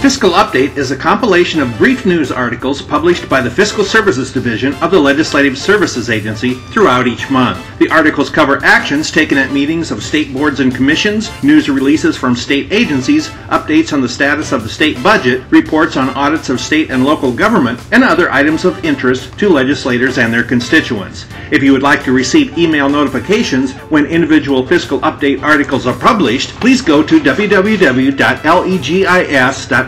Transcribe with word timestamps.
Fiscal 0.00 0.30
Update 0.30 0.78
is 0.78 0.90
a 0.92 0.96
compilation 0.96 1.60
of 1.60 1.76
brief 1.76 2.06
news 2.06 2.32
articles 2.32 2.80
published 2.80 3.28
by 3.28 3.42
the 3.42 3.50
Fiscal 3.50 3.84
Services 3.84 4.32
Division 4.32 4.72
of 4.76 4.90
the 4.90 4.98
Legislative 4.98 5.58
Services 5.58 6.08
Agency 6.08 6.54
throughout 6.72 7.06
each 7.06 7.30
month. 7.30 7.62
The 7.78 7.90
articles 7.90 8.30
cover 8.30 8.64
actions 8.64 9.10
taken 9.10 9.36
at 9.36 9.52
meetings 9.52 9.90
of 9.90 10.02
state 10.02 10.32
boards 10.32 10.60
and 10.60 10.74
commissions, 10.74 11.30
news 11.44 11.68
releases 11.68 12.16
from 12.16 12.34
state 12.34 12.72
agencies, 12.72 13.28
updates 13.50 13.92
on 13.92 14.00
the 14.00 14.08
status 14.08 14.52
of 14.52 14.62
the 14.62 14.70
state 14.70 15.02
budget, 15.02 15.42
reports 15.50 15.98
on 15.98 16.08
audits 16.16 16.48
of 16.48 16.60
state 16.60 16.90
and 16.90 17.04
local 17.04 17.30
government, 17.30 17.78
and 17.92 18.02
other 18.02 18.32
items 18.32 18.64
of 18.64 18.82
interest 18.82 19.38
to 19.38 19.50
legislators 19.50 20.16
and 20.16 20.32
their 20.32 20.44
constituents. 20.44 21.26
If 21.50 21.62
you 21.62 21.72
would 21.72 21.82
like 21.82 22.04
to 22.04 22.12
receive 22.12 22.56
email 22.56 22.88
notifications 22.88 23.72
when 23.90 24.06
individual 24.06 24.66
Fiscal 24.66 25.00
Update 25.00 25.42
articles 25.42 25.86
are 25.86 25.98
published, 25.98 26.58
please 26.58 26.80
go 26.80 27.02
to 27.02 27.20
www.legis.com 27.20 27.50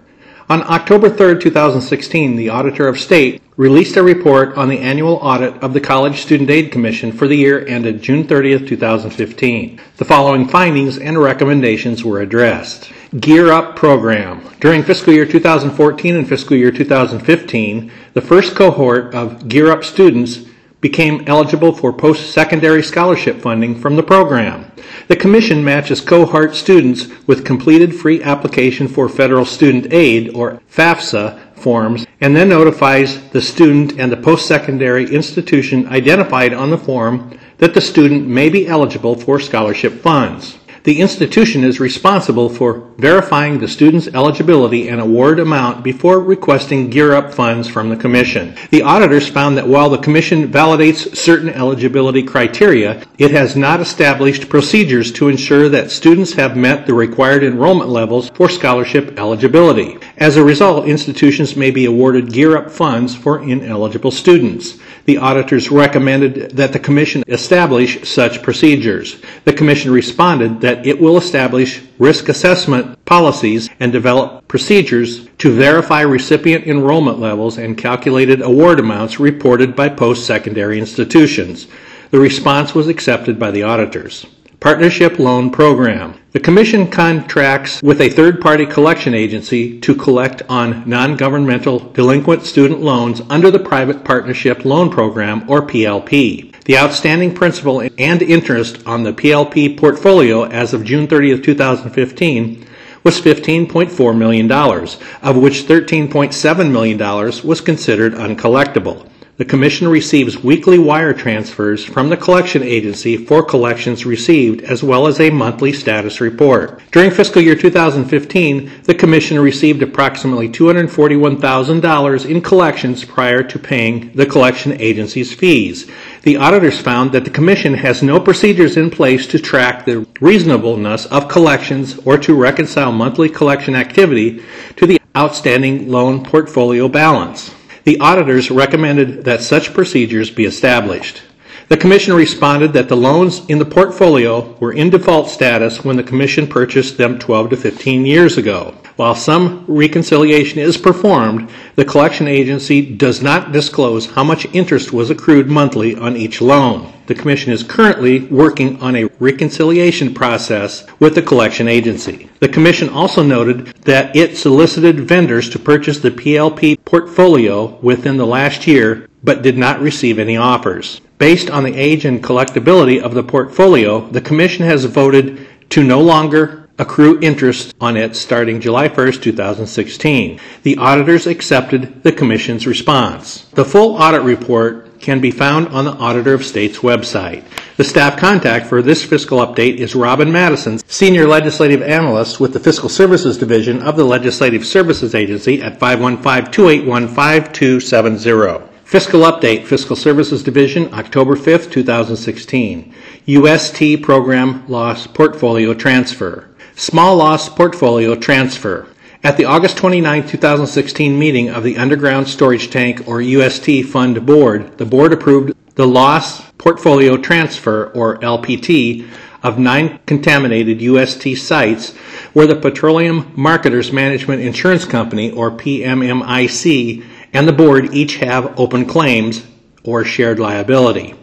On 0.48 0.62
October 0.62 1.10
3, 1.10 1.40
2016, 1.40 2.37
the 2.37 2.50
Auditor 2.50 2.87
of 2.87 3.00
State 3.00 3.43
released 3.56 3.96
a 3.96 4.02
report 4.04 4.56
on 4.56 4.69
the 4.69 4.78
annual 4.78 5.14
audit 5.14 5.60
of 5.60 5.72
the 5.72 5.81
College 5.81 6.20
Student 6.22 6.50
Aid 6.50 6.70
Commission 6.70 7.10
for 7.10 7.26
the 7.26 7.37
year 7.37 7.66
ended 7.66 8.00
June 8.00 8.28
30, 8.28 8.64
2015. 8.64 9.81
The 9.96 10.04
following 10.04 10.46
findings 10.46 10.98
and 10.98 11.19
recommendations 11.19 12.04
were 12.04 12.20
addressed. 12.20 12.93
Gear 13.19 13.50
Up 13.50 13.75
Program. 13.75 14.48
During 14.60 14.84
fiscal 14.84 15.12
year 15.12 15.26
2014 15.26 16.14
and 16.14 16.28
fiscal 16.28 16.56
year 16.56 16.70
2015, 16.70 17.90
the 18.14 18.22
first 18.22 18.54
cohort 18.54 19.16
of 19.16 19.49
Gear 19.49 19.72
Up 19.72 19.82
students 19.82 20.44
became 20.81 21.25
eligible 21.26 21.73
for 21.73 21.93
post-secondary 21.93 22.82
scholarship 22.82 23.40
funding 23.40 23.75
from 23.75 23.96
the 23.96 24.02
program. 24.02 24.70
The 25.08 25.17
Commission 25.17 25.64
matches 25.64 26.00
cohort 26.00 26.55
students 26.55 27.08
with 27.26 27.44
completed 27.44 27.94
free 27.94 28.23
application 28.23 28.88
for 28.88 29.08
federal 29.08 29.44
student 29.44 29.93
aid, 29.93 30.34
or 30.34 30.61
FAFSA, 30.70 31.46
forms 31.56 32.06
and 32.20 32.37
then 32.37 32.49
notifies 32.49 33.28
the 33.31 33.43
student 33.43 33.99
and 33.99 34.12
the 34.12 34.17
post-secondary 34.17 35.12
institution 35.12 35.87
identified 35.88 36.52
on 36.52 36.70
the 36.70 36.78
form 36.78 37.38
that 37.58 37.75
the 37.75 37.81
student 37.81 38.26
may 38.26 38.49
be 38.49 38.67
eligible 38.67 39.14
for 39.14 39.40
scholarship 39.40 39.94
funds. 39.94 40.58
The 40.87 41.00
institution 41.00 41.65
is 41.65 41.81
responsible 41.81 42.49
for 42.49 42.88
verifying 42.97 43.59
the 43.59 43.67
student's 43.67 44.06
eligibility 44.06 44.88
and 44.88 45.00
award 45.00 45.41
amount 45.41 45.83
before 45.83 46.21
requesting 46.21 46.91
Gear 46.91 47.12
Up 47.12 47.35
funds 47.35 47.67
from 47.67 47.88
the 47.88 47.97
Commission. 47.97 48.55
The 48.71 48.83
auditors 48.83 49.29
found 49.29 49.56
that 49.56 49.67
while 49.67 49.91
the 49.91 49.99
Commission 49.99 50.47
validates 50.47 51.17
certain 51.17 51.49
eligibility 51.49 52.23
criteria, 52.23 53.03
it 53.19 53.33
has 53.33 53.56
not 53.56 53.81
established 53.81 54.49
procedures 54.49 55.11
to 55.15 55.27
ensure 55.27 55.69
that 55.71 55.91
students 55.91 56.35
have 56.35 56.56
met 56.56 56.87
the 56.87 56.94
required 56.94 57.43
enrollment 57.43 57.91
levels 57.91 58.31
for 58.31 58.49
scholarship 58.49 59.19
eligibility. 59.19 59.99
As 60.19 60.37
a 60.37 60.44
result, 60.44 60.87
institutions 60.87 61.56
may 61.56 61.73
be 61.73 61.87
awarded 61.87 62.33
Gear 62.33 62.56
Up 62.56 62.71
funds 62.71 63.12
for 63.12 63.43
ineligible 63.43 64.12
students. 64.12 64.79
The 65.06 65.19
auditors 65.19 65.71
recommended 65.71 66.53
that 66.53 66.73
the 66.73 66.79
Commission 66.79 67.25
establish 67.27 68.09
such 68.09 68.43
procedures. 68.43 69.21
The 69.44 69.53
Commission 69.53 69.91
responded 69.91 70.61
that 70.61 70.75
it 70.84 71.00
will 71.00 71.17
establish 71.17 71.82
risk 71.99 72.28
assessment 72.28 73.05
policies 73.05 73.70
and 73.78 73.93
develop 73.93 74.49
procedures 74.49 75.28
to 75.38 75.55
verify 75.55 76.00
recipient 76.00 76.67
enrollment 76.67 77.20
levels 77.20 77.56
and 77.56 77.78
calculated 77.78 78.43
award 78.43 78.81
amounts 78.81 79.20
reported 79.20 79.76
by 79.76 79.88
post-secondary 79.88 80.78
institutions. 80.78 81.69
The 82.11 82.19
response 82.19 82.75
was 82.75 82.88
accepted 82.88 83.38
by 83.38 83.52
the 83.52 83.62
auditors. 83.62 84.26
Partnership 84.61 85.19
Loan 85.19 85.50
Program. 85.50 86.19
The 86.32 86.40
Commission 86.40 86.90
contracts 86.90 87.82
with 87.82 88.00
a 88.00 88.08
third 88.08 88.40
party 88.40 88.67
collection 88.67 89.14
agency 89.14 89.78
to 89.81 89.94
collect 89.94 90.43
on 90.49 90.88
non 90.88 91.17
governmental 91.17 91.78
delinquent 91.78 92.44
student 92.44 92.81
loans 92.81 93.23
under 93.28 93.50
the 93.50 93.58
Private 93.58 94.05
Partnership 94.05 94.64
Loan 94.64 94.90
Program, 94.90 95.49
or 95.49 95.62
PLP. 95.62 96.55
The 96.66 96.78
outstanding 96.78 97.32
principal 97.32 97.80
and 97.96 98.23
interest 98.23 98.85
on 98.87 99.04
the 99.04 99.12
PLP 99.12 99.78
portfolio 99.78 100.46
as 100.46 100.75
of 100.75 100.82
June 100.82 101.06
30, 101.06 101.40
2015 101.40 102.66
was 103.04 103.20
$15.4 103.20 104.18
million, 104.18 104.50
of 104.50 105.37
which 105.37 105.62
$13.7 105.62 106.73
million 106.73 106.99
was 107.46 107.61
considered 107.61 108.14
uncollectible. 108.14 109.08
The 109.38 109.45
Commission 109.45 109.87
receives 109.87 110.43
weekly 110.43 110.78
wire 110.78 111.12
transfers 111.12 111.85
from 111.85 112.09
the 112.09 112.16
collection 112.16 112.62
agency 112.62 113.19
for 113.19 113.43
collections 113.43 114.07
received, 114.07 114.62
as 114.62 114.83
well 114.83 115.07
as 115.07 115.21
a 115.21 115.28
monthly 115.28 115.75
status 115.75 116.23
report. 116.23 116.81
During 116.90 117.11
fiscal 117.11 117.43
year 117.43 117.55
2015, 117.55 118.71
the 118.85 118.95
Commission 118.95 119.38
received 119.38 119.83
approximately 119.83 120.49
$241,000 120.49 122.31
in 122.31 122.40
collections 122.40 123.05
prior 123.05 123.43
to 123.43 123.59
paying 123.59 124.11
the 124.14 124.25
collection 124.25 124.81
agency's 124.81 125.35
fees. 125.35 125.87
The 126.23 126.38
auditors 126.38 126.81
found 126.81 127.12
that 127.12 127.26
the 127.26 127.31
Commission 127.31 127.75
has 127.75 128.02
no 128.02 128.19
procedures 128.19 128.78
in 128.78 128.88
place 128.88 129.26
to 129.26 129.38
track 129.38 129.85
the 129.85 130.07
reasonableness 130.19 131.05
of 131.07 131.28
collections 131.28 131.99
or 132.07 132.16
to 132.16 132.35
reconcile 132.35 132.90
monthly 132.90 133.28
collection 133.28 133.75
activity 133.76 134.43
to 134.76 134.87
the 134.87 134.99
outstanding 135.14 135.90
loan 135.90 136.25
portfolio 136.25 136.88
balance. 136.88 137.55
The 137.87 138.00
auditors 138.00 138.50
recommended 138.50 139.26
that 139.26 139.43
such 139.43 139.73
procedures 139.73 140.28
be 140.28 140.45
established. 140.45 141.23
The 141.68 141.76
Commission 141.76 142.14
responded 142.14 142.73
that 142.75 142.88
the 142.88 142.96
loans 142.96 143.42
in 143.49 143.58
the 143.58 143.64
portfolio 143.64 144.56
were 144.61 144.73
in 144.73 144.88
default 144.88 145.28
status 145.28 145.85
when 145.85 145.96
the 145.96 146.04
Commission 146.04 146.46
purchased 146.46 146.96
them 146.96 147.18
12 147.18 147.50
to 147.50 147.56
15 147.56 148.06
years 148.06 148.38
ago. 148.38 148.76
While 148.94 149.16
some 149.16 149.64
reconciliation 149.66 150.61
is 150.61 150.76
performed, 150.76 151.50
the 151.75 151.85
collection 151.85 152.28
agency 152.28 152.94
does 152.94 153.20
not 153.20 153.50
disclose 153.50 154.06
how 154.06 154.23
much 154.23 154.46
interest 154.52 154.92
was 154.92 155.11
accrued 155.11 155.49
monthly 155.49 155.96
on 155.96 156.16
each 156.16 156.40
loan. 156.40 156.92
The 157.08 157.16
Commission 157.16 157.52
is 157.52 157.64
currently 157.64 158.20
working 158.26 158.80
on 158.80 158.94
a 158.94 159.11
reconciliation 159.18 160.14
process 160.14 160.87
with 161.00 161.16
the 161.16 161.23
collection 161.23 161.66
agency. 161.66 162.30
The 162.38 162.49
Commission 162.49 162.88
also 162.90 163.25
noted 163.25 163.66
that 163.82 164.14
it 164.14 164.37
solicited 164.37 165.00
vendors 165.00 165.50
to 165.50 165.58
purchase 165.58 165.99
the 165.99 166.12
PLP 166.12 166.78
portfolio 166.85 167.76
within 167.82 168.18
the 168.18 168.26
last 168.26 168.68
year 168.68 169.08
but 169.25 169.42
did 169.42 169.58
not 169.58 169.80
receive 169.80 170.20
any 170.20 170.37
offers. 170.37 171.00
Based 171.18 171.50
on 171.50 171.64
the 171.64 171.75
age 171.75 172.04
and 172.04 172.23
collectability 172.23 173.00
of 173.00 173.14
the 173.14 173.23
portfolio, 173.23 174.06
the 174.11 174.20
Commission 174.20 174.66
has 174.66 174.85
voted 174.85 175.46
to 175.70 175.82
no 175.82 176.00
longer 176.00 176.68
accrue 176.78 177.18
interest 177.23 177.75
on 177.80 177.96
it 177.96 178.14
starting 178.14 178.61
July 178.61 178.88
1, 178.88 179.12
2016. 179.12 180.38
The 180.62 180.76
auditors 180.76 181.26
accepted 181.26 182.02
the 182.02 182.12
Commission's 182.12 182.66
response. 182.66 183.46
The 183.54 183.64
full 183.64 183.96
audit 183.96 184.23
report 184.23 185.00
can 185.00 185.20
be 185.20 185.30
found 185.30 185.68
on 185.68 185.87
the 185.87 185.92
Auditor 185.92 186.35
of 186.35 186.44
State's 186.44 186.78
website. 186.78 187.44
The 187.78 187.85
staff 187.85 188.18
contact 188.18 188.66
for 188.66 188.82
this 188.82 189.02
fiscal 189.02 189.38
update 189.38 189.76
is 189.76 189.94
Robin 189.94 190.30
Madison, 190.30 190.78
Senior 190.87 191.26
Legislative 191.26 191.80
Analyst 191.80 192.40
with 192.40 192.52
the 192.52 192.61
Fiscal 192.61 192.90
Services 192.90 193.38
Division 193.38 193.82
of 193.82 193.96
the 193.96 194.04
Legislative 194.04 194.66
Services 194.66 195.14
Agency 195.14 195.62
at 195.62 195.80
515 195.80 196.52
281 196.52 197.08
5270. 197.08 198.75
Fiscal 198.87 199.23
Update, 199.23 199.66
Fiscal 199.66 199.97
Services 199.97 200.45
Division, 200.45 200.95
October 200.95 201.35
5th, 201.35 201.73
2016. 201.73 202.95
UST 203.26 204.00
Program 204.00 204.64
Loss 204.69 205.09
Portfolio 205.09 205.75
Transfer. 205.75 206.49
Small 206.76 207.16
Loss 207.16 207.49
Portfolio 207.49 208.14
Transfer. 208.14 208.87
At 209.25 209.37
the 209.37 209.45
August 209.45 209.76
29, 209.76 210.28
2016 210.28 211.19
meeting 211.19 211.50
of 211.50 211.64
the 211.64 211.76
Underground 211.76 212.28
Storage 212.28 212.71
Tank 212.71 213.09
or 213.09 213.21
UST 213.21 213.87
Fund 213.87 214.25
Board, 214.25 214.78
the 214.78 214.87
board 214.87 215.12
approved 215.12 215.52
the 215.75 215.87
Loss 215.87 216.52
Portfolio 216.52 217.16
Transfer 217.16 217.90
or 217.93 218.19
LPT 218.19 219.05
of 219.43 219.59
nine 219.59 219.99
contaminated 220.07 220.81
UST 220.81 221.37
sites 221.37 221.93
where 222.35 222.47
the 222.47 222.55
Petroleum 222.55 223.33
Marketers 223.35 223.90
Management 223.90 224.43
Insurance 224.43 224.85
Company 224.85 225.33
or 225.33 225.50
PMMIC 225.50 227.05
and 227.33 227.47
the 227.47 227.52
board 227.52 227.95
each 227.95 228.16
have 228.16 228.59
open 228.59 228.87
claims 228.87 229.47
or 229.85 230.04
shared 230.04 230.38
liability. 230.38 231.14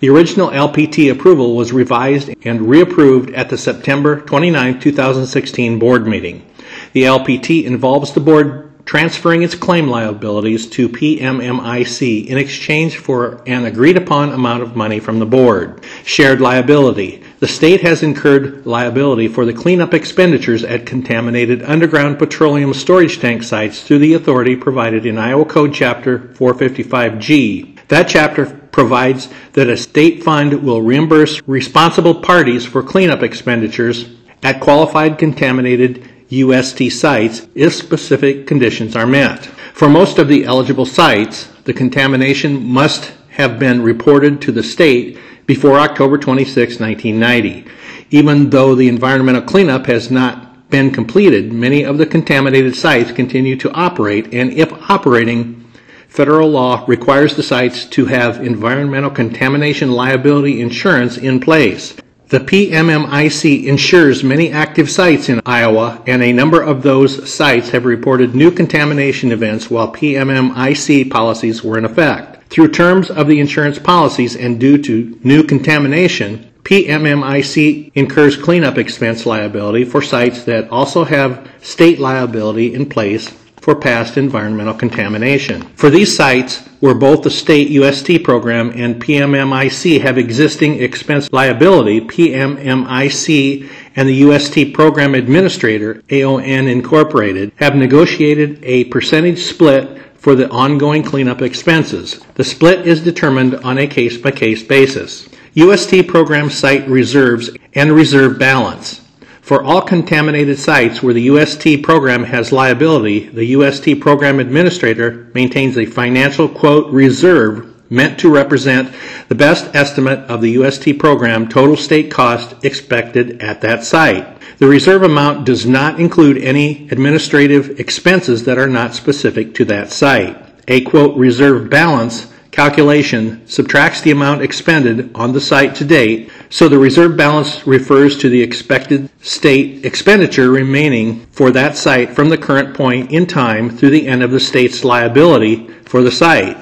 The 0.00 0.10
original 0.10 0.50
LPT 0.50 1.10
approval 1.10 1.56
was 1.56 1.72
revised 1.72 2.28
and 2.44 2.60
reapproved 2.60 3.36
at 3.36 3.48
the 3.48 3.56
September 3.56 4.20
29, 4.20 4.78
2016 4.78 5.78
board 5.78 6.06
meeting. 6.06 6.44
The 6.92 7.04
LPT 7.04 7.64
involves 7.64 8.12
the 8.12 8.20
board 8.20 8.66
transferring 8.84 9.42
its 9.42 9.54
claim 9.54 9.88
liabilities 9.88 10.68
to 10.70 10.88
PMMIC 10.88 12.26
in 12.26 12.38
exchange 12.38 12.98
for 12.98 13.42
an 13.46 13.64
agreed 13.64 13.96
upon 13.96 14.32
amount 14.32 14.62
of 14.62 14.76
money 14.76 15.00
from 15.00 15.18
the 15.18 15.26
board. 15.26 15.84
Shared 16.04 16.40
liability. 16.40 17.22
The 17.38 17.48
state 17.48 17.82
has 17.82 18.02
incurred 18.02 18.64
liability 18.64 19.28
for 19.28 19.44
the 19.44 19.52
cleanup 19.52 19.92
expenditures 19.92 20.64
at 20.64 20.86
contaminated 20.86 21.62
underground 21.62 22.18
petroleum 22.18 22.72
storage 22.72 23.20
tank 23.20 23.42
sites 23.42 23.82
through 23.82 23.98
the 23.98 24.14
authority 24.14 24.56
provided 24.56 25.04
in 25.04 25.18
Iowa 25.18 25.44
Code 25.44 25.74
Chapter 25.74 26.18
455G. 26.18 27.86
That 27.88 28.08
chapter 28.08 28.46
provides 28.72 29.28
that 29.52 29.68
a 29.68 29.76
state 29.76 30.22
fund 30.22 30.62
will 30.62 30.80
reimburse 30.80 31.42
responsible 31.46 32.14
parties 32.14 32.64
for 32.64 32.82
cleanup 32.82 33.22
expenditures 33.22 34.06
at 34.42 34.60
qualified 34.60 35.18
contaminated 35.18 36.08
UST 36.30 36.90
sites 36.90 37.46
if 37.54 37.74
specific 37.74 38.46
conditions 38.46 38.96
are 38.96 39.06
met. 39.06 39.44
For 39.74 39.90
most 39.90 40.18
of 40.18 40.28
the 40.28 40.46
eligible 40.46 40.86
sites, 40.86 41.48
the 41.64 41.74
contamination 41.74 42.64
must 42.64 43.12
have 43.28 43.58
been 43.58 43.82
reported 43.82 44.40
to 44.40 44.52
the 44.52 44.62
state 44.62 45.18
before 45.46 45.78
October 45.78 46.18
26, 46.18 46.80
1990. 46.80 47.64
Even 48.10 48.50
though 48.50 48.74
the 48.74 48.88
environmental 48.88 49.42
cleanup 49.42 49.86
has 49.86 50.10
not 50.10 50.68
been 50.70 50.90
completed, 50.90 51.52
many 51.52 51.84
of 51.84 51.98
the 51.98 52.06
contaminated 52.06 52.74
sites 52.74 53.12
continue 53.12 53.56
to 53.56 53.70
operate, 53.72 54.34
and 54.34 54.52
if 54.52 54.72
operating, 54.90 55.64
federal 56.08 56.48
law 56.48 56.84
requires 56.88 57.36
the 57.36 57.42
sites 57.42 57.84
to 57.84 58.06
have 58.06 58.44
environmental 58.44 59.10
contamination 59.10 59.92
liability 59.92 60.60
insurance 60.60 61.16
in 61.16 61.38
place. 61.40 61.96
The 62.28 62.40
PMMIC 62.40 63.66
insures 63.66 64.24
many 64.24 64.50
active 64.50 64.90
sites 64.90 65.28
in 65.28 65.40
Iowa, 65.46 66.02
and 66.08 66.24
a 66.24 66.32
number 66.32 66.60
of 66.60 66.82
those 66.82 67.32
sites 67.32 67.70
have 67.70 67.84
reported 67.84 68.34
new 68.34 68.50
contamination 68.50 69.30
events 69.30 69.70
while 69.70 69.92
PMMIC 69.92 71.08
policies 71.08 71.62
were 71.62 71.78
in 71.78 71.84
effect. 71.84 72.35
Through 72.48 72.72
terms 72.72 73.10
of 73.10 73.26
the 73.26 73.40
insurance 73.40 73.78
policies 73.78 74.36
and 74.36 74.58
due 74.60 74.78
to 74.78 75.18
new 75.22 75.42
contamination, 75.42 76.50
PMMIC 76.62 77.92
incurs 77.94 78.36
cleanup 78.36 78.76
expense 78.78 79.24
liability 79.24 79.84
for 79.84 80.02
sites 80.02 80.44
that 80.44 80.68
also 80.70 81.04
have 81.04 81.48
state 81.60 81.98
liability 81.98 82.74
in 82.74 82.88
place 82.88 83.32
for 83.60 83.74
past 83.74 84.16
environmental 84.16 84.74
contamination. 84.74 85.62
For 85.74 85.90
these 85.90 86.14
sites, 86.16 86.66
where 86.80 86.94
both 86.94 87.22
the 87.22 87.30
state 87.30 87.68
UST 87.68 88.22
program 88.22 88.70
and 88.74 89.02
PMMIC 89.02 90.00
have 90.00 90.18
existing 90.18 90.80
expense 90.80 91.32
liability, 91.32 92.00
PMMIC 92.00 93.68
and 93.96 94.08
the 94.08 94.14
UST 94.14 94.72
program 94.72 95.14
administrator, 95.14 96.02
AON 96.10 96.68
Incorporated, 96.68 97.52
have 97.56 97.74
negotiated 97.74 98.60
a 98.62 98.84
percentage 98.84 99.42
split 99.42 100.05
for 100.26 100.34
the 100.34 100.50
ongoing 100.50 101.04
cleanup 101.04 101.40
expenses. 101.40 102.18
The 102.34 102.42
split 102.42 102.84
is 102.84 103.00
determined 103.00 103.54
on 103.54 103.78
a 103.78 103.86
case 103.86 104.18
by 104.18 104.32
case 104.32 104.60
basis. 104.60 105.28
UST 105.54 106.08
program 106.08 106.50
site 106.50 106.84
reserves 106.88 107.50
and 107.74 107.92
reserve 107.92 108.36
balance. 108.36 109.02
For 109.40 109.62
all 109.62 109.80
contaminated 109.80 110.58
sites 110.58 111.00
where 111.00 111.14
the 111.14 111.30
UST 111.30 111.84
program 111.84 112.24
has 112.24 112.50
liability, 112.50 113.28
the 113.28 113.44
UST 113.44 114.00
program 114.00 114.40
administrator 114.40 115.30
maintains 115.32 115.78
a 115.78 115.86
financial 115.86 116.48
quote 116.48 116.92
reserve 116.92 117.75
meant 117.88 118.18
to 118.20 118.32
represent 118.32 118.92
the 119.28 119.34
best 119.34 119.74
estimate 119.74 120.20
of 120.30 120.40
the 120.40 120.52
UST 120.52 120.98
program 120.98 121.48
total 121.48 121.76
state 121.76 122.10
cost 122.10 122.64
expected 122.64 123.42
at 123.42 123.60
that 123.60 123.84
site. 123.84 124.26
The 124.58 124.66
reserve 124.66 125.02
amount 125.02 125.44
does 125.44 125.66
not 125.66 126.00
include 126.00 126.38
any 126.38 126.88
administrative 126.90 127.78
expenses 127.78 128.44
that 128.44 128.58
are 128.58 128.68
not 128.68 128.94
specific 128.94 129.54
to 129.54 129.64
that 129.66 129.92
site. 129.92 130.36
A 130.68 130.80
quote 130.80 131.16
reserve 131.16 131.70
balance 131.70 132.32
calculation 132.56 133.46
subtracts 133.46 134.00
the 134.00 134.10
amount 134.10 134.40
expended 134.40 135.10
on 135.14 135.34
the 135.34 135.40
site 135.40 135.74
to 135.74 135.84
date, 135.84 136.30
so 136.48 136.68
the 136.68 136.78
reserve 136.78 137.14
balance 137.14 137.66
refers 137.66 138.16
to 138.16 138.30
the 138.30 138.40
expected 138.40 139.10
state 139.20 139.84
expenditure 139.84 140.50
remaining 140.50 141.26
for 141.32 141.50
that 141.50 141.76
site 141.76 142.10
from 142.16 142.30
the 142.30 142.38
current 142.38 142.74
point 142.74 143.12
in 143.12 143.26
time 143.26 143.68
through 143.68 143.90
the 143.90 144.08
end 144.08 144.22
of 144.22 144.30
the 144.30 144.40
state's 144.40 144.84
liability 144.84 145.68
for 145.84 146.02
the 146.02 146.10
site. 146.10 146.56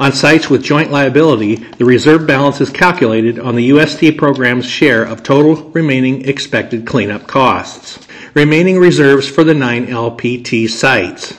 On 0.00 0.12
sites 0.12 0.50
with 0.50 0.64
joint 0.64 0.90
liability, 0.90 1.54
the 1.54 1.84
reserve 1.84 2.26
balance 2.26 2.60
is 2.60 2.70
calculated 2.70 3.38
on 3.38 3.54
the 3.54 3.66
UST 3.66 4.16
program's 4.16 4.66
share 4.66 5.04
of 5.04 5.22
total 5.22 5.70
remaining 5.70 6.28
expected 6.28 6.84
cleanup 6.84 7.28
costs. 7.28 8.00
Remaining 8.34 8.78
reserves 8.78 9.28
for 9.28 9.44
the 9.44 9.54
nine 9.54 9.86
LPT 9.86 10.68
sites. 10.68 11.34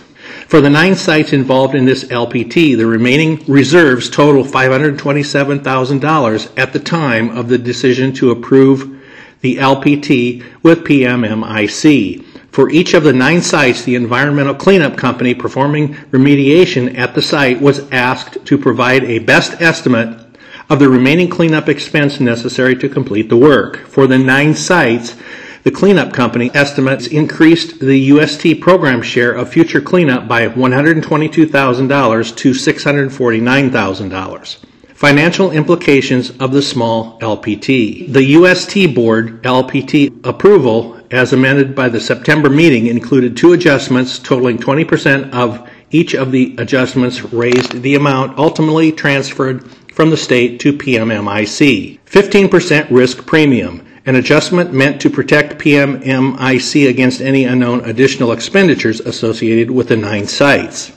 For 0.47 0.61
the 0.61 0.69
nine 0.69 0.95
sites 0.95 1.33
involved 1.33 1.75
in 1.75 1.83
this 1.83 2.05
LPT, 2.05 2.77
the 2.77 2.85
remaining 2.85 3.43
reserves 3.45 4.09
total 4.09 4.45
$527,000 4.45 6.57
at 6.57 6.71
the 6.71 6.79
time 6.79 7.37
of 7.37 7.49
the 7.49 7.57
decision 7.57 8.13
to 8.13 8.31
approve 8.31 9.03
the 9.41 9.57
LPT 9.57 10.45
with 10.63 10.85
PMMIC. 10.85 12.24
For 12.55 12.69
each 12.69 12.93
of 12.93 13.03
the 13.03 13.11
nine 13.11 13.41
sites, 13.41 13.83
the 13.83 13.95
environmental 13.95 14.55
cleanup 14.55 14.95
company 14.95 15.33
performing 15.33 15.95
remediation 16.11 16.97
at 16.97 17.13
the 17.13 17.21
site 17.21 17.59
was 17.59 17.81
asked 17.91 18.37
to 18.45 18.57
provide 18.57 19.03
a 19.03 19.19
best 19.19 19.61
estimate 19.61 20.25
of 20.69 20.79
the 20.79 20.87
remaining 20.87 21.29
cleanup 21.29 21.67
expense 21.67 22.21
necessary 22.21 22.77
to 22.77 22.87
complete 22.87 23.27
the 23.27 23.35
work. 23.35 23.79
For 23.87 24.07
the 24.07 24.17
nine 24.17 24.55
sites, 24.55 25.17
the 25.63 25.71
cleanup 25.71 26.13
company 26.13 26.49
estimates 26.53 27.07
increased 27.07 27.81
the 27.81 27.97
UST 27.97 28.61
program 28.61 29.01
share 29.01 29.33
of 29.33 29.49
future 29.49 29.81
cleanup 29.81 30.29
by 30.29 30.47
$122,000 30.47 32.35
to 32.37 32.51
$649,000. 32.51 34.57
Financial 34.93 35.51
implications 35.51 36.31
of 36.37 36.53
the 36.53 36.61
small 36.61 37.19
LPT. 37.19 38.13
The 38.13 38.23
UST 38.23 38.95
board 38.95 39.43
LPT 39.43 40.25
approval, 40.25 40.94
as 41.11 41.33
amended 41.33 41.75
by 41.75 41.89
the 41.89 41.99
September 41.99 42.49
meeting, 42.49 42.87
included 42.87 43.35
two 43.35 43.53
adjustments 43.53 44.19
totaling 44.19 44.57
20% 44.57 45.31
of 45.33 45.69
each 45.91 46.13
of 46.13 46.31
the 46.31 46.55
adjustments 46.57 47.23
raised 47.23 47.81
the 47.81 47.95
amount 47.95 48.37
ultimately 48.37 48.91
transferred 48.91 49.69
from 49.93 50.09
the 50.09 50.17
state 50.17 50.59
to 50.59 50.73
PMMIC. 50.73 51.99
15% 52.05 52.87
risk 52.91 53.25
premium 53.25 53.85
an 54.07 54.15
adjustment 54.15 54.71
meant 54.71 55.01
to 55.01 55.09
protect 55.09 55.59
PMMIC 55.59 56.87
against 56.87 57.21
any 57.21 57.45
unknown 57.45 57.83
additional 57.85 58.31
expenditures 58.31 58.99
associated 58.99 59.71
with 59.71 59.87
the 59.87 59.97
nine 59.97 60.27
sites. 60.27 60.91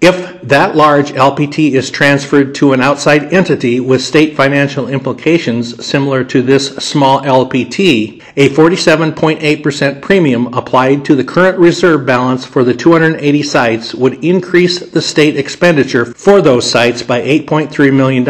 If 0.00 0.40
that 0.42 0.74
large 0.74 1.12
LPT 1.12 1.72
is 1.72 1.90
transferred 1.90 2.54
to 2.56 2.72
an 2.72 2.80
outside 2.80 3.32
entity 3.32 3.80
with 3.80 4.02
state 4.02 4.36
financial 4.36 4.88
implications 4.88 5.84
similar 5.84 6.24
to 6.24 6.42
this 6.42 6.68
small 6.76 7.20
LPT, 7.20 8.22
a 8.40 8.48
47.8% 8.48 10.00
premium 10.00 10.46
applied 10.54 11.04
to 11.04 11.14
the 11.14 11.22
current 11.22 11.58
reserve 11.58 12.06
balance 12.06 12.46
for 12.46 12.64
the 12.64 12.72
280 12.72 13.42
sites 13.42 13.94
would 13.94 14.24
increase 14.24 14.78
the 14.78 15.02
state 15.02 15.36
expenditure 15.36 16.06
for 16.06 16.40
those 16.40 16.68
sites 16.68 17.02
by 17.02 17.20
$8.3 17.20 17.94
million 17.94 18.26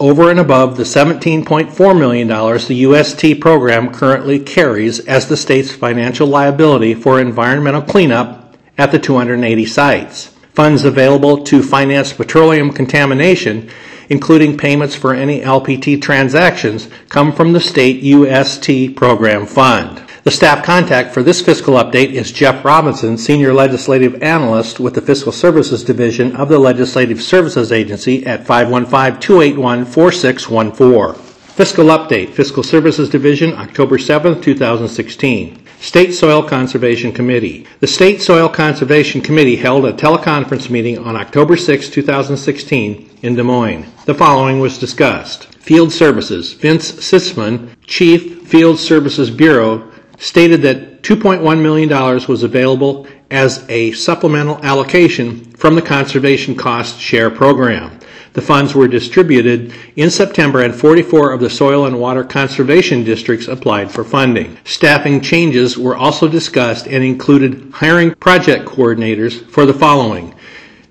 over 0.00 0.30
and 0.30 0.38
above 0.38 0.76
the 0.76 0.82
$17.4 0.82 1.98
million 1.98 2.28
the 2.28 2.74
UST 2.74 3.40
program 3.40 3.90
currently 3.90 4.38
carries 4.38 5.00
as 5.06 5.30
the 5.30 5.36
state's 5.38 5.74
financial 5.74 6.26
liability 6.26 6.92
for 6.92 7.18
environmental 7.18 7.80
cleanup 7.80 8.58
at 8.76 8.92
the 8.92 8.98
280 8.98 9.64
sites. 9.64 10.26
Funds 10.52 10.84
available 10.84 11.42
to 11.42 11.62
finance 11.62 12.12
petroleum 12.12 12.70
contamination, 12.70 13.70
including 14.08 14.56
payments 14.56 14.94
for 14.94 15.14
any 15.14 15.40
LPT 15.40 16.00
transactions, 16.00 16.88
come 17.08 17.32
from 17.32 17.52
the 17.52 17.60
state 17.60 18.02
UST 18.02 18.96
program 18.96 19.46
fund. 19.46 20.02
The 20.24 20.30
staff 20.30 20.64
contact 20.64 21.12
for 21.12 21.22
this 21.22 21.42
fiscal 21.42 21.74
update 21.74 22.12
is 22.12 22.32
Jeff 22.32 22.64
Robinson, 22.64 23.18
Senior 23.18 23.52
Legislative 23.52 24.22
Analyst 24.22 24.80
with 24.80 24.94
the 24.94 25.02
Fiscal 25.02 25.32
Services 25.32 25.84
Division 25.84 26.34
of 26.36 26.48
the 26.48 26.58
Legislative 26.58 27.22
Services 27.22 27.70
Agency 27.70 28.24
at 28.24 28.46
515 28.46 29.20
281 29.20 29.84
4614. 29.84 31.22
Fiscal 31.54 31.84
Update, 31.84 32.30
Fiscal 32.30 32.62
Services 32.62 33.10
Division, 33.10 33.52
October 33.52 33.98
7, 33.98 34.40
2016. 34.40 35.63
State 35.84 36.14
Soil 36.14 36.42
Conservation 36.42 37.12
Committee. 37.12 37.66
The 37.80 37.86
State 37.86 38.22
Soil 38.22 38.48
Conservation 38.48 39.20
Committee 39.20 39.56
held 39.56 39.84
a 39.84 39.92
teleconference 39.92 40.70
meeting 40.70 40.98
on 40.98 41.14
October 41.14 41.58
6, 41.58 41.90
2016 41.90 43.18
in 43.20 43.34
Des 43.34 43.42
Moines. 43.42 43.84
The 44.06 44.14
following 44.14 44.60
was 44.60 44.78
discussed. 44.78 45.44
Field 45.56 45.92
Services. 45.92 46.54
Vince 46.54 46.90
Sitzmann, 46.90 47.68
Chief 47.86 48.48
Field 48.48 48.78
Services 48.78 49.30
Bureau, 49.30 49.92
stated 50.16 50.62
that 50.62 51.02
$2.1 51.02 51.60
million 51.60 51.90
was 52.28 52.42
available 52.42 53.06
as 53.30 53.66
a 53.68 53.92
supplemental 53.92 54.64
allocation 54.64 55.44
from 55.52 55.74
the 55.74 55.82
Conservation 55.82 56.54
Cost 56.56 56.98
Share 56.98 57.28
Program. 57.28 58.00
The 58.34 58.42
funds 58.42 58.74
were 58.74 58.88
distributed 58.88 59.72
in 59.94 60.10
September 60.10 60.60
and 60.60 60.74
44 60.74 61.30
of 61.32 61.38
the 61.38 61.48
soil 61.48 61.86
and 61.86 62.00
water 62.00 62.24
conservation 62.24 63.04
districts 63.04 63.46
applied 63.46 63.92
for 63.92 64.02
funding. 64.02 64.58
Staffing 64.64 65.20
changes 65.20 65.78
were 65.78 65.96
also 65.96 66.26
discussed 66.26 66.88
and 66.88 67.04
included 67.04 67.70
hiring 67.72 68.12
project 68.16 68.66
coordinators 68.66 69.48
for 69.50 69.66
the 69.66 69.72
following. 69.72 70.34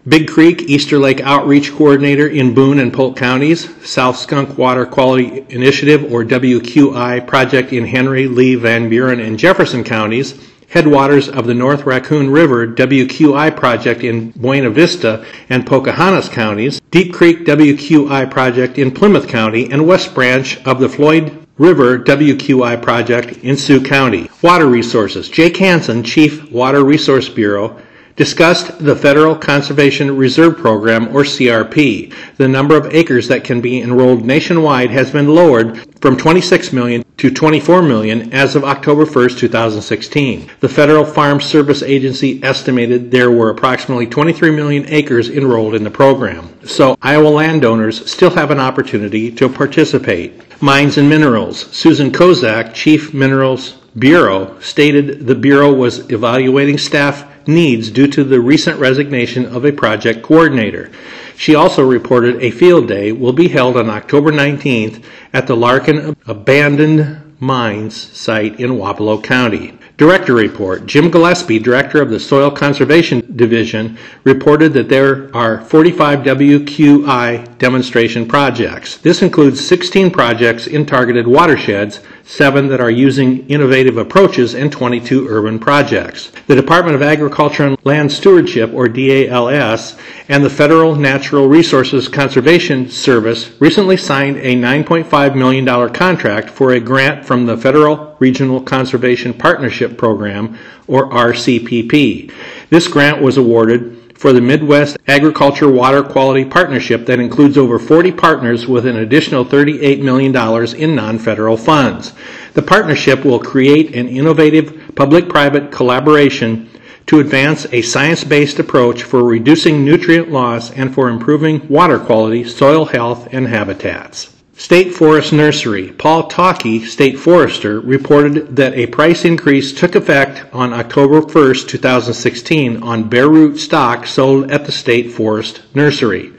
Big 0.08 0.30
Creek 0.30 0.64
Easter 0.64 0.98
Lake 0.98 1.20
Outreach 1.20 1.74
Coordinator 1.74 2.28
in 2.28 2.54
Boone 2.54 2.80
and 2.80 2.94
Polk 2.94 3.18
counties, 3.18 3.70
South 3.86 4.16
Skunk 4.18 4.58
Water 4.58 4.86
Quality 4.86 5.46
Initiative 5.50 6.14
or 6.14 6.24
WQI 6.24 7.28
project 7.28 7.74
in 7.74 7.86
Henry, 7.86 8.28
Lee, 8.28 8.56
Van 8.56 8.90
Buren, 8.90 9.20
and 9.20 9.38
Jefferson 9.38 9.84
counties, 9.84 10.53
headwaters 10.74 11.30
of 11.30 11.46
the 11.46 11.54
North 11.54 11.86
Raccoon 11.86 12.32
River 12.32 12.66
WQI 12.66 13.56
project 13.56 14.04
in 14.04 14.32
Buena 14.32 14.72
Vista 14.72 15.24
and 15.50 15.68
Pocahontas 15.68 16.30
counties, 16.30 16.82
Deep 16.90 17.14
Creek 17.14 17.46
WQI 17.46 18.32
project 18.32 18.80
in 18.80 18.90
Plymouth 18.90 19.28
County, 19.28 19.72
and 19.72 19.86
West 19.86 20.16
Branch 20.16 20.58
of 20.66 20.80
the 20.80 20.90
Floyd 20.90 21.46
River 21.60 22.00
WQI 22.00 22.82
project 22.82 23.38
in 23.44 23.56
Sioux 23.56 23.84
County. 23.84 24.32
Water 24.42 24.66
Resources. 24.66 25.30
Jake 25.30 25.58
Hansen, 25.58 26.04
Chief 26.04 26.52
Water 26.52 26.84
Resource 26.84 27.30
Bureau, 27.30 27.80
discussed 28.16 28.80
the 28.80 28.96
Federal 28.96 29.36
Conservation 29.36 30.16
Reserve 30.16 30.58
Program, 30.58 31.08
or 31.16 31.24
CRP. 31.24 32.14
The 32.38 32.48
number 32.48 32.78
of 32.78 32.94
acres 32.94 33.28
that 33.28 33.44
can 33.44 33.62
be 33.62 33.82
enrolled 33.82 34.26
nationwide 34.26 34.92
has 34.92 35.12
been 35.12 35.28
lowered 35.28 35.80
from 36.02 36.18
26 36.18 36.74
million 36.74 37.04
to 37.18 37.32
24 37.32 37.82
million 37.82 38.34
as 38.34 38.56
of 38.56 38.64
October 38.64 39.06
1, 39.06 39.30
2016. 39.30 40.50
The 40.60 40.70
Federal 40.70 41.06
Farm 41.06 41.40
Service 41.40 41.82
Agency 41.82 42.44
estimated 42.44 43.10
there 43.10 43.32
were 43.32 43.50
approximately 43.50 44.08
23 44.08 44.52
million 44.52 44.86
acres 44.90 45.30
enrolled 45.30 45.76
in 45.76 45.84
the 45.84 45.92
program. 45.92 46.50
So 46.66 46.98
Iowa 47.02 47.30
landowners 47.30 48.10
still 48.10 48.32
have 48.32 48.52
an 48.52 48.60
opportunity 48.60 49.32
to 49.32 49.50
participate. 49.50 50.62
Mines 50.62 50.98
and 50.98 51.10
Minerals. 51.10 51.68
Susan 51.72 52.12
Kozak, 52.12 52.74
Chief 52.74 53.14
Minerals 53.14 53.78
Bureau, 53.98 54.60
stated 54.60 55.26
the 55.28 55.36
Bureau 55.36 55.74
was 55.74 56.12
evaluating 56.12 56.78
staff 56.78 57.26
needs 57.48 57.90
due 57.90 58.08
to 58.08 58.24
the 58.24 58.40
recent 58.40 58.80
resignation 58.80 59.46
of 59.46 59.66
a 59.66 59.72
project 59.72 60.22
coordinator. 60.22 60.92
She 61.36 61.56
also 61.56 61.84
reported 61.84 62.42
a 62.42 62.52
field 62.52 62.88
day 62.88 63.12
will 63.12 63.34
be 63.34 63.48
held 63.48 63.78
on 63.78 63.90
October 63.90 64.32
19th 64.32 65.04
at 65.34 65.48
the 65.48 65.56
Larkin 65.56 66.16
Abandoned 66.28 67.22
Mines 67.40 67.96
site 67.96 68.60
in 68.60 68.72
Wapello 68.72 69.22
County. 69.24 69.78
Director 69.98 70.34
report. 70.34 70.88
Jim 70.88 71.12
Gillespie, 71.12 71.60
director 71.60 72.02
of 72.02 72.10
the 72.10 72.20
Soil 72.20 72.50
Conservation 72.50 73.22
Division, 73.36 73.98
reported 74.24 74.74
that 74.74 74.90
there 74.90 75.30
are 75.36 75.62
45 75.62 76.20
WQI 76.20 77.58
demonstration 77.60 78.28
projects. 78.28 78.98
This 78.98 79.22
includes 79.22 79.66
16 79.66 80.10
projects 80.10 80.66
in 80.66 80.86
targeted 80.86 81.28
watersheds, 81.28 82.00
7 82.26 82.68
that 82.68 82.80
are 82.80 82.90
using 82.90 83.48
innovative 83.48 83.98
approaches, 83.98 84.56
and 84.56 84.72
22 84.72 85.28
urban 85.28 85.60
projects. 85.60 86.32
The 86.48 86.56
Department 86.56 86.96
of 86.96 87.02
Agriculture 87.02 87.68
and 87.68 87.78
Land 87.84 88.12
Stewardship, 88.12 88.72
or 88.74 88.88
DALS, 88.88 89.98
and 90.30 90.44
the 90.44 90.50
Federal 90.50 90.96
Natural 90.96 91.48
Resources 91.48 92.08
Conservation 92.08 92.90
Service 92.90 93.52
recently 93.60 93.98
signed 93.98 94.38
a 94.38 94.56
$9.5 94.56 95.36
million 95.36 95.94
contract 95.94 96.50
for 96.50 96.72
a 96.72 96.80
grant 96.80 97.26
from 97.26 97.46
the 97.46 97.58
Federal 97.58 98.16
Regional 98.20 98.62
Conservation 98.62 99.34
Partnership 99.34 99.98
Program, 99.98 100.58
or 100.88 101.10
RCPP. 101.10 102.32
This 102.70 102.88
grant 102.88 103.22
was 103.22 103.38
awarded 103.38 103.93
for 104.24 104.32
the 104.32 104.40
Midwest 104.40 104.96
Agriculture 105.10 105.70
Water 105.70 106.02
Quality 106.02 106.46
Partnership 106.46 107.06
that 107.08 107.20
includes 107.20 107.58
over 107.58 107.78
40 107.78 108.14
partners 108.14 108.66
with 108.66 108.86
an 108.86 108.96
additional 108.96 109.44
$38 109.44 110.02
million 110.02 110.34
in 110.82 110.96
non 110.96 111.20
federal 111.20 111.58
funds. 111.58 112.14
The 112.54 112.62
partnership 112.62 113.26
will 113.26 113.38
create 113.38 113.94
an 113.94 114.08
innovative 114.08 114.96
public 114.96 115.28
private 115.28 115.74
collaboration 115.74 116.70
to 117.08 117.20
advance 117.20 117.68
a 117.74 117.82
science 117.82 118.24
based 118.24 118.60
approach 118.60 119.04
for 119.04 119.26
reducing 119.26 119.84
nutrient 119.84 120.32
loss 120.32 120.72
and 120.72 120.94
for 120.94 121.10
improving 121.10 121.68
water 121.68 122.00
quality, 122.00 122.46
soil 122.46 122.86
health, 122.86 123.28
and 123.34 123.46
habitats. 123.50 124.34
State 124.56 124.94
Forest 124.94 125.34
Nursery. 125.34 125.92
Paul 125.92 126.30
Tauke, 126.30 126.86
State 126.86 127.18
Forester, 127.18 127.80
reported 127.80 128.56
that 128.56 128.76
a 128.76 128.86
price 128.86 129.26
increase 129.26 129.74
took 129.74 129.96
effect 129.96 130.46
on 130.54 130.74
October 130.74 131.22
1, 131.22 131.56
2016 131.66 132.84
on 132.84 133.10
bare 133.10 133.28
root 133.28 133.58
stock 133.58 134.06
sold 134.06 134.52
at 134.52 134.66
the 134.66 134.72
State 134.72 135.12
Forest 135.12 135.64
Nursery. 135.74 136.32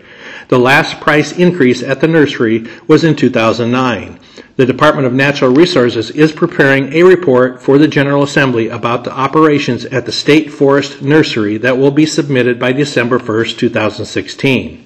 The 0.46 0.61
last 0.61 1.00
price 1.00 1.33
increase 1.33 1.83
at 1.83 2.00
the 2.00 2.07
nursery 2.07 2.68
was 2.87 3.03
in 3.03 3.16
2009. 3.16 4.20
The 4.57 4.66
Department 4.66 5.09
of 5.09 5.12
Natural 5.12 5.53
Resources 5.53 6.12
is 6.12 6.31
preparing 6.31 6.92
a 6.92 7.03
report 7.03 7.61
for 7.61 7.79
the 7.79 7.88
General 7.88 8.22
Assembly 8.22 8.68
about 8.68 9.03
the 9.03 9.12
operations 9.12 9.87
at 9.87 10.07
the 10.07 10.12
State 10.12 10.53
Forest 10.53 11.03
Nursery 11.03 11.57
that 11.57 11.79
will 11.79 11.90
be 11.90 12.07
submitted 12.07 12.61
by 12.61 12.70
December 12.70 13.18
1, 13.18 13.46
2016. 13.57 14.84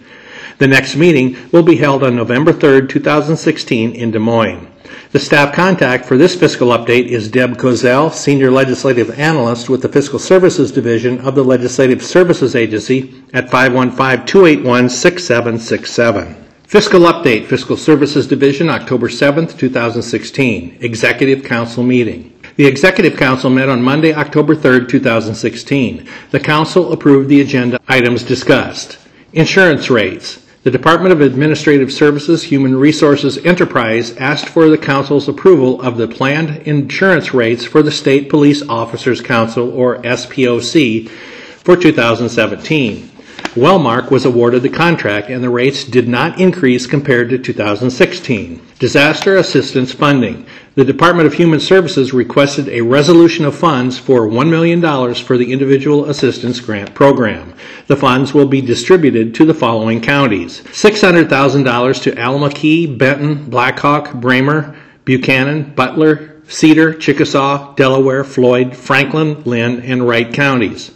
The 0.59 0.67
next 0.67 0.97
meeting 0.97 1.37
will 1.53 1.63
be 1.63 1.77
held 1.77 2.03
on 2.03 2.17
November 2.17 2.53
3, 2.53 2.89
2016 2.89 3.93
in 3.93 4.11
Des 4.11 4.19
Moines. 4.19 4.67
The 5.13 5.21
staff 5.21 5.55
contact 5.55 6.05
for 6.05 6.19
this 6.19 6.35
fiscal 6.35 6.69
update 6.69 7.07
is 7.07 7.31
Deb 7.31 7.57
Kozel, 7.57 8.13
Senior 8.13 8.51
Legislative 8.51 9.17
Analyst 9.19 9.71
with 9.71 9.81
the 9.83 9.89
Fiscal 9.89 10.19
Services 10.19 10.73
Division 10.73 11.21
of 11.21 11.37
the 11.37 11.45
Legislative 11.45 12.03
Services 12.03 12.57
Agency 12.57 13.23
at 13.33 13.49
515-281-6767. 13.49 16.35
Fiscal 16.65 17.03
Update, 17.03 17.47
Fiscal 17.47 17.77
Services 17.77 18.27
Division, 18.27 18.69
October 18.69 19.09
7, 19.09 19.47
2016. 19.47 20.79
Executive 20.81 21.45
Council 21.45 21.85
Meeting. 21.85 22.35
The 22.57 22.67
Executive 22.67 23.17
Council 23.17 23.49
met 23.49 23.69
on 23.69 23.81
Monday, 23.81 24.13
October 24.13 24.57
3, 24.57 24.87
2016. 24.87 26.09
The 26.33 26.41
Council 26.41 26.93
approved 26.93 27.29
the 27.29 27.41
agenda 27.41 27.79
items 27.89 28.25
discussed. 28.25 28.99
Insurance 29.33 29.89
rates. 29.89 30.45
The 30.69 30.77
Department 30.77 31.15
of 31.15 31.23
Administrative 31.23 31.91
Services 31.91 32.43
Human 32.43 32.77
Resources 32.77 33.39
Enterprise 33.39 34.15
asked 34.19 34.51
for 34.51 34.69
the 34.69 34.77
Council's 34.77 35.27
approval 35.27 35.81
of 35.81 35.97
the 35.97 36.07
planned 36.07 36.59
insurance 36.67 37.33
rates 37.33 37.65
for 37.65 37.83
the 37.83 37.91
State 37.91 38.29
Police 38.29 38.63
Officers 38.69 39.23
Council, 39.23 39.73
or 39.73 39.97
SPOC, 40.03 41.09
for 41.09 41.75
2017. 41.75 43.11
Wellmark 43.59 44.11
was 44.11 44.25
awarded 44.25 44.63
the 44.63 44.69
contract 44.69 45.29
and 45.29 45.43
the 45.43 45.51
rates 45.51 45.83
did 45.85 46.09
not 46.09 46.41
increase 46.41 46.87
compared 46.87 47.29
to 47.31 47.39
2016. 47.39 48.63
Disaster 48.79 49.37
Assistance 49.37 49.93
Funding. 49.93 50.47
The 50.77 50.85
Department 50.85 51.27
of 51.27 51.35
Human 51.35 51.59
Services 51.59 52.13
requested 52.13 52.69
a 52.69 52.83
resolution 52.83 53.45
of 53.45 53.59
funds 53.59 53.99
for 53.99 54.29
$1 54.29 54.49
million 54.49 54.81
for 55.15 55.37
the 55.37 55.53
Individual 55.53 56.09
Assistance 56.09 56.61
Grant 56.61 56.95
Program. 56.95 57.53
The 57.89 57.97
funds 57.97 58.33
will 58.33 58.47
be 58.47 58.61
distributed 58.61 59.35
to 59.35 59.45
the 59.45 59.55
following 59.55 60.01
counties 60.01 60.61
$600,000 60.61 62.03
to 62.03 62.13
Allamakee, 62.13 62.97
Benton, 62.97 63.51
Blackhawk, 63.51 64.15
Bremer, 64.15 64.77
Buchanan, 65.05 65.75
Butler, 65.75 66.43
Cedar, 66.49 66.95
Chickasaw, 66.95 67.75
Delaware, 67.75 68.23
Floyd, 68.23 68.77
Franklin, 68.77 69.43
Linn, 69.43 69.83
and 69.83 70.07
Wright 70.07 70.33
counties. 70.33 70.93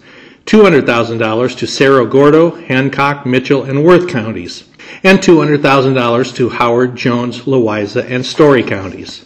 $200,000 0.46 1.56
to 1.58 1.66
Cerro 1.66 2.06
Gordo, 2.06 2.50
Hancock, 2.50 3.24
Mitchell, 3.24 3.64
and 3.64 3.84
Worth 3.84 4.08
counties, 4.08 4.64
and 5.02 5.18
$200,000 5.18 6.34
to 6.36 6.48
Howard, 6.50 6.96
Jones, 6.96 7.46
Louisa, 7.46 8.04
and 8.04 8.24
Story 8.24 8.62
counties. 8.62 9.24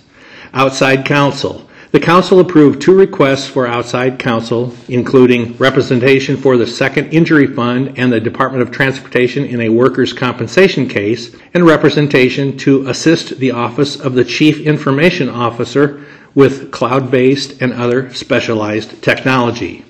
Outside 0.52 1.04
counsel. 1.04 1.68
The 1.92 2.00
council 2.00 2.40
approved 2.40 2.82
two 2.82 2.94
requests 2.94 3.48
for 3.48 3.66
outside 3.66 4.18
counsel, 4.18 4.74
including 4.88 5.56
representation 5.56 6.36
for 6.36 6.56
the 6.56 6.66
Second 6.66 7.10
Injury 7.12 7.46
Fund 7.46 7.94
and 7.96 8.12
the 8.12 8.20
Department 8.20 8.62
of 8.62 8.70
Transportation 8.70 9.44
in 9.44 9.62
a 9.62 9.70
workers' 9.70 10.12
compensation 10.12 10.88
case, 10.88 11.34
and 11.54 11.64
representation 11.64 12.58
to 12.58 12.86
assist 12.88 13.38
the 13.38 13.52
Office 13.52 13.96
of 13.98 14.14
the 14.14 14.24
Chief 14.24 14.60
Information 14.60 15.30
Officer 15.30 16.04
with 16.34 16.70
cloud 16.70 17.10
based 17.10 17.62
and 17.62 17.72
other 17.72 18.12
specialized 18.12 19.00
technology. 19.02 19.84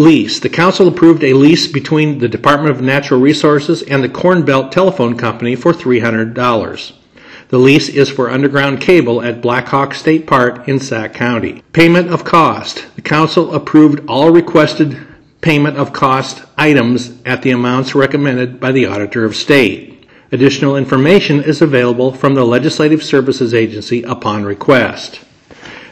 Lease. 0.00 0.40
The 0.40 0.48
council 0.48 0.88
approved 0.88 1.22
a 1.22 1.34
lease 1.34 1.66
between 1.66 2.20
the 2.20 2.28
Department 2.28 2.74
of 2.74 2.80
Natural 2.80 3.20
Resources 3.20 3.82
and 3.82 4.02
the 4.02 4.08
Corn 4.08 4.46
Belt 4.46 4.72
Telephone 4.72 5.14
Company 5.14 5.54
for 5.54 5.74
$300. 5.74 6.92
The 7.48 7.58
lease 7.58 7.90
is 7.90 8.08
for 8.08 8.30
underground 8.30 8.80
cable 8.80 9.20
at 9.20 9.42
Blackhawk 9.42 9.92
State 9.92 10.26
Park 10.26 10.66
in 10.66 10.80
Sac 10.80 11.12
County. 11.12 11.62
Payment 11.74 12.08
of 12.08 12.24
cost. 12.24 12.86
The 12.96 13.02
council 13.02 13.54
approved 13.54 14.00
all 14.08 14.30
requested 14.30 14.98
payment 15.42 15.76
of 15.76 15.92
cost 15.92 16.44
items 16.56 17.20
at 17.26 17.42
the 17.42 17.50
amounts 17.50 17.94
recommended 17.94 18.58
by 18.58 18.72
the 18.72 18.86
Auditor 18.86 19.26
of 19.26 19.36
State. 19.36 20.08
Additional 20.32 20.76
information 20.76 21.42
is 21.42 21.60
available 21.60 22.10
from 22.10 22.34
the 22.34 22.44
Legislative 22.44 23.02
Services 23.02 23.52
Agency 23.52 24.02
upon 24.04 24.44
request. 24.44 25.20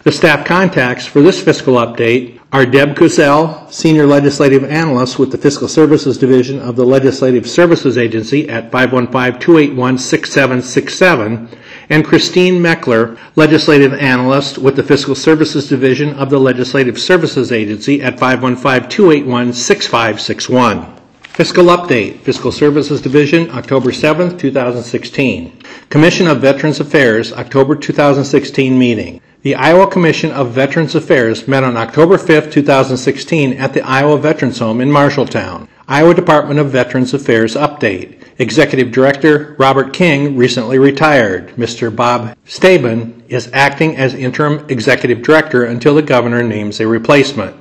The 0.04 0.12
staff 0.12 0.46
contacts 0.46 1.04
for 1.04 1.20
this 1.20 1.42
fiscal 1.42 1.74
update 1.74 2.37
are 2.50 2.64
Deb 2.64 2.96
Kozel, 2.96 3.70
Senior 3.70 4.06
Legislative 4.06 4.64
Analyst 4.64 5.18
with 5.18 5.30
the 5.30 5.36
Fiscal 5.36 5.68
Services 5.68 6.16
Division 6.16 6.58
of 6.60 6.76
the 6.76 6.84
Legislative 6.84 7.46
Services 7.46 7.98
Agency 7.98 8.48
at 8.48 8.70
515-281-6767, 8.70 11.54
and 11.90 12.06
Christine 12.06 12.62
Mechler, 12.62 13.18
Legislative 13.36 13.92
Analyst 13.92 14.56
with 14.56 14.76
the 14.76 14.82
Fiscal 14.82 15.14
Services 15.14 15.68
Division 15.68 16.14
of 16.14 16.30
the 16.30 16.40
Legislative 16.40 16.98
Services 16.98 17.52
Agency 17.52 18.00
at 18.00 18.16
515-281-6561. 18.16 20.94
Fiscal 21.24 21.66
Update, 21.66 22.20
Fiscal 22.20 22.50
Services 22.50 23.02
Division, 23.02 23.50
October 23.50 23.92
7, 23.92 24.38
2016. 24.38 25.52
Commission 25.90 26.26
of 26.26 26.40
Veterans 26.40 26.80
Affairs, 26.80 27.34
October 27.34 27.76
2016 27.76 28.78
meeting. 28.78 29.20
The 29.42 29.54
Iowa 29.54 29.86
Commission 29.86 30.32
of 30.32 30.50
Veterans 30.50 30.96
Affairs 30.96 31.46
met 31.46 31.62
on 31.62 31.76
October 31.76 32.18
5, 32.18 32.50
2016 32.50 33.52
at 33.52 33.72
the 33.72 33.82
Iowa 33.82 34.18
Veterans 34.18 34.58
Home 34.58 34.80
in 34.80 34.88
Marshalltown. 34.88 35.68
Iowa 35.86 36.12
Department 36.12 36.58
of 36.58 36.72
Veterans 36.72 37.14
Affairs 37.14 37.54
update. 37.54 38.20
Executive 38.40 38.90
Director 38.90 39.54
Robert 39.56 39.92
King 39.92 40.36
recently 40.36 40.80
retired. 40.80 41.50
Mr. 41.50 41.94
Bob 41.94 42.36
Staben 42.46 43.22
is 43.28 43.48
acting 43.52 43.96
as 43.96 44.12
interim 44.12 44.66
executive 44.68 45.22
director 45.22 45.66
until 45.66 45.94
the 45.94 46.02
governor 46.02 46.42
names 46.42 46.80
a 46.80 46.88
replacement. 46.88 47.54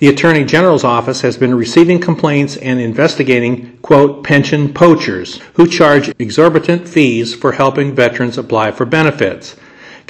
The 0.00 0.08
Attorney 0.08 0.44
General's 0.44 0.82
office 0.82 1.20
has 1.20 1.36
been 1.36 1.54
receiving 1.54 2.00
complaints 2.00 2.56
and 2.56 2.80
investigating, 2.80 3.78
quote, 3.82 4.24
pension 4.24 4.74
poachers 4.74 5.38
who 5.54 5.68
charge 5.68 6.12
exorbitant 6.18 6.88
fees 6.88 7.36
for 7.36 7.52
helping 7.52 7.94
veterans 7.94 8.36
apply 8.36 8.72
for 8.72 8.84
benefits. 8.84 9.54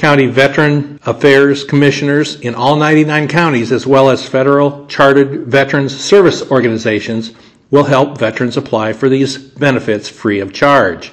County 0.01 0.29
Veteran 0.29 0.99
Affairs 1.05 1.63
Commissioners 1.63 2.41
in 2.41 2.55
all 2.55 2.77
99 2.77 3.29
counties, 3.29 3.71
as 3.71 3.87
well 3.87 4.09
as 4.09 4.27
federal 4.27 4.87
chartered 4.87 5.47
veterans 5.47 5.95
service 5.95 6.51
organizations, 6.51 7.33
will 7.71 7.85
help 7.85 8.17
veterans 8.17 8.57
apply 8.57 8.95
for 8.95 9.11
these 9.11 9.37
benefits 9.37 10.09
free 10.09 10.41
of 10.41 10.55
charge. 10.55 11.13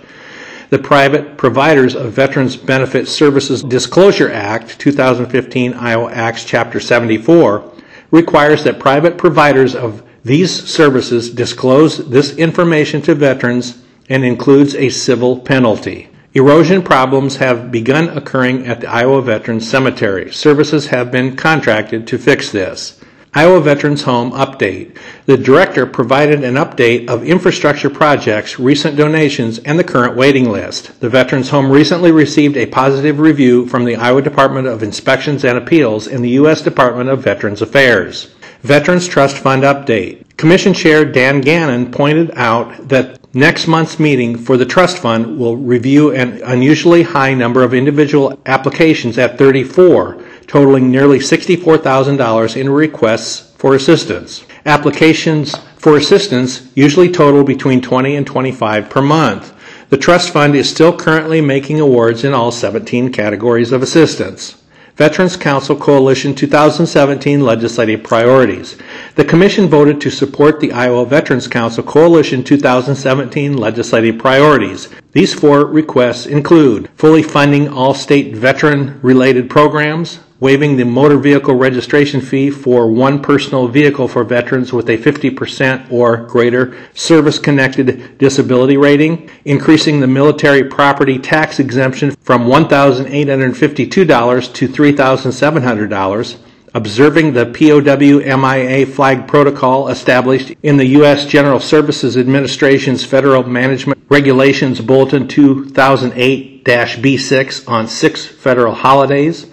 The 0.69 0.79
Private 0.79 1.37
Providers 1.37 1.95
of 1.95 2.13
Veterans 2.13 2.55
Benefit 2.55 3.09
Services 3.09 3.61
Disclosure 3.61 4.31
Act, 4.31 4.79
2015 4.79 5.73
Iowa 5.73 6.09
Acts 6.09 6.45
Chapter 6.45 6.79
74, 6.79 7.69
requires 8.09 8.63
that 8.63 8.79
private 8.79 9.17
providers 9.17 9.75
of 9.75 10.01
these 10.23 10.63
services 10.65 11.29
disclose 11.29 12.09
this 12.09 12.37
information 12.37 13.01
to 13.01 13.15
veterans 13.15 13.83
and 14.07 14.23
includes 14.23 14.75
a 14.75 14.87
civil 14.87 15.37
penalty. 15.37 16.07
Erosion 16.37 16.83
problems 16.83 17.37
have 17.37 17.71
begun 17.71 18.15
occurring 18.15 18.67
at 18.67 18.79
the 18.79 18.87
Iowa 18.87 19.23
Veterans 19.23 19.67
Cemetery. 19.67 20.31
Services 20.31 20.85
have 20.85 21.11
been 21.11 21.35
contracted 21.35 22.05
to 22.05 22.19
fix 22.19 22.51
this. 22.51 23.01
Iowa 23.33 23.59
Veterans 23.59 24.03
Home 24.03 24.31
update. 24.33 24.95
The 25.25 25.35
director 25.35 25.87
provided 25.87 26.43
an 26.43 26.53
update 26.53 27.09
of 27.09 27.23
infrastructure 27.23 27.89
projects, 27.89 28.59
recent 28.59 28.95
donations, 28.95 29.57
and 29.57 29.79
the 29.79 29.83
current 29.83 30.15
waiting 30.15 30.51
list. 30.51 30.99
The 30.99 31.09
Veterans 31.09 31.49
Home 31.49 31.71
recently 31.71 32.11
received 32.11 32.55
a 32.55 32.67
positive 32.67 33.17
review 33.17 33.65
from 33.65 33.83
the 33.83 33.95
Iowa 33.95 34.21
Department 34.21 34.67
of 34.67 34.83
Inspections 34.83 35.43
and 35.43 35.57
Appeals 35.57 36.05
and 36.05 36.23
the 36.23 36.37
U.S. 36.41 36.61
Department 36.61 37.09
of 37.09 37.23
Veterans 37.23 37.63
Affairs. 37.63 38.35
Veterans 38.61 39.07
Trust 39.07 39.37
Fund 39.37 39.63
update. 39.63 40.23
Commission 40.37 40.75
Chair 40.75 41.03
Dan 41.03 41.41
Gannon 41.41 41.91
pointed 41.91 42.29
out 42.35 42.89
that 42.89 43.16
Next 43.37 43.67
month's 43.67 43.99
meeting 43.99 44.35
for 44.35 44.57
the 44.57 44.65
trust 44.65 44.97
fund 44.97 45.37
will 45.37 45.57
review 45.57 46.09
an 46.09 46.41
unusually 46.41 47.03
high 47.03 47.35
number 47.35 47.61
of 47.61 47.71
individual 47.71 48.41
applications 48.47 49.19
at 49.19 49.37
34, 49.37 50.19
totaling 50.47 50.89
nearly 50.89 51.19
$64,000 51.19 52.57
in 52.57 52.67
requests 52.67 53.53
for 53.59 53.75
assistance. 53.75 54.43
Applications 54.65 55.55
for 55.77 55.97
assistance 55.97 56.71
usually 56.73 57.11
total 57.11 57.43
between 57.43 57.79
20 57.79 58.15
and 58.15 58.25
25 58.25 58.89
per 58.89 59.03
month. 59.03 59.53
The 59.89 59.97
trust 59.97 60.33
fund 60.33 60.55
is 60.55 60.67
still 60.67 60.97
currently 60.97 61.39
making 61.39 61.79
awards 61.79 62.23
in 62.23 62.33
all 62.33 62.51
17 62.51 63.11
categories 63.11 63.71
of 63.71 63.83
assistance. 63.83 64.55
Veterans 64.97 65.37
Council 65.37 65.75
Coalition 65.75 66.33
2017 66.33 67.39
legislative 67.41 68.01
priorities. 68.01 68.77
The 69.13 69.25
Commission 69.25 69.67
voted 69.67 70.01
to 70.01 70.09
support 70.09 70.59
the 70.59 70.71
Iowa 70.71 71.05
Veterans 71.05 71.47
Council 71.47 71.83
Coalition 71.83 72.43
2017 72.43 73.55
legislative 73.55 74.17
priorities. 74.17 74.89
These 75.11 75.35
four 75.35 75.65
requests 75.65 76.25
include 76.25 76.89
fully 76.95 77.21
funding 77.21 77.67
all 77.69 77.93
state 77.93 78.35
veteran 78.35 78.99
related 79.03 79.51
programs, 79.51 80.17
waiving 80.39 80.77
the 80.77 80.85
motor 80.85 81.17
vehicle 81.17 81.55
registration 81.55 82.21
fee 82.21 82.51
for 82.51 82.91
one 82.91 83.19
personal 83.21 83.67
vehicle 83.67 84.07
for 84.07 84.23
veterans 84.23 84.71
with 84.71 84.87
a 84.89 84.97
50% 84.97 85.91
or 85.91 86.17
greater 86.17 86.77
service 86.93 87.39
connected 87.39 88.19
disability 88.19 88.77
rating, 88.77 89.29
increasing 89.45 89.99
the 89.99 90.07
military 90.07 90.63
property 90.63 91.17
tax 91.17 91.59
exemption 91.59 92.11
from 92.21 92.45
$1,852 92.45 94.53
to 94.53 94.67
$3,700, 94.67 96.37
observing 96.75 97.33
the 97.33 97.45
POW 97.45 98.37
MIA 98.37 98.85
flag 98.85 99.27
protocol 99.27 99.87
established 99.87 100.53
in 100.61 100.77
the 100.77 100.85
U.S. 100.85 101.25
General 101.25 101.59
Services 101.59 102.15
Administration's 102.15 103.03
Federal 103.03 103.41
Management 103.43 104.03
Regulations 104.09 104.81
Bulletin 104.81 105.27
2008 105.27 106.63
B6 106.63 107.67
on 107.67 107.87
six 107.87 108.23
federal 108.25 108.75
holidays 108.75 109.47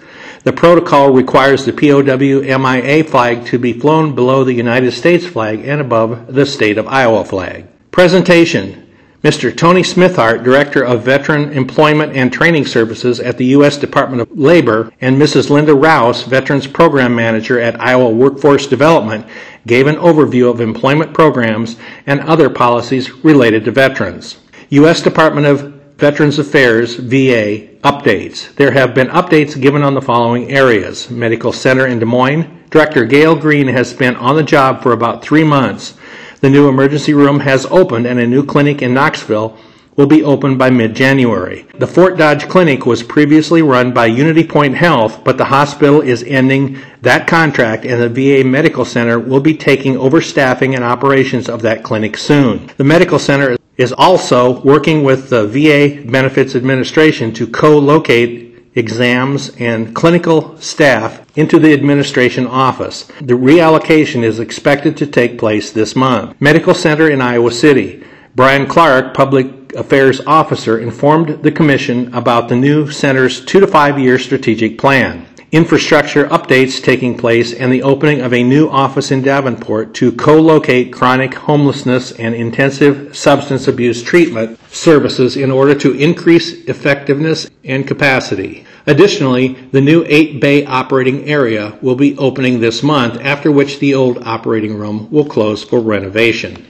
the 0.45 0.53
protocol 0.53 1.09
requires 1.09 1.65
the 1.65 1.73
POW 1.73 2.57
MIA 2.57 3.03
flag 3.03 3.45
to 3.47 3.57
be 3.57 3.73
flown 3.73 4.13
below 4.13 4.43
the 4.43 4.53
United 4.53 4.91
States 4.91 5.25
flag 5.25 5.65
and 5.65 5.81
above 5.81 6.33
the 6.33 6.45
state 6.45 6.77
of 6.77 6.87
Iowa 6.87 7.25
flag. 7.25 7.65
Presentation 7.91 8.83
Mr. 9.23 9.57
Tony 9.57 9.81
Smithart, 9.81 10.43
Director 10.43 10.85
of 10.85 11.01
Veteran 11.01 11.51
Employment 11.51 12.15
and 12.15 12.31
Training 12.31 12.63
Services 12.63 13.19
at 13.19 13.39
the 13.39 13.45
U.S. 13.57 13.75
Department 13.75 14.21
of 14.21 14.37
Labor, 14.37 14.93
and 15.01 15.19
Mrs. 15.19 15.49
Linda 15.49 15.73
Rouse, 15.73 16.21
Veterans 16.21 16.67
Program 16.67 17.15
Manager 17.15 17.59
at 17.59 17.81
Iowa 17.81 18.11
Workforce 18.11 18.67
Development, 18.67 19.25
gave 19.65 19.87
an 19.87 19.95
overview 19.95 20.47
of 20.47 20.61
employment 20.61 21.11
programs 21.11 21.75
and 22.05 22.21
other 22.21 22.51
policies 22.51 23.25
related 23.25 23.65
to 23.65 23.71
veterans. 23.71 24.37
U.S. 24.69 25.01
Department 25.01 25.47
of 25.47 25.73
Veterans 25.97 26.37
Affairs, 26.37 26.93
VA, 26.93 27.74
updates. 27.85 28.51
There 28.55 28.71
have 28.71 28.95
been 28.95 29.09
updates 29.09 29.61
given 29.61 29.83
on 29.83 29.93
the 29.93 30.01
following 30.01 30.51
areas. 30.51 31.11
Medical 31.11 31.53
Center 31.53 31.85
in 31.85 31.99
Des 31.99 32.05
Moines. 32.05 32.65
Director 32.71 33.05
Gail 33.05 33.35
Green 33.35 33.67
has 33.67 33.93
been 33.93 34.15
on 34.15 34.35
the 34.35 34.43
job 34.43 34.81
for 34.81 34.91
about 34.91 35.21
three 35.21 35.43
months. 35.43 35.93
The 36.41 36.49
new 36.49 36.67
emergency 36.67 37.13
room 37.13 37.39
has 37.41 37.67
opened 37.67 38.07
and 38.07 38.19
a 38.19 38.25
new 38.25 38.43
clinic 38.43 38.81
in 38.81 38.95
Knoxville 38.95 39.55
will 39.95 40.07
be 40.07 40.23
open 40.23 40.57
by 40.57 40.71
mid-January. 40.71 41.67
The 41.77 41.85
Fort 41.85 42.17
Dodge 42.17 42.49
Clinic 42.49 42.87
was 42.87 43.03
previously 43.03 43.61
run 43.61 43.93
by 43.93 44.07
Unity 44.07 44.45
Point 44.45 44.75
Health, 44.75 45.23
but 45.23 45.37
the 45.37 45.45
hospital 45.45 46.01
is 46.01 46.23
ending 46.23 46.79
that 47.03 47.27
contract 47.27 47.85
and 47.85 48.01
the 48.01 48.09
VA 48.09 48.43
Medical 48.43 48.83
Center 48.83 49.19
will 49.19 49.39
be 49.39 49.55
taking 49.55 49.95
over 49.95 50.21
staffing 50.21 50.73
and 50.73 50.83
operations 50.83 51.47
of 51.47 51.61
that 51.61 51.83
clinic 51.83 52.17
soon. 52.17 52.71
The 52.77 52.83
medical 52.83 53.19
center 53.19 53.55
is 53.77 53.93
also 53.93 54.61
working 54.61 55.03
with 55.03 55.29
the 55.29 55.47
VA 55.47 56.09
Benefits 56.09 56.55
Administration 56.55 57.33
to 57.33 57.47
co-locate 57.47 58.45
exams 58.75 59.49
and 59.57 59.95
clinical 59.95 60.57
staff 60.57 61.25
into 61.37 61.59
the 61.59 61.73
administration 61.73 62.45
office. 62.45 63.03
The 63.21 63.33
reallocation 63.33 64.23
is 64.23 64.39
expected 64.39 64.97
to 64.97 65.07
take 65.07 65.39
place 65.39 65.71
this 65.71 65.95
month. 65.95 66.39
Medical 66.41 66.73
Center 66.73 67.09
in 67.09 67.21
Iowa 67.21 67.51
City. 67.51 68.03
Brian 68.35 68.67
Clark, 68.67 69.13
Public 69.13 69.73
Affairs 69.75 70.19
Officer, 70.27 70.77
informed 70.77 71.41
the 71.41 71.51
Commission 71.51 72.13
about 72.13 72.49
the 72.49 72.55
new 72.55 72.91
center's 72.91 73.43
two 73.43 73.61
to 73.61 73.67
five 73.67 73.97
year 73.97 74.19
strategic 74.19 74.77
plan 74.77 75.25
infrastructure 75.55 76.27
updates 76.27 76.83
taking 76.83 77.17
place, 77.17 77.53
and 77.53 77.71
the 77.71 77.81
opening 77.81 78.19
of 78.19 78.33
a 78.33 78.43
new 78.43 78.67
office 78.67 79.09
in 79.09 79.21
Davenport 79.21 79.93
to 79.93 80.11
co 80.11 80.37
locate 80.37 80.91
chronic 80.91 81.33
homelessness 81.33 82.11
and 82.11 82.35
intensive 82.35 83.15
substance 83.15 83.69
abuse 83.69 84.03
treatment 84.03 84.59
services 84.69 85.37
in 85.37 85.49
order 85.49 85.73
to 85.73 85.93
increase 85.93 86.65
effectiveness 86.65 87.49
and 87.63 87.87
capacity. 87.87 88.65
Additionally, 88.85 89.53
the 89.71 89.79
new 89.79 90.03
8 90.09 90.41
bay 90.41 90.65
operating 90.65 91.23
area 91.23 91.79
will 91.81 91.95
be 91.95 92.17
opening 92.17 92.59
this 92.59 92.83
month, 92.83 93.21
after 93.21 93.49
which 93.49 93.79
the 93.79 93.93
old 93.93 94.17
operating 94.23 94.77
room 94.77 95.09
will 95.09 95.25
close 95.25 95.63
for 95.63 95.79
renovation. 95.79 96.67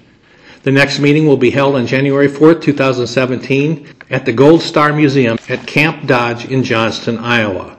The 0.62 0.72
next 0.72 1.00
meeting 1.00 1.26
will 1.26 1.38
be 1.38 1.50
held 1.50 1.74
on 1.74 1.88
January 1.88 2.28
4th, 2.28 2.62
2017 2.62 3.88
at 4.12 4.26
the 4.26 4.34
Gold 4.34 4.62
Star 4.62 4.94
Museum 4.94 5.40
at 5.50 5.66
Camp 5.66 6.06
Dodge 6.06 6.46
in 6.46 6.64
Johnston, 6.64 7.18
Iowa. 7.18 7.75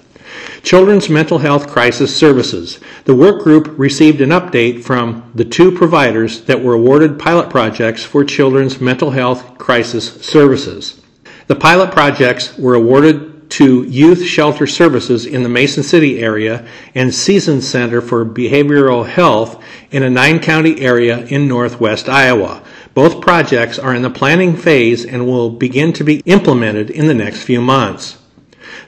Children's 0.63 1.07
Mental 1.07 1.37
Health 1.37 1.67
Crisis 1.67 2.17
Services. 2.17 2.79
The 3.03 3.13
work 3.13 3.43
group 3.43 3.71
received 3.77 4.21
an 4.21 4.31
update 4.31 4.83
from 4.83 5.31
the 5.35 5.45
two 5.45 5.71
providers 5.71 6.41
that 6.45 6.63
were 6.63 6.73
awarded 6.73 7.19
pilot 7.19 7.51
projects 7.51 8.03
for 8.03 8.25
children's 8.25 8.81
mental 8.81 9.11
health 9.11 9.59
crisis 9.59 10.19
services. 10.25 10.99
The 11.45 11.55
pilot 11.55 11.91
projects 11.91 12.57
were 12.57 12.73
awarded 12.73 13.34
to 13.49 13.83
Youth 13.83 14.23
Shelter 14.25 14.67
Services 14.67 15.25
in 15.25 15.43
the 15.43 15.49
Mason 15.49 15.83
City 15.83 16.19
area 16.19 16.67
and 16.93 17.13
Season 17.13 17.61
Center 17.61 18.01
for 18.01 18.25
Behavioral 18.25 19.07
Health 19.07 19.63
in 19.91 20.03
a 20.03 20.09
nine 20.09 20.39
county 20.39 20.81
area 20.81 21.25
in 21.25 21.47
northwest 21.47 22.09
Iowa. 22.09 22.61
Both 22.93 23.21
projects 23.21 23.77
are 23.77 23.93
in 23.93 24.01
the 24.01 24.09
planning 24.09 24.55
phase 24.55 25.05
and 25.05 25.25
will 25.27 25.49
begin 25.49 25.93
to 25.93 26.03
be 26.03 26.21
implemented 26.25 26.89
in 26.89 27.07
the 27.07 27.13
next 27.13 27.43
few 27.43 27.61
months. 27.61 28.17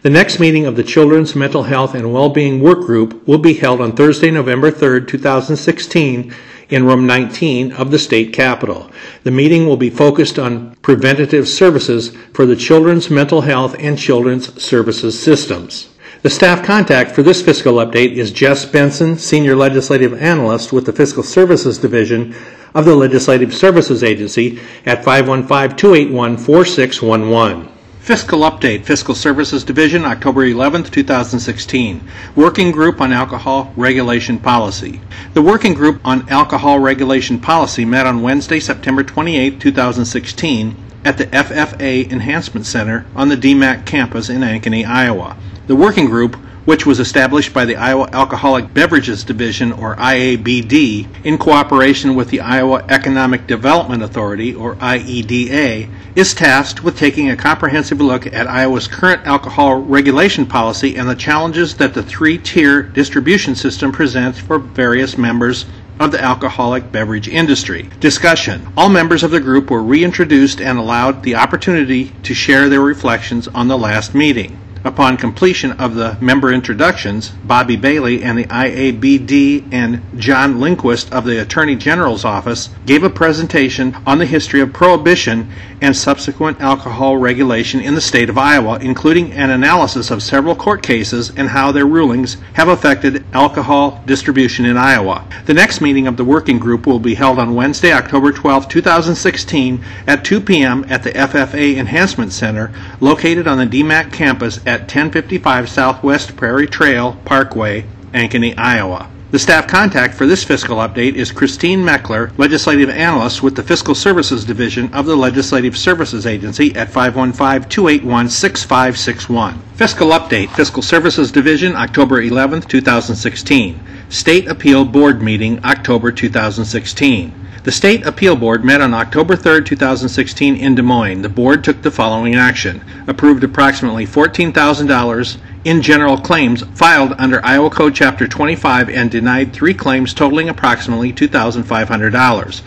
The 0.02 0.10
next 0.10 0.40
meeting 0.40 0.66
of 0.66 0.76
the 0.76 0.84
Children's 0.84 1.36
Mental 1.36 1.64
Health 1.64 1.96
and 1.96 2.14
Wellbeing 2.14 2.62
Work 2.62 2.82
Group 2.82 3.28
will 3.28 3.38
be 3.38 3.56
held 3.56 3.82
on 3.82 3.96
Thursday, 3.96 4.32
November 4.32 4.72
3, 4.72 5.06
2016 5.06 6.34
in 6.70 6.86
room 6.86 7.06
19 7.06 7.72
of 7.74 7.92
the 7.92 8.00
state 8.00 8.34
capitol. 8.34 8.92
The 9.24 9.32
meeting 9.32 9.66
will 9.66 9.78
be 9.78 9.90
focused 9.90 10.38
on 10.38 10.76
preventative 10.82 11.48
services 11.48 12.16
for 12.34 12.46
the 12.46 12.56
children's 12.56 13.10
mental 13.10 13.42
health 13.42 13.76
and 13.80 13.98
children's 13.98 14.62
services 14.62 15.20
systems. 15.20 15.90
The 16.24 16.30
staff 16.30 16.66
contact 16.66 17.12
for 17.12 17.22
this 17.22 17.42
fiscal 17.42 17.76
update 17.76 18.14
is 18.14 18.32
Jess 18.32 18.66
Benson, 18.66 19.18
Senior 19.18 19.56
Legislative 19.56 20.20
Analyst 20.22 20.74
with 20.74 20.86
the 20.86 20.94
Fiscal 20.94 21.24
Services 21.24 21.78
Division 21.78 22.36
of 22.74 22.86
the 22.86 22.96
Legislative 22.96 23.54
Services 23.54 24.04
Agency 24.04 24.60
at 24.86 25.06
515 25.06 25.78
281 25.78 26.38
4611. 26.38 27.77
Fiscal 28.08 28.40
Update, 28.40 28.86
Fiscal 28.86 29.14
Services 29.14 29.66
Division, 29.66 30.06
October 30.06 30.46
11, 30.46 30.84
2016. 30.84 32.08
Working 32.38 32.72
Group 32.72 33.02
on 33.02 33.12
Alcohol 33.12 33.74
Regulation 33.76 34.40
Policy. 34.40 35.02
The 35.34 35.42
Working 35.42 35.74
Group 35.74 36.00
on 36.06 36.30
Alcohol 36.30 36.80
Regulation 36.80 37.38
Policy 37.38 37.84
met 37.84 38.08
on 38.08 38.22
Wednesday, 38.22 38.62
September 38.62 39.04
28, 39.04 39.60
2016 39.60 40.78
at 41.04 41.18
the 41.18 41.26
FFA 41.26 42.10
Enhancement 42.10 42.66
Center 42.66 43.06
on 43.14 43.28
the 43.28 43.36
DMACC 43.36 43.86
campus 43.86 44.30
in 44.30 44.40
Ankeny, 44.40 44.88
Iowa. 44.88 45.36
The 45.68 45.76
working 45.76 46.06
group 46.06 46.38
which 46.68 46.86
was 46.86 47.00
established 47.00 47.54
by 47.54 47.64
the 47.64 47.78
Iowa 47.78 48.10
Alcoholic 48.12 48.74
Beverages 48.74 49.24
Division, 49.24 49.72
or 49.72 49.96
IABD, 49.96 51.08
in 51.24 51.38
cooperation 51.38 52.14
with 52.14 52.28
the 52.28 52.42
Iowa 52.42 52.84
Economic 52.90 53.48
Development 53.48 54.04
Authority, 54.04 54.54
or 54.54 54.76
IEDA, 54.76 55.90
is 56.14 56.34
tasked 56.34 56.84
with 56.84 56.98
taking 56.98 57.30
a 57.30 57.38
comprehensive 57.38 58.02
look 58.02 58.28
at 58.28 58.48
Iowa's 58.48 58.86
current 58.86 59.26
alcohol 59.26 59.78
regulation 59.78 60.46
policy 60.46 60.98
and 60.98 61.08
the 61.08 61.16
challenges 61.16 61.78
that 61.78 61.94
the 61.94 62.04
three 62.04 62.38
tier 62.38 62.84
distribution 62.84 63.56
system 63.56 63.94
presents 63.94 64.38
for 64.38 64.60
various 64.60 65.18
members 65.18 65.68
of 66.02 66.12
the 66.12 66.22
alcoholic 66.22 66.92
beverage 66.92 67.30
industry. 67.30 67.90
Discussion. 68.02 68.68
All 68.76 68.90
members 68.90 69.24
of 69.24 69.32
the 69.32 69.40
group 69.40 69.72
were 69.72 69.82
reintroduced 69.82 70.60
and 70.60 70.78
allowed 70.78 71.24
the 71.24 71.36
opportunity 71.36 72.12
to 72.24 72.34
share 72.34 72.68
their 72.68 72.82
reflections 72.82 73.48
on 73.48 73.70
the 73.70 73.78
last 73.78 74.14
meeting. 74.14 74.60
Upon 74.84 75.18
completion 75.18 75.74
of 75.74 75.96
the 75.96 76.18
member 76.22 76.52
introductions, 76.52 77.30
Bobby 77.44 77.76
Bailey 77.76 78.24
and 78.24 78.38
the 78.38 78.46
IABD 78.46 79.72
and 79.72 80.02
John 80.18 80.60
Lindquist 80.60 81.12
of 81.12 81.26
the 81.26 81.42
Attorney 81.42 81.76
General's 81.76 82.24
Office 82.24 82.70
gave 82.86 83.04
a 83.04 83.10
presentation 83.10 83.96
on 84.06 84.18
the 84.18 84.26
history 84.26 84.62
of 84.62 84.74
prohibition 84.74 85.50
and 85.82 85.96
subsequent 85.96 86.60
alcohol 86.60 87.18
regulation 87.18 87.80
in 87.80 87.96
the 87.96 88.02
state 88.02 88.30
of 88.30 88.38
Iowa, 88.38 88.80
including 88.80 89.32
an 89.34 89.50
analysis 89.50 90.10
of 90.10 90.24
several 90.24 90.56
court 90.56 90.82
cases 90.82 91.32
and 91.36 91.50
how 91.50 91.72
their 91.72 91.86
rulings 91.86 92.38
have 92.54 92.68
affected 92.68 93.24
alcohol 93.34 94.02
distribution 94.06 94.66
in 94.66 94.78
Iowa. 94.78 95.28
The 95.46 95.54
next 95.54 95.82
meeting 95.82 96.08
of 96.08 96.18
the 96.18 96.26
working 96.26 96.60
group 96.60 96.88
will 96.88 97.00
be 97.00 97.16
held 97.16 97.40
on 97.40 97.56
Wednesday, 97.56 97.92
October 97.92 98.32
12, 98.32 98.68
2016 98.68 99.84
at 100.08 100.26
2 100.26 100.42
p.m. 100.42 100.86
at 100.90 101.04
the 101.04 101.12
FFA 101.12 101.78
Enhancement 101.78 102.32
Center 102.32 102.72
located 103.00 103.48
on 103.48 103.58
the 103.58 103.66
DMACC 103.66 104.12
campus 104.12 104.60
at 104.68 104.82
1055 104.82 105.70
Southwest 105.70 106.36
Prairie 106.36 106.68
Trail 106.68 107.18
Parkway, 107.26 107.86
Ankeny, 108.14 108.54
Iowa. 108.58 109.10
The 109.30 109.40
staff 109.40 109.68
contact 109.68 110.14
for 110.14 110.26
this 110.26 110.46
fiscal 110.46 110.78
update 110.78 111.16
is 111.16 111.34
Christine 111.34 111.84
Mechler, 111.84 112.32
Legislative 112.38 112.90
Analyst 112.90 113.44
with 113.44 113.56
the 113.56 113.64
Fiscal 113.64 113.94
Services 113.94 114.46
Division 114.46 114.94
of 114.94 115.06
the 115.06 115.18
Legislative 115.18 115.78
Services 115.78 116.26
Agency 116.26 116.74
at 116.76 116.88
515-281-6561. 116.90 119.58
Fiscal 119.76 120.12
Update, 120.12 120.50
Fiscal 120.56 120.82
Services 120.82 121.30
Division, 121.32 121.76
October 121.76 122.22
11, 122.22 122.62
2016. 122.62 123.80
State 124.10 124.48
Appeal 124.48 124.86
Board 124.86 125.22
Meeting, 125.22 125.60
October 125.66 126.10
2016. 126.12 127.34
The 127.68 127.74
State 127.74 128.06
Appeal 128.06 128.38
Board 128.38 128.64
met 128.64 128.80
on 128.80 128.94
October 128.94 129.36
3, 129.36 129.62
2016 129.62 130.56
in 130.56 130.76
Des 130.76 130.82
Moines. 130.82 131.22
The 131.22 131.28
board 131.28 131.66
took 131.66 131.82
the 131.82 131.92
following 131.92 132.34
action. 132.34 132.82
Approved 133.08 133.44
approximately 133.44 134.08
$14,000 134.08 135.38
in 135.66 135.82
general 135.82 136.18
claims 136.18 136.62
filed 136.76 137.14
under 137.18 137.46
Iowa 137.46 137.70
Code 137.70 137.94
Chapter 137.94 138.26
25 138.26 138.90
and 138.90 139.12
denied 139.12 139.52
three 139.52 139.74
claims 139.74 140.14
totaling 140.14 140.48
approximately 140.48 141.12
$2,500. 141.12 142.62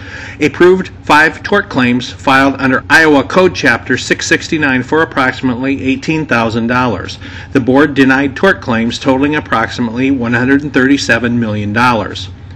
Approved 0.47 0.91
five 1.03 1.43
tort 1.43 1.71
claims 1.71 2.13
filed 2.13 2.57
under 2.59 2.85
Iowa 2.91 3.25
Code 3.25 3.55
Chapter 3.55 3.97
669 3.97 4.83
for 4.83 5.01
approximately 5.01 5.79
$18,000. 5.97 7.19
The 7.53 7.61
board 7.61 7.95
denied 7.95 8.37
tort 8.37 8.61
claims 8.61 8.99
totaling 8.99 9.35
approximately 9.35 10.11
$137 10.11 11.33
million. 11.39 11.75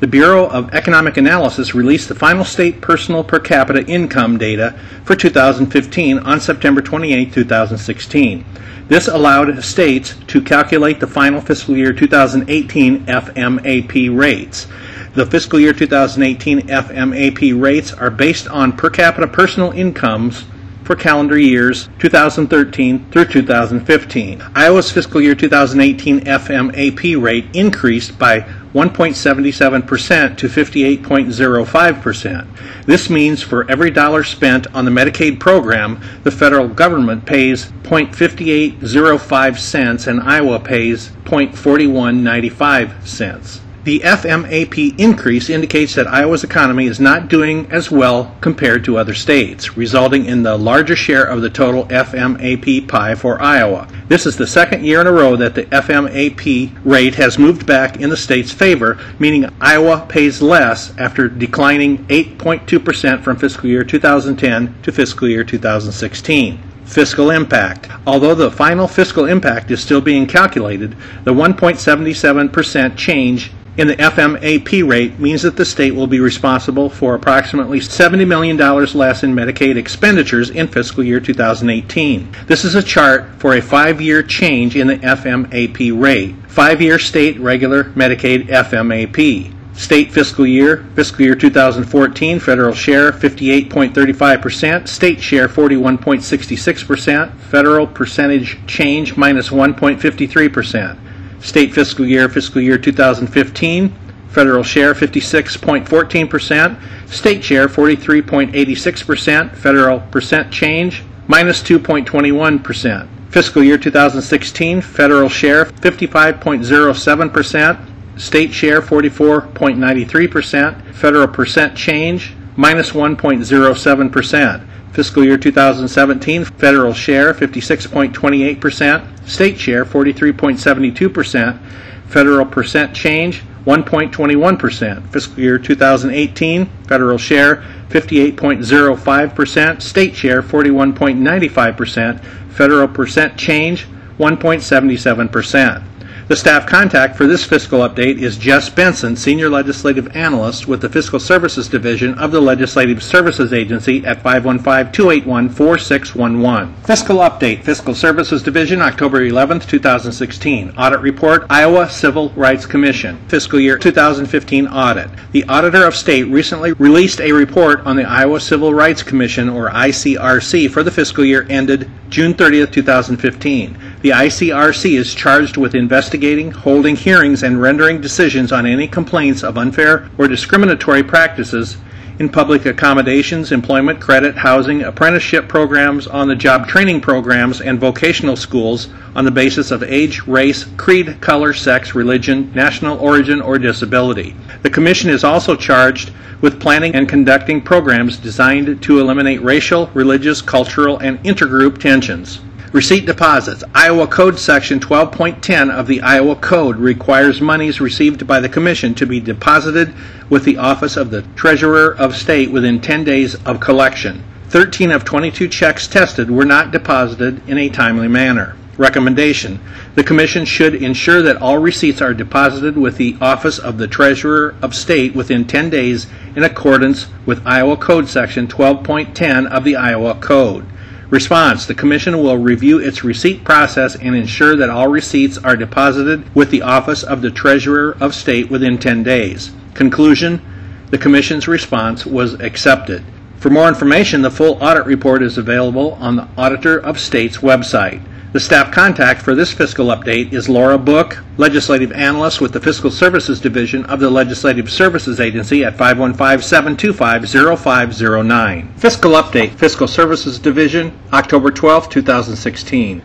The 0.00 0.06
Bureau 0.06 0.46
of 0.46 0.72
Economic 0.72 1.16
Analysis 1.16 1.74
released 1.74 2.08
the 2.08 2.14
final 2.14 2.44
state 2.44 2.80
personal 2.80 3.24
per 3.24 3.40
capita 3.40 3.84
income 3.86 4.38
data 4.38 4.78
for 5.02 5.16
2015 5.16 6.20
on 6.20 6.40
September 6.40 6.80
28, 6.80 7.32
2016. 7.32 8.44
This 8.86 9.08
allowed 9.08 9.64
states 9.64 10.14
to 10.28 10.40
calculate 10.40 11.00
the 11.00 11.08
final 11.08 11.40
fiscal 11.40 11.76
year 11.76 11.92
2018 11.92 13.06
FMAP 13.06 14.16
rates. 14.16 14.68
The 15.14 15.26
fiscal 15.26 15.58
year 15.58 15.72
2018 15.72 16.68
FMAP 16.68 17.60
rates 17.60 17.92
are 17.92 18.10
based 18.10 18.46
on 18.46 18.76
per 18.76 18.90
capita 18.90 19.26
personal 19.26 19.72
incomes 19.72 20.44
for 20.84 20.94
calendar 20.94 21.36
years 21.36 21.88
2013 21.98 23.10
through 23.10 23.26
2015. 23.26 24.42
Iowa's 24.54 24.92
fiscal 24.92 25.20
year 25.20 25.34
2018 25.34 26.20
FMAP 26.20 27.20
rate 27.20 27.46
increased 27.52 28.16
by 28.16 28.48
1.77% 28.78 30.36
to 30.36 30.46
58.05%. 30.46 32.86
This 32.86 33.10
means 33.10 33.42
for 33.42 33.68
every 33.68 33.90
dollar 33.90 34.22
spent 34.22 34.68
on 34.72 34.84
the 34.84 34.90
Medicaid 34.92 35.40
program, 35.40 36.00
the 36.22 36.30
federal 36.30 36.68
government 36.68 37.26
pays 37.26 37.72
0.5805 37.82 39.58
cents 39.58 40.06
and 40.06 40.20
Iowa 40.20 40.60
pays 40.60 41.10
0.4195 41.24 43.04
cents. 43.04 43.62
The 43.88 44.00
FMAP 44.00 45.00
increase 45.00 45.48
indicates 45.48 45.94
that 45.94 46.06
Iowa's 46.06 46.44
economy 46.44 46.84
is 46.84 47.00
not 47.00 47.28
doing 47.28 47.66
as 47.72 47.90
well 47.90 48.36
compared 48.42 48.84
to 48.84 48.98
other 48.98 49.14
states, 49.14 49.78
resulting 49.78 50.26
in 50.26 50.42
the 50.42 50.58
larger 50.58 50.94
share 50.94 51.24
of 51.24 51.40
the 51.40 51.48
total 51.48 51.86
FMAP 51.86 52.86
pie 52.86 53.14
for 53.14 53.40
Iowa. 53.40 53.88
This 54.08 54.26
is 54.26 54.36
the 54.36 54.46
second 54.46 54.84
year 54.84 55.00
in 55.00 55.06
a 55.06 55.12
row 55.12 55.36
that 55.36 55.54
the 55.54 55.64
FMAP 55.64 56.76
rate 56.84 57.14
has 57.14 57.38
moved 57.38 57.64
back 57.64 57.98
in 57.98 58.10
the 58.10 58.16
state's 58.18 58.52
favor, 58.52 58.98
meaning 59.18 59.48
Iowa 59.58 60.04
pays 60.06 60.42
less 60.42 60.94
after 60.98 61.26
declining 61.26 62.04
8.2% 62.08 63.24
from 63.24 63.38
fiscal 63.38 63.70
year 63.70 63.84
2010 63.84 64.82
to 64.82 64.92
fiscal 64.92 65.30
year 65.30 65.44
2016. 65.44 66.60
Fiscal 66.84 67.30
impact. 67.30 67.88
Although 68.06 68.34
the 68.34 68.50
final 68.50 68.88
fiscal 68.88 69.26
impact 69.26 69.70
is 69.70 69.82
still 69.82 70.00
being 70.00 70.26
calculated, 70.26 70.96
the 71.24 71.32
1.77% 71.32 72.96
change 72.96 73.50
in 73.78 73.86
the 73.86 73.96
FMAP 73.96 74.88
rate 74.88 75.20
means 75.20 75.42
that 75.42 75.56
the 75.56 75.64
state 75.64 75.94
will 75.94 76.08
be 76.08 76.18
responsible 76.18 76.90
for 76.90 77.14
approximately 77.14 77.78
$70 77.78 78.26
million 78.26 78.56
less 78.56 79.22
in 79.22 79.32
Medicaid 79.32 79.76
expenditures 79.76 80.50
in 80.50 80.66
fiscal 80.66 81.04
year 81.04 81.20
2018. 81.20 82.28
This 82.46 82.64
is 82.64 82.74
a 82.74 82.82
chart 82.82 83.30
for 83.38 83.54
a 83.54 83.62
five 83.62 84.00
year 84.00 84.24
change 84.24 84.74
in 84.74 84.88
the 84.88 84.96
FMAP 84.96 85.98
rate. 85.98 86.34
Five 86.48 86.82
year 86.82 86.98
state 86.98 87.38
regular 87.38 87.84
Medicaid 87.84 88.48
FMAP. 88.48 89.54
State 89.78 90.10
fiscal 90.12 90.44
year, 90.44 90.84
fiscal 90.96 91.24
year 91.24 91.36
2014, 91.36 92.40
federal 92.40 92.74
share 92.74 93.12
58.35%, 93.12 94.88
state 94.88 95.20
share 95.20 95.48
41.66%, 95.48 97.32
federal 97.42 97.86
percentage 97.86 98.58
change 98.66 99.16
minus 99.16 99.50
1.53%. 99.50 100.98
State 101.40 101.72
fiscal 101.72 102.06
year, 102.06 102.28
fiscal 102.28 102.60
year 102.60 102.78
2015, 102.78 103.94
federal 104.28 104.62
share 104.62 104.94
56.14%, 104.94 107.08
state 107.08 107.42
share 107.44 107.68
43.86%, 107.68 109.56
federal 109.56 110.00
percent 110.00 110.52
change 110.52 111.02
minus 111.26 111.62
2.21%. 111.62 113.08
Fiscal 113.30 113.62
year 113.62 113.78
2016, 113.78 114.80
federal 114.80 115.28
share 115.28 115.66
55.07%, 115.66 118.20
state 118.20 118.52
share 118.52 118.80
44.93%, 118.80 120.94
federal 120.94 121.28
percent 121.28 121.76
change 121.76 122.34
minus 122.56 122.90
1.07%. 122.90 124.67
Fiscal 124.98 125.24
year 125.24 125.38
2017, 125.38 126.44
federal 126.44 126.92
share 126.92 127.32
56.28%, 127.32 129.28
state 129.28 129.56
share 129.56 129.84
43.72%, 129.84 131.60
federal 132.08 132.44
percent 132.44 132.96
change 132.96 133.44
1.21%. 133.64 135.08
Fiscal 135.12 135.38
year 135.38 135.56
2018, 135.56 136.66
federal 136.88 137.16
share 137.16 137.62
58.05%, 137.90 139.82
state 139.82 140.16
share 140.16 140.42
41.95%, 140.42 142.24
federal 142.50 142.88
percent 142.88 143.38
change 143.38 143.86
1.77%. 144.18 145.97
The 146.28 146.36
staff 146.36 146.66
contact 146.66 147.16
for 147.16 147.26
this 147.26 147.42
fiscal 147.42 147.78
update 147.78 148.18
is 148.18 148.36
Jess 148.36 148.68
Benson, 148.68 149.16
Senior 149.16 149.48
Legislative 149.48 150.14
Analyst 150.14 150.68
with 150.68 150.82
the 150.82 150.90
Fiscal 150.90 151.18
Services 151.18 151.68
Division 151.68 152.12
of 152.18 152.32
the 152.32 152.40
Legislative 152.42 153.02
Services 153.02 153.54
Agency 153.54 154.04
at 154.04 154.22
515-281-4611. 154.22 156.74
Fiscal 156.84 157.16
Update, 157.16 157.62
Fiscal 157.62 157.94
Services 157.94 158.42
Division, 158.42 158.82
October 158.82 159.22
11, 159.22 159.60
2016. 159.60 160.74
Audit 160.76 161.00
Report, 161.00 161.46
Iowa 161.48 161.88
Civil 161.88 162.28
Rights 162.36 162.66
Commission, 162.66 163.16
Fiscal 163.28 163.58
Year 163.58 163.78
2015 163.78 164.66
Audit. 164.66 165.08
The 165.32 165.44
Auditor 165.44 165.86
of 165.86 165.96
State 165.96 166.24
recently 166.24 166.74
released 166.74 167.22
a 167.22 167.32
report 167.32 167.80
on 167.86 167.96
the 167.96 168.04
Iowa 168.04 168.38
Civil 168.38 168.74
Rights 168.74 169.02
Commission, 169.02 169.48
or 169.48 169.70
ICRC, 169.70 170.70
for 170.70 170.82
the 170.82 170.90
fiscal 170.90 171.24
year 171.24 171.46
ended 171.48 171.90
June 172.10 172.34
30, 172.34 172.66
2015. 172.66 173.78
The 174.00 174.10
ICRC 174.10 174.96
is 174.96 175.12
charged 175.12 175.56
with 175.56 175.74
investigating, 175.74 176.52
holding 176.52 176.94
hearings, 176.94 177.42
and 177.42 177.60
rendering 177.60 178.00
decisions 178.00 178.52
on 178.52 178.64
any 178.64 178.86
complaints 178.86 179.42
of 179.42 179.58
unfair 179.58 180.08
or 180.16 180.28
discriminatory 180.28 181.02
practices 181.02 181.78
in 182.20 182.28
public 182.28 182.64
accommodations, 182.64 183.50
employment, 183.50 184.00
credit, 184.00 184.36
housing, 184.36 184.82
apprenticeship 184.82 185.48
programs, 185.48 186.06
on 186.06 186.28
the 186.28 186.36
job 186.36 186.68
training 186.68 187.00
programs, 187.00 187.60
and 187.60 187.80
vocational 187.80 188.36
schools 188.36 188.86
on 189.16 189.24
the 189.24 189.32
basis 189.32 189.72
of 189.72 189.82
age, 189.82 190.24
race, 190.28 190.64
creed, 190.76 191.20
color, 191.20 191.52
sex, 191.52 191.96
religion, 191.96 192.52
national 192.54 193.00
origin, 193.00 193.40
or 193.40 193.58
disability. 193.58 194.32
The 194.62 194.70
Commission 194.70 195.10
is 195.10 195.24
also 195.24 195.56
charged 195.56 196.12
with 196.40 196.60
planning 196.60 196.94
and 196.94 197.08
conducting 197.08 197.60
programs 197.60 198.16
designed 198.16 198.80
to 198.80 199.00
eliminate 199.00 199.42
racial, 199.42 199.88
religious, 199.88 200.40
cultural, 200.40 200.98
and 200.98 201.20
intergroup 201.24 201.78
tensions. 201.78 202.40
Receipt 202.72 203.06
deposits. 203.06 203.64
Iowa 203.74 204.06
Code 204.06 204.38
Section 204.38 204.78
12.10 204.78 205.70
of 205.70 205.86
the 205.86 206.02
Iowa 206.02 206.36
Code 206.36 206.76
requires 206.76 207.40
monies 207.40 207.80
received 207.80 208.26
by 208.26 208.40
the 208.40 208.48
Commission 208.50 208.94
to 208.96 209.06
be 209.06 209.20
deposited 209.20 209.94
with 210.28 210.44
the 210.44 210.58
Office 210.58 210.98
of 210.98 211.10
the 211.10 211.22
Treasurer 211.34 211.96
of 211.96 212.14
State 212.14 212.50
within 212.50 212.78
10 212.78 213.04
days 213.04 213.34
of 213.46 213.58
collection. 213.58 214.22
13 214.50 214.90
of 214.90 215.02
22 215.02 215.48
checks 215.48 215.86
tested 215.88 216.30
were 216.30 216.44
not 216.44 216.70
deposited 216.70 217.40
in 217.48 217.56
a 217.56 217.70
timely 217.70 218.06
manner. 218.06 218.54
Recommendation 218.76 219.60
The 219.94 220.04
Commission 220.04 220.44
should 220.44 220.74
ensure 220.74 221.22
that 221.22 221.40
all 221.40 221.56
receipts 221.56 222.02
are 222.02 222.12
deposited 222.12 222.76
with 222.76 222.98
the 222.98 223.16
Office 223.18 223.58
of 223.58 223.78
the 223.78 223.88
Treasurer 223.88 224.54
of 224.60 224.74
State 224.74 225.14
within 225.14 225.46
10 225.46 225.70
days 225.70 226.06
in 226.36 226.44
accordance 226.44 227.06
with 227.24 227.46
Iowa 227.46 227.78
Code 227.78 228.10
Section 228.10 228.46
12.10 228.46 229.46
of 229.46 229.64
the 229.64 229.76
Iowa 229.76 230.16
Code. 230.16 230.66
Response 231.10 231.64
The 231.64 231.74
Commission 231.74 232.18
will 232.18 232.36
review 232.36 232.78
its 232.78 233.02
receipt 233.02 233.42
process 233.42 233.96
and 233.96 234.14
ensure 234.14 234.56
that 234.56 234.68
all 234.68 234.88
receipts 234.88 235.38
are 235.38 235.56
deposited 235.56 236.34
with 236.34 236.50
the 236.50 236.60
Office 236.60 237.02
of 237.02 237.22
the 237.22 237.30
Treasurer 237.30 237.96
of 237.98 238.14
State 238.14 238.50
within 238.50 238.76
10 238.76 239.04
days. 239.04 239.50
Conclusion 239.72 240.42
The 240.90 240.98
Commission's 240.98 241.48
response 241.48 242.04
was 242.04 242.34
accepted. 242.40 243.02
For 243.38 243.48
more 243.48 243.68
information, 243.68 244.20
the 244.20 244.30
full 244.30 244.62
audit 244.62 244.84
report 244.84 245.22
is 245.22 245.38
available 245.38 245.94
on 245.94 246.16
the 246.16 246.28
Auditor 246.36 246.76
of 246.76 247.00
State's 247.00 247.38
website. 247.38 248.02
The 248.30 248.40
staff 248.40 248.70
contact 248.70 249.22
for 249.22 249.34
this 249.34 249.54
fiscal 249.54 249.86
update 249.86 250.34
is 250.34 250.50
Laura 250.50 250.76
Book, 250.76 251.24
Legislative 251.38 251.92
Analyst 251.92 252.42
with 252.42 252.52
the 252.52 252.60
Fiscal 252.60 252.90
Services 252.90 253.40
Division 253.40 253.86
of 253.86 254.00
the 254.00 254.10
Legislative 254.10 254.70
Services 254.70 255.18
Agency 255.18 255.64
at 255.64 255.78
515-725-0509. 255.78 258.78
Fiscal 258.78 259.12
Update, 259.12 259.54
Fiscal 259.54 259.88
Services 259.88 260.38
Division, 260.38 260.92
October 261.10 261.50
12, 261.50 261.88
2016. 261.88 263.00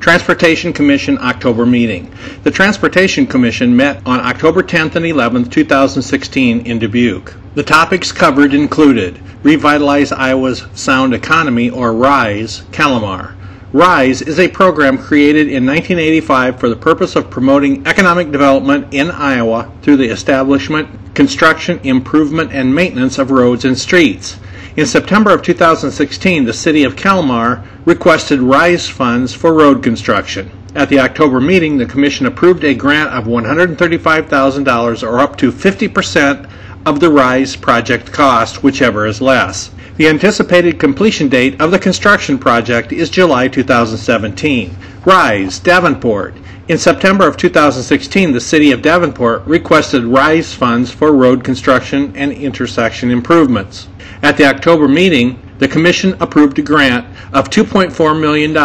Transportation 0.00 0.74
Commission 0.74 1.16
October 1.16 1.64
meeting. 1.64 2.12
The 2.42 2.50
Transportation 2.50 3.26
Commission 3.26 3.74
met 3.74 4.06
on 4.06 4.20
October 4.20 4.62
10th 4.62 4.96
and 4.96 5.06
11th, 5.06 5.50
2016 5.50 6.66
in 6.66 6.78
Dubuque. 6.78 7.34
The 7.54 7.62
topics 7.62 8.12
covered 8.12 8.52
included 8.52 9.18
Revitalize 9.42 10.12
Iowa's 10.12 10.66
Sound 10.74 11.14
Economy 11.14 11.70
or 11.70 11.94
RISE, 11.94 12.64
Calmar. 12.70 13.34
RISE 13.74 14.22
is 14.22 14.38
a 14.38 14.48
program 14.48 14.96
created 14.96 15.48
in 15.48 15.66
1985 15.66 16.58
for 16.58 16.70
the 16.70 16.76
purpose 16.76 17.16
of 17.16 17.28
promoting 17.28 17.86
economic 17.86 18.32
development 18.32 18.94
in 18.94 19.10
Iowa 19.10 19.70
through 19.82 19.98
the 19.98 20.08
establishment, 20.08 20.88
construction, 21.14 21.78
improvement, 21.84 22.50
and 22.50 22.74
maintenance 22.74 23.18
of 23.18 23.30
roads 23.30 23.66
and 23.66 23.78
streets. 23.78 24.38
In 24.76 24.86
September 24.86 25.34
of 25.34 25.42
2016, 25.42 26.46
the 26.46 26.52
City 26.54 26.82
of 26.82 26.96
Calmar 26.96 27.62
requested 27.84 28.40
RISE 28.40 28.88
funds 28.88 29.34
for 29.34 29.52
road 29.52 29.82
construction. 29.82 30.50
At 30.74 30.88
the 30.88 31.00
October 31.00 31.38
meeting, 31.38 31.76
the 31.76 31.84
Commission 31.84 32.24
approved 32.24 32.64
a 32.64 32.74
grant 32.74 33.10
of 33.10 33.24
$135,000 33.24 35.02
or 35.06 35.18
up 35.18 35.36
to 35.36 35.52
50% 35.52 36.50
of 36.88 37.00
the 37.00 37.10
RISE 37.10 37.54
project 37.54 38.10
cost, 38.12 38.62
whichever 38.62 39.04
is 39.04 39.20
less. 39.20 39.70
The 39.98 40.08
anticipated 40.08 40.78
completion 40.78 41.28
date 41.28 41.60
of 41.60 41.70
the 41.70 41.78
construction 41.78 42.38
project 42.38 42.92
is 42.94 43.10
July 43.10 43.46
2017. 43.48 44.74
RISE, 45.04 45.58
Davenport. 45.58 46.34
In 46.66 46.78
September 46.78 47.28
of 47.28 47.36
2016, 47.36 48.32
the 48.32 48.40
City 48.40 48.72
of 48.72 48.80
Davenport 48.80 49.44
requested 49.44 50.04
RISE 50.04 50.54
funds 50.54 50.90
for 50.90 51.12
road 51.12 51.44
construction 51.44 52.10
and 52.16 52.32
intersection 52.32 53.10
improvements. 53.10 53.88
At 54.22 54.38
the 54.38 54.46
October 54.46 54.88
meeting, 54.88 55.38
the 55.58 55.68
Commission 55.68 56.16
approved 56.20 56.58
a 56.58 56.62
grant 56.62 57.04
of 57.34 57.50
$2.4 57.50 58.18
million, 58.18 58.56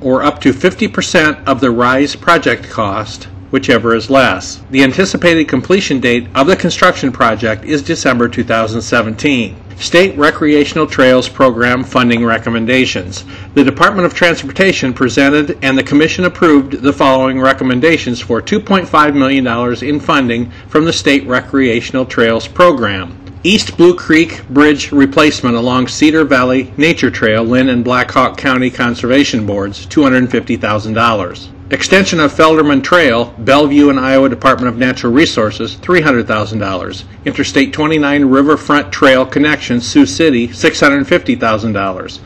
or 0.00 0.24
up 0.24 0.40
to 0.40 0.52
50% 0.52 1.44
of 1.46 1.60
the 1.60 1.70
RISE 1.70 2.16
project 2.16 2.68
cost, 2.68 3.28
whichever 3.50 3.94
is 3.94 4.10
less. 4.10 4.60
The 4.70 4.82
anticipated 4.82 5.48
completion 5.48 6.00
date 6.00 6.28
of 6.34 6.46
the 6.46 6.56
construction 6.56 7.12
project 7.12 7.64
is 7.64 7.82
December 7.82 8.28
2017. 8.28 9.56
State 9.78 10.18
Recreational 10.18 10.88
Trails 10.88 11.28
Program 11.28 11.84
funding 11.84 12.24
recommendations. 12.24 13.24
The 13.54 13.62
Department 13.62 14.06
of 14.06 14.14
Transportation 14.14 14.92
presented 14.92 15.56
and 15.62 15.78
the 15.78 15.84
Commission 15.84 16.24
approved 16.24 16.82
the 16.82 16.92
following 16.92 17.40
recommendations 17.40 18.20
for 18.20 18.42
$2.5 18.42 19.14
million 19.14 19.84
in 19.84 20.00
funding 20.00 20.50
from 20.68 20.84
the 20.84 20.92
State 20.92 21.24
Recreational 21.26 22.04
Trails 22.06 22.48
Program. 22.48 23.16
East 23.44 23.76
Blue 23.76 23.94
Creek 23.94 24.42
Bridge 24.48 24.90
replacement 24.90 25.54
along 25.54 25.86
Cedar 25.86 26.24
Valley 26.24 26.72
Nature 26.76 27.10
Trail, 27.10 27.44
Linn 27.44 27.68
and 27.68 27.84
Black 27.84 28.10
Hawk 28.10 28.36
County 28.36 28.70
Conservation 28.70 29.46
Boards, 29.46 29.86
$250,000. 29.86 31.57
Extension 31.70 32.18
of 32.18 32.32
Felderman 32.32 32.82
Trail, 32.82 33.34
Bellevue 33.36 33.90
and 33.90 34.00
Iowa 34.00 34.30
Department 34.30 34.72
of 34.72 34.78
Natural 34.78 35.12
Resources, 35.12 35.76
$300,000. 35.76 37.04
Interstate 37.26 37.74
29 37.74 38.24
Riverfront 38.24 38.90
Trail 38.90 39.26
Connection, 39.26 39.78
Sioux 39.78 40.06
City, 40.06 40.48
$650,000. 40.48 42.20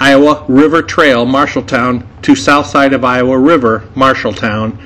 Iowa 0.00 0.44
River 0.48 0.82
Trail, 0.82 1.24
Marshalltown 1.26 2.04
to 2.22 2.34
south 2.34 2.66
side 2.66 2.92
of 2.92 3.04
Iowa 3.04 3.38
River, 3.38 3.88
Marshalltown, 3.94 4.76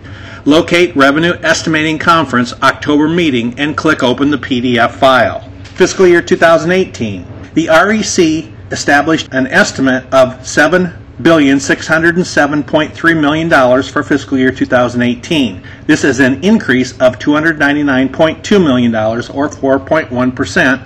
Locate 0.46 0.96
Revenue 0.96 1.38
Estimating 1.44 2.00
Conference 2.00 2.54
October 2.62 3.10
meeting 3.10 3.60
and 3.60 3.76
click 3.76 4.04
Open 4.04 4.32
the 4.32 4.38
PDF 4.38 4.92
file. 4.92 5.50
Fiscal 5.64 6.08
year 6.08 6.22
2018. 6.22 7.26
The 7.56 7.68
REC 7.68 8.54
established 8.72 9.30
an 9.32 9.48
estimate 9.48 10.04
of 10.14 10.38
$7,607.3 10.40 13.22
million 13.22 13.50
for 13.84 14.04
fiscal 14.04 14.38
year 14.38 14.52
2018. 14.52 15.64
This 15.88 16.04
is 16.04 16.20
an 16.20 16.44
increase 16.44 16.92
of 17.00 17.18
299.2 17.20 18.64
million 18.64 18.92
dollars 18.92 19.30
or 19.30 19.48
4.1 19.50 20.36
percent 20.36 20.82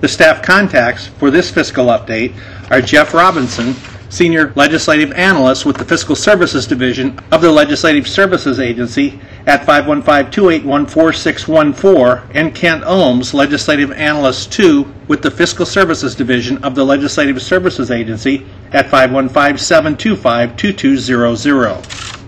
The 0.00 0.08
staff 0.08 0.42
contacts 0.42 1.06
for 1.06 1.30
this 1.30 1.50
fiscal 1.50 1.86
update 1.86 2.34
are 2.70 2.80
Jeff 2.80 3.14
Robinson, 3.14 3.74
Senior 4.12 4.52
Legislative 4.56 5.12
Analyst 5.12 5.64
with 5.64 5.78
the 5.78 5.86
Fiscal 5.86 6.14
Services 6.14 6.66
Division 6.66 7.18
of 7.32 7.40
the 7.40 7.50
Legislative 7.50 8.06
Services 8.06 8.60
Agency 8.60 9.18
at 9.46 9.62
515-281-4614, 9.62 12.22
and 12.34 12.54
Kent 12.54 12.84
Ohms, 12.84 13.32
Legislative 13.32 13.90
Analyst 13.92 14.52
2 14.52 14.82
with 15.08 15.22
the 15.22 15.30
Fiscal 15.30 15.64
Services 15.64 16.14
Division 16.14 16.62
of 16.62 16.74
the 16.74 16.84
Legislative 16.84 17.40
Services 17.40 17.90
Agency 17.90 18.44
at 18.72 18.84
515-725-2200. 18.88 21.86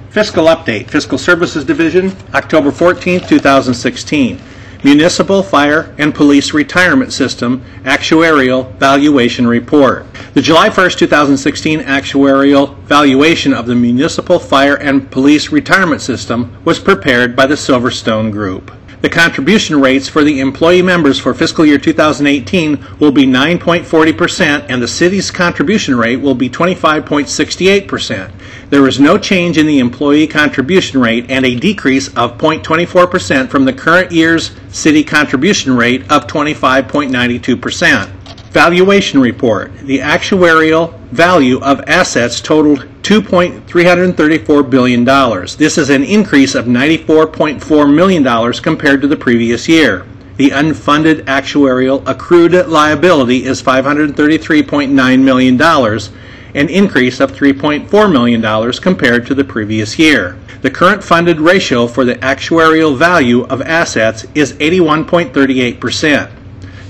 Fiscal 0.09 0.47
Update, 0.47 0.89
Fiscal 0.89 1.18
Services 1.18 1.66
Division, 1.66 2.16
October 2.32 2.70
14, 2.70 3.20
2016. 3.20 4.41
Municipal 4.85 5.43
Fire 5.43 5.95
and 5.97 6.14
Police 6.14 6.53
Retirement 6.53 7.11
System 7.11 7.64
Actuarial 7.85 8.70
Valuation 8.74 9.47
Report. 9.47 10.05
The 10.35 10.43
July 10.43 10.68
1, 10.68 10.91
2016 10.91 11.80
actuarial 11.80 12.76
valuation 12.80 13.55
of 13.55 13.64
the 13.64 13.74
Municipal 13.74 14.39
Fire 14.39 14.76
and 14.76 15.11
Police 15.11 15.49
Retirement 15.49 16.03
System 16.03 16.55
was 16.66 16.78
prepared 16.78 17.35
by 17.35 17.47
the 17.47 17.55
Silverstone 17.55 18.30
Group. 18.30 18.70
The 19.05 19.11
contribution 19.11 19.78
rates 19.82 20.09
for 20.09 20.24
the 20.24 20.40
employee 20.40 20.80
members 20.80 21.18
for 21.18 21.34
fiscal 21.34 21.66
year 21.66 21.76
2018 21.76 22.86
will 23.00 23.12
be 23.12 23.26
9.40% 23.26 24.64
and 24.70 24.80
the 24.80 24.88
city's 24.88 25.30
contribution 25.30 25.94
rate 25.94 26.16
will 26.16 26.34
be 26.34 26.48
25.68%. 26.48 28.32
There 28.70 28.88
is 28.88 28.98
no 28.98 29.18
change 29.18 29.59
in 29.59 29.66
the 29.66 29.78
employee 29.78 30.26
contribution 30.26 31.02
rate 31.02 31.26
and 31.28 31.44
a 31.44 31.55
decrease 31.55 32.09
of 32.16 32.38
0.24% 32.38 33.50
from 33.50 33.66
the 33.66 33.74
current 33.74 34.11
year's 34.11 34.52
city 34.70 35.05
contribution 35.05 35.76
rate 35.76 36.11
of 36.11 36.26
25.92%. 36.26 38.11
Valuation 38.55 39.20
report. 39.20 39.76
The 39.78 39.98
actuarial 39.98 40.96
value 41.11 41.59
of 41.59 41.80
assets 41.88 42.40
totaled 42.40 42.86
$2.334 43.02 44.70
billion. 44.70 45.05
This 45.05 45.76
is 45.76 45.90
an 45.90 46.05
increase 46.05 46.55
of 46.55 46.66
$94.4 46.66 47.92
million 47.92 48.52
compared 48.62 49.00
to 49.00 49.09
the 49.09 49.16
previous 49.16 49.68
year. 49.68 50.07
The 50.36 50.50
unfunded 50.50 51.22
actuarial 51.22 52.07
accrued 52.07 52.52
liability 52.68 53.44
is 53.44 53.61
$533.9 53.61 55.20
million, 55.20 55.61
an 55.61 56.68
increase 56.68 57.18
of 57.18 57.32
$3.4 57.32 58.12
million 58.12 58.72
compared 58.74 59.26
to 59.26 59.34
the 59.34 59.42
previous 59.42 59.98
year. 59.98 60.38
The 60.62 60.70
current 60.70 61.02
funded 61.02 61.40
ratio 61.40 61.88
for 61.88 62.05
the 62.05 62.14
actuarial 62.16 62.96
value 62.96 63.46
of 63.46 63.62
assets 63.62 64.26
is 64.36 64.52
81.38%. 64.52 66.43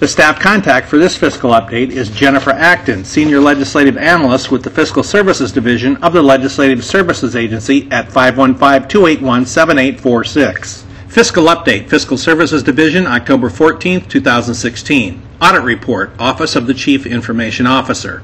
The 0.05 0.09
staff 0.09 0.39
contact 0.39 0.87
for 0.87 0.99
this 0.99 1.17
fiscal 1.17 1.53
update 1.53 1.89
is 1.89 2.11
Jennifer 2.11 2.51
Acton, 2.51 3.07
Senior 3.07 3.41
Legislative 3.41 3.97
Analyst 3.97 4.51
with 4.51 4.63
the 4.63 4.69
Fiscal 4.69 5.03
Services 5.03 5.51
Division 5.51 5.97
of 6.05 6.13
the 6.13 6.21
Legislative 6.21 6.85
Services 6.85 7.35
Agency 7.35 7.89
at 7.91 8.13
515 8.13 8.87
281 8.87 9.47
7846. 9.47 10.85
Fiscal 11.09 11.45
Update, 11.45 11.89
Fiscal 11.89 12.19
Services 12.19 12.63
Division, 12.63 13.07
October 13.07 13.49
14, 13.49 14.03
2016. 14.03 15.23
Audit 15.41 15.63
Report, 15.63 16.11
Office 16.19 16.55
of 16.55 16.67
the 16.67 16.75
Chief 16.75 17.07
Information 17.07 17.67
Officer. 17.67 18.23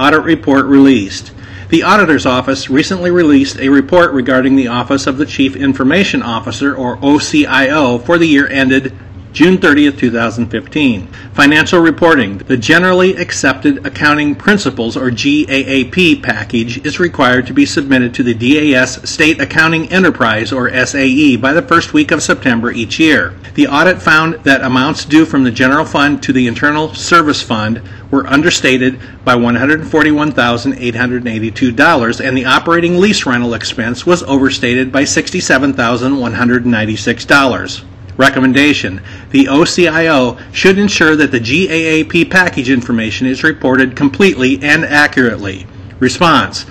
Audit 0.00 0.24
Report 0.24 0.66
released. 0.66 1.30
The 1.68 1.84
Auditor's 1.84 2.26
Office 2.26 2.68
recently 2.68 3.12
released 3.12 3.60
a 3.60 3.68
report 3.68 4.10
regarding 4.10 4.56
the 4.56 4.66
Office 4.66 5.06
of 5.06 5.16
the 5.16 5.26
Chief 5.26 5.54
Information 5.54 6.22
Officer, 6.22 6.74
or 6.74 6.96
OCIO, 6.96 8.04
for 8.04 8.18
the 8.18 8.26
year 8.26 8.48
ended 8.48 8.92
June 9.32 9.58
30, 9.58 9.92
2015. 9.92 11.06
Financial 11.34 11.78
reporting. 11.78 12.38
The 12.38 12.56
Generally 12.56 13.14
Accepted 13.14 13.86
Accounting 13.86 14.34
Principles, 14.34 14.96
or 14.96 15.08
GAAP 15.10 16.20
package, 16.20 16.84
is 16.84 16.98
required 16.98 17.46
to 17.46 17.54
be 17.54 17.64
submitted 17.64 18.12
to 18.14 18.24
the 18.24 18.34
DAS 18.34 19.08
State 19.08 19.40
Accounting 19.40 19.86
Enterprise, 19.92 20.52
or 20.52 20.68
SAE, 20.68 21.36
by 21.36 21.52
the 21.52 21.62
first 21.62 21.92
week 21.92 22.10
of 22.10 22.24
September 22.24 22.72
each 22.72 22.98
year. 22.98 23.36
The 23.54 23.68
audit 23.68 24.02
found 24.02 24.42
that 24.42 24.62
amounts 24.62 25.04
due 25.04 25.24
from 25.24 25.44
the 25.44 25.52
general 25.52 25.84
fund 25.84 26.24
to 26.24 26.32
the 26.32 26.48
Internal 26.48 26.92
Service 26.94 27.40
Fund 27.40 27.80
were 28.10 28.26
understated 28.26 28.98
by 29.24 29.36
$141,882, 29.36 32.20
and 32.20 32.36
the 32.36 32.46
operating 32.46 32.98
lease 32.98 33.24
rental 33.26 33.54
expense 33.54 34.04
was 34.04 34.24
overstated 34.24 34.90
by 34.90 35.04
$67,196. 35.04 37.84
Recommendation 38.20 39.00
The 39.30 39.46
OCIO 39.46 40.38
should 40.52 40.78
ensure 40.78 41.16
that 41.16 41.30
the 41.30 41.40
GAAP 41.40 42.30
package 42.30 42.68
information 42.68 43.26
is 43.26 43.42
reported 43.42 43.96
completely 43.96 44.62
and 44.62 44.84
accurately. 44.84 45.66
Response 46.00 46.66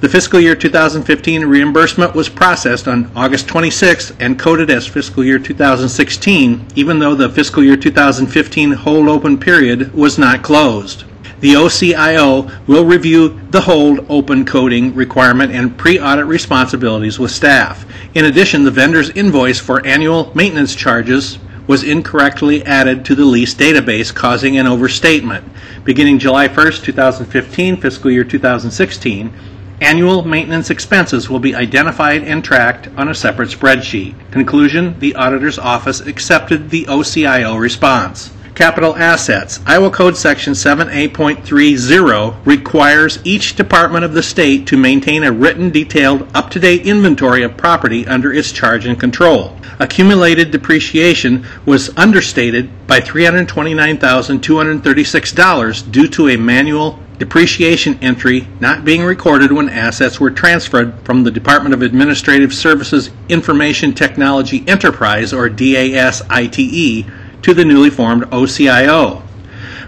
The 0.00 0.08
fiscal 0.08 0.38
year 0.38 0.54
2015 0.54 1.44
reimbursement 1.44 2.14
was 2.14 2.28
processed 2.28 2.86
on 2.86 3.10
August 3.16 3.48
26 3.48 4.12
and 4.20 4.38
coded 4.38 4.70
as 4.70 4.86
fiscal 4.86 5.24
year 5.24 5.40
2016, 5.40 6.66
even 6.76 7.00
though 7.00 7.16
the 7.16 7.30
fiscal 7.30 7.64
year 7.64 7.76
2015 7.76 8.70
hold 8.70 9.08
open 9.08 9.36
period 9.36 9.92
was 9.92 10.18
not 10.18 10.44
closed. 10.44 11.02
The 11.42 11.54
OCIO 11.54 12.68
will 12.68 12.84
review 12.84 13.40
the 13.50 13.62
hold 13.62 14.06
open 14.08 14.44
coding 14.44 14.94
requirement 14.94 15.50
and 15.50 15.76
pre 15.76 15.98
audit 15.98 16.26
responsibilities 16.26 17.18
with 17.18 17.32
staff. 17.32 17.84
In 18.14 18.26
addition, 18.26 18.62
the 18.62 18.70
vendor's 18.70 19.10
invoice 19.10 19.58
for 19.58 19.84
annual 19.84 20.30
maintenance 20.36 20.76
charges 20.76 21.40
was 21.66 21.82
incorrectly 21.82 22.64
added 22.64 23.04
to 23.06 23.16
the 23.16 23.24
lease 23.24 23.56
database, 23.56 24.14
causing 24.14 24.56
an 24.56 24.68
overstatement. 24.68 25.44
Beginning 25.82 26.20
July 26.20 26.46
1st, 26.46 26.84
2015, 26.84 27.76
fiscal 27.78 28.12
year 28.12 28.22
2016, 28.22 29.32
annual 29.80 30.24
maintenance 30.24 30.70
expenses 30.70 31.28
will 31.28 31.40
be 31.40 31.56
identified 31.56 32.22
and 32.22 32.44
tracked 32.44 32.86
on 32.96 33.08
a 33.08 33.14
separate 33.16 33.48
spreadsheet. 33.48 34.14
Conclusion 34.30 34.96
The 35.00 35.16
Auditor's 35.16 35.58
Office 35.58 36.02
accepted 36.02 36.70
the 36.70 36.84
OCIO 36.84 37.58
response. 37.58 38.30
Capital 38.54 38.94
assets. 38.96 39.60
Iowa 39.66 39.90
Code 39.90 40.16
Section 40.16 40.52
7A.30 40.52 42.36
requires 42.44 43.18
each 43.24 43.56
department 43.56 44.04
of 44.04 44.12
the 44.12 44.22
state 44.22 44.66
to 44.66 44.76
maintain 44.76 45.24
a 45.24 45.32
written, 45.32 45.70
detailed, 45.70 46.28
up 46.36 46.50
to 46.50 46.60
date 46.60 46.86
inventory 46.86 47.42
of 47.42 47.56
property 47.56 48.06
under 48.06 48.30
its 48.32 48.52
charge 48.52 48.84
and 48.84 49.00
control. 49.00 49.56
Accumulated 49.78 50.50
depreciation 50.50 51.46
was 51.64 51.96
understated 51.96 52.68
by 52.86 53.00
$329,236 53.00 55.90
due 55.90 56.08
to 56.08 56.28
a 56.28 56.36
manual 56.36 56.98
depreciation 57.18 57.98
entry 58.02 58.46
not 58.60 58.84
being 58.84 59.02
recorded 59.02 59.50
when 59.52 59.68
assets 59.68 60.18
were 60.20 60.30
transferred 60.30 60.92
from 61.04 61.22
the 61.22 61.30
Department 61.30 61.72
of 61.72 61.80
Administrative 61.80 62.52
Services 62.52 63.10
Information 63.28 63.94
Technology 63.94 64.64
Enterprise, 64.66 65.32
or 65.32 65.48
DAS 65.48 66.20
ITE, 66.28 67.06
to 67.42 67.54
the 67.54 67.64
newly 67.64 67.90
formed 67.90 68.24
OCIO. 68.24 69.22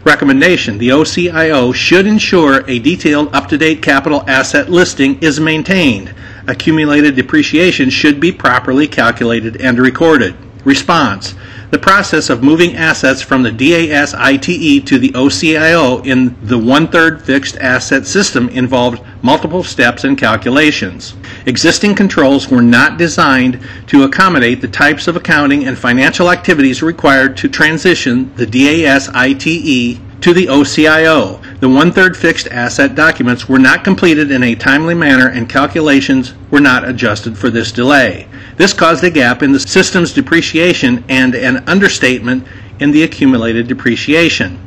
Recommendation 0.04 0.76
The 0.76 0.90
OCIO 0.90 1.74
should 1.74 2.06
ensure 2.06 2.68
a 2.68 2.78
detailed, 2.78 3.34
up 3.34 3.48
to 3.48 3.56
date 3.56 3.80
capital 3.80 4.22
asset 4.28 4.70
listing 4.70 5.18
is 5.22 5.40
maintained. 5.40 6.14
Accumulated 6.46 7.16
depreciation 7.16 7.88
should 7.88 8.20
be 8.20 8.30
properly 8.30 8.86
calculated 8.86 9.60
and 9.62 9.78
recorded. 9.78 10.36
Response 10.64 11.34
The 11.72 11.78
process 11.78 12.30
of 12.30 12.42
moving 12.42 12.74
assets 12.74 13.20
from 13.20 13.42
the 13.42 13.52
DAS 13.52 14.14
ITE 14.14 14.86
to 14.86 14.98
the 14.98 15.10
OCIO 15.10 16.06
in 16.06 16.34
the 16.46 16.58
one 16.58 16.88
third 16.88 17.22
fixed 17.22 17.56
asset 17.58 18.06
system 18.06 18.48
involved 18.48 19.02
multiple 19.22 19.62
steps 19.62 20.04
and 20.04 20.16
calculations. 20.16 21.14
Existing 21.44 21.94
controls 21.94 22.48
were 22.48 22.62
not 22.62 22.96
designed 22.96 23.60
to 23.88 24.04
accommodate 24.04 24.62
the 24.62 24.68
types 24.68 25.06
of 25.06 25.16
accounting 25.16 25.66
and 25.66 25.78
financial 25.78 26.30
activities 26.30 26.82
required 26.82 27.36
to 27.36 27.48
transition 27.48 28.34
the 28.36 28.46
DAS 28.46 29.10
ITE 29.10 30.00
to 30.20 30.32
the 30.32 30.46
OCIO. 30.46 31.60
The 31.60 31.68
one 31.68 31.92
third 31.92 32.16
fixed 32.16 32.48
asset 32.48 32.94
documents 32.94 33.48
were 33.48 33.58
not 33.58 33.84
completed 33.84 34.30
in 34.30 34.42
a 34.42 34.54
timely 34.54 34.94
manner 34.94 35.28
and 35.28 35.48
calculations 35.48 36.34
were 36.50 36.60
not 36.60 36.88
adjusted 36.88 37.36
for 37.36 37.50
this 37.50 37.72
delay. 37.72 38.28
This 38.56 38.72
caused 38.72 39.04
a 39.04 39.10
gap 39.10 39.42
in 39.42 39.52
the 39.52 39.60
system's 39.60 40.12
depreciation 40.12 41.04
and 41.08 41.34
an 41.34 41.68
understatement 41.68 42.46
in 42.80 42.90
the 42.90 43.02
accumulated 43.02 43.68
depreciation. 43.68 44.60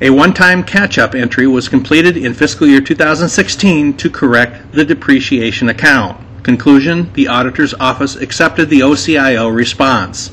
A 0.00 0.10
one 0.10 0.32
time 0.32 0.62
catch 0.62 0.96
up 0.96 1.14
entry 1.14 1.46
was 1.46 1.68
completed 1.68 2.16
in 2.16 2.32
fiscal 2.32 2.66
year 2.66 2.80
2016 2.80 3.96
to 3.96 4.10
correct 4.10 4.72
the 4.72 4.84
depreciation 4.84 5.68
account. 5.68 6.20
Conclusion 6.44 7.12
The 7.14 7.26
Auditor's 7.28 7.74
Office 7.74 8.14
accepted 8.14 8.70
the 8.70 8.80
OCIO 8.80 9.52
response. 9.54 10.30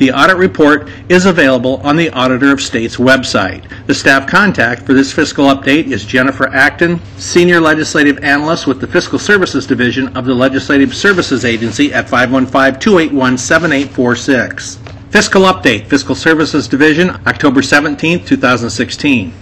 The 0.00 0.12
audit 0.12 0.38
report 0.38 0.88
is 1.10 1.26
available 1.26 1.76
on 1.84 1.94
the 1.94 2.08
Auditor 2.08 2.52
of 2.52 2.62
State's 2.62 2.96
website. 2.96 3.70
The 3.86 3.92
staff 3.92 4.26
contact 4.26 4.86
for 4.86 4.94
this 4.94 5.12
fiscal 5.12 5.44
update 5.48 5.88
is 5.88 6.06
Jennifer 6.06 6.48
Acton, 6.48 6.98
Senior 7.18 7.60
Legislative 7.60 8.16
Analyst 8.24 8.66
with 8.66 8.80
the 8.80 8.86
Fiscal 8.86 9.18
Services 9.18 9.66
Division 9.66 10.16
of 10.16 10.24
the 10.24 10.32
Legislative 10.32 10.94
Services 10.94 11.44
Agency 11.44 11.92
at 11.92 12.08
515 12.08 12.80
281 12.80 13.36
7846. 13.36 14.78
Fiscal 15.10 15.42
Update, 15.42 15.86
Fiscal 15.86 16.14
Services 16.14 16.66
Division, 16.66 17.10
October 17.26 17.60
17, 17.60 18.24
2016. 18.24 19.34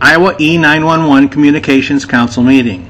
Iowa 0.00 0.34
E911 0.34 1.32
Communications 1.32 2.04
Council 2.04 2.44
meeting. 2.44 2.88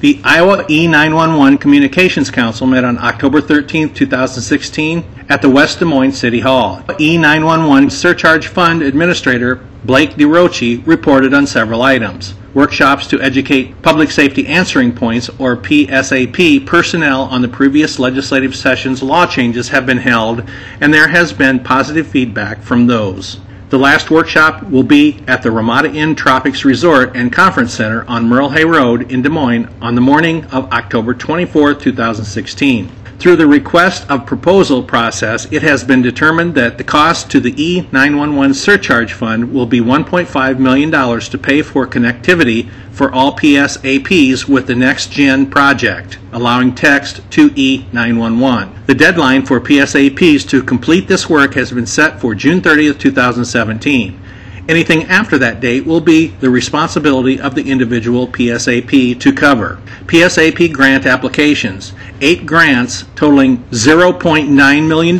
The 0.00 0.18
Iowa 0.24 0.64
E911 0.64 1.60
Communications 1.60 2.30
Council 2.30 2.66
met 2.66 2.84
on 2.84 2.96
October 2.96 3.42
13, 3.42 3.92
2016 3.92 5.04
at 5.28 5.42
the 5.42 5.50
West 5.50 5.78
Des 5.78 5.84
Moines 5.84 6.12
City 6.12 6.40
Hall. 6.40 6.82
E911 6.88 7.90
Surcharge 7.90 8.48
Fund 8.48 8.82
Administrator 8.82 9.56
Blake 9.84 10.12
DeRouchey 10.12 10.86
reported 10.86 11.34
on 11.34 11.46
several 11.46 11.82
items. 11.82 12.34
Workshops 12.54 13.06
to 13.08 13.20
educate 13.20 13.82
Public 13.82 14.10
Safety 14.10 14.46
Answering 14.46 14.94
Points, 14.94 15.28
or 15.38 15.56
PSAP, 15.56 16.64
personnel 16.64 17.22
on 17.22 17.42
the 17.42 17.48
previous 17.48 17.98
legislative 17.98 18.54
session's 18.54 19.02
law 19.02 19.26
changes 19.26 19.68
have 19.68 19.86
been 19.86 19.98
held, 19.98 20.48
and 20.80 20.94
there 20.94 21.08
has 21.08 21.32
been 21.32 21.58
positive 21.58 22.06
feedback 22.06 22.62
from 22.62 22.86
those. 22.86 23.40
The 23.70 23.78
last 23.78 24.10
workshop 24.10 24.62
will 24.62 24.84
be 24.84 25.20
at 25.26 25.42
the 25.42 25.50
Ramada 25.50 25.92
Inn 25.92 26.14
Tropics 26.14 26.64
Resort 26.64 27.16
and 27.16 27.32
Conference 27.32 27.74
Center 27.74 28.04
on 28.06 28.28
Merle 28.28 28.50
Hay 28.50 28.64
Road 28.64 29.10
in 29.10 29.20
Des 29.20 29.28
Moines 29.28 29.68
on 29.80 29.96
the 29.96 30.00
morning 30.00 30.44
of 30.46 30.70
October 30.72 31.12
24, 31.12 31.74
2016. 31.74 32.88
Through 33.18 33.36
the 33.36 33.46
request 33.46 34.10
of 34.10 34.26
proposal 34.26 34.82
process, 34.82 35.50
it 35.50 35.62
has 35.62 35.82
been 35.84 36.02
determined 36.02 36.54
that 36.56 36.76
the 36.78 36.84
cost 36.84 37.30
to 37.30 37.40
the 37.40 37.52
E911 37.52 38.54
surcharge 38.54 39.12
fund 39.12 39.52
will 39.52 39.66
be 39.66 39.80
$1.5 39.80 40.58
million 40.58 40.90
to 40.90 41.38
pay 41.38 41.62
for 41.62 41.86
connectivity 41.86 42.70
for 42.90 43.10
all 43.10 43.36
PSAPs 43.36 44.48
with 44.48 44.66
the 44.66 44.74
Next 44.74 45.10
Gen 45.10 45.50
project, 45.50 46.18
allowing 46.32 46.74
text 46.74 47.22
to 47.30 47.50
E911. 47.50 48.86
The 48.86 48.94
deadline 48.94 49.46
for 49.46 49.60
PSAPs 49.60 50.48
to 50.50 50.62
complete 50.62 51.08
this 51.08 51.28
work 51.28 51.54
has 51.54 51.72
been 51.72 51.86
set 51.86 52.20
for 52.20 52.34
June 52.34 52.60
30, 52.60 52.94
2017. 52.94 54.20
Anything 54.66 55.04
after 55.04 55.36
that 55.38 55.60
date 55.60 55.84
will 55.84 56.00
be 56.00 56.28
the 56.28 56.48
responsibility 56.48 57.38
of 57.38 57.54
the 57.54 57.70
individual 57.70 58.26
PSAP 58.26 59.20
to 59.20 59.32
cover. 59.32 59.78
PSAP 60.06 60.72
grant 60.72 61.04
applications. 61.04 61.92
Eight 62.22 62.46
grants 62.46 63.04
totaling 63.14 63.58
$0.9 63.64 64.88
million 64.88 65.18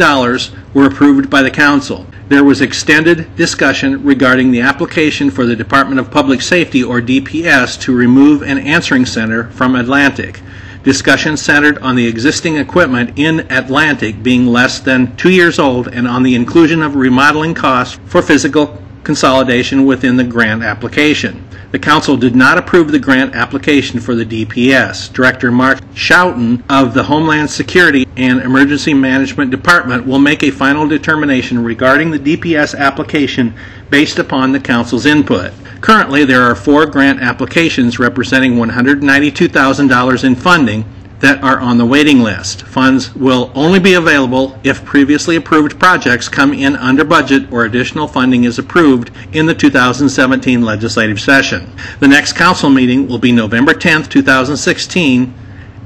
were 0.73 0.87
approved 0.87 1.29
by 1.29 1.43
the 1.43 1.51
Council. 1.51 2.07
There 2.29 2.43
was 2.43 2.63
extended 2.63 3.37
discussion 3.37 4.03
regarding 4.03 4.51
the 4.51 4.63
application 4.63 5.31
for 5.31 5.45
the 5.45 5.55
Department 5.55 6.01
of 6.01 6.11
Public 6.11 6.41
Safety, 6.41 6.83
or 6.83 7.03
DPS, 7.03 7.79
to 7.83 7.95
remove 7.95 8.43
an 8.43 8.57
answering 8.57 9.05
center 9.05 9.51
from 9.51 9.77
Atlantic. 9.77 10.41
Discussion 10.85 11.37
centered 11.37 11.79
on 11.79 11.97
the 11.97 12.07
existing 12.07 12.57
equipment 12.57 13.19
in 13.19 13.41
Atlantic 13.51 14.23
being 14.23 14.47
less 14.47 14.81
than 14.81 15.15
two 15.17 15.31
years 15.31 15.59
old 15.59 15.89
and 15.89 16.09
on 16.09 16.23
the 16.23 16.35
inclusion 16.35 16.83
of 16.83 16.97
remodeling 16.97 17.53
costs 17.53 17.99
for 18.07 18.23
physical 18.23 18.84
consolidation 19.05 19.85
within 19.85 20.17
the 20.17 20.25
grant 20.25 20.63
application. 20.63 21.45
The 21.71 21.79
council 21.79 22.17
did 22.17 22.37
not 22.37 22.57
approve 22.57 22.93
the 22.93 22.99
grant 22.99 23.35
application 23.35 24.01
for 24.01 24.15
the 24.15 24.25
DPS. 24.25 25.13
Director 25.13 25.51
Mark 25.51 25.81
Schouten 25.95 26.63
of 26.69 26.95
the 26.95 27.03
Homeland 27.03 27.51
Security 27.51 28.07
and 28.17 28.41
Emergency 28.41 28.95
Management 28.95 29.51
Department 29.51 30.07
will 30.07 30.21
make 30.21 30.43
a 30.43 30.51
final 30.51 30.87
determination 30.87 31.63
regarding 31.63 32.11
the 32.11 32.19
DPS 32.19 32.79
application 32.79 33.55
based 33.91 34.19
upon 34.19 34.53
the 34.53 34.61
council's 34.61 35.05
input. 35.05 35.53
Currently, 35.81 36.25
there 36.25 36.43
are 36.43 36.55
four 36.55 36.87
grant 36.87 37.21
applications 37.21 37.99
representing 37.99 38.55
$192,000 38.55 40.25
in 40.25 40.35
funding 40.35 40.85
that 41.21 41.43
are 41.43 41.61
on 41.61 41.79
the 41.79 41.87
waiting 41.87 42.21
list. 42.21 42.63
Funds 42.63 43.15
will 43.15 43.51
only 43.55 43.79
be 43.79 43.95
available 43.95 44.59
if 44.65 44.85
previously 44.85 45.37
approved 45.37 45.79
projects 45.79 46.29
come 46.29 46.53
in 46.53 46.77
under 46.77 47.05
budget 47.05 47.51
or 47.53 47.65
additional 47.65 48.09
funding 48.09 48.45
is 48.45 48.59
approved 48.59 49.11
in 49.33 49.47
the 49.47 49.55
2017 49.55 50.63
legislative 50.63 51.21
session. 51.21 51.71
The 52.01 52.09
next 52.09 52.35
council 52.35 52.71
meeting 52.71 53.09
will 53.09 53.19
be 53.19 53.33
November 53.33 53.75
10, 53.75 54.05
2016 54.05 55.35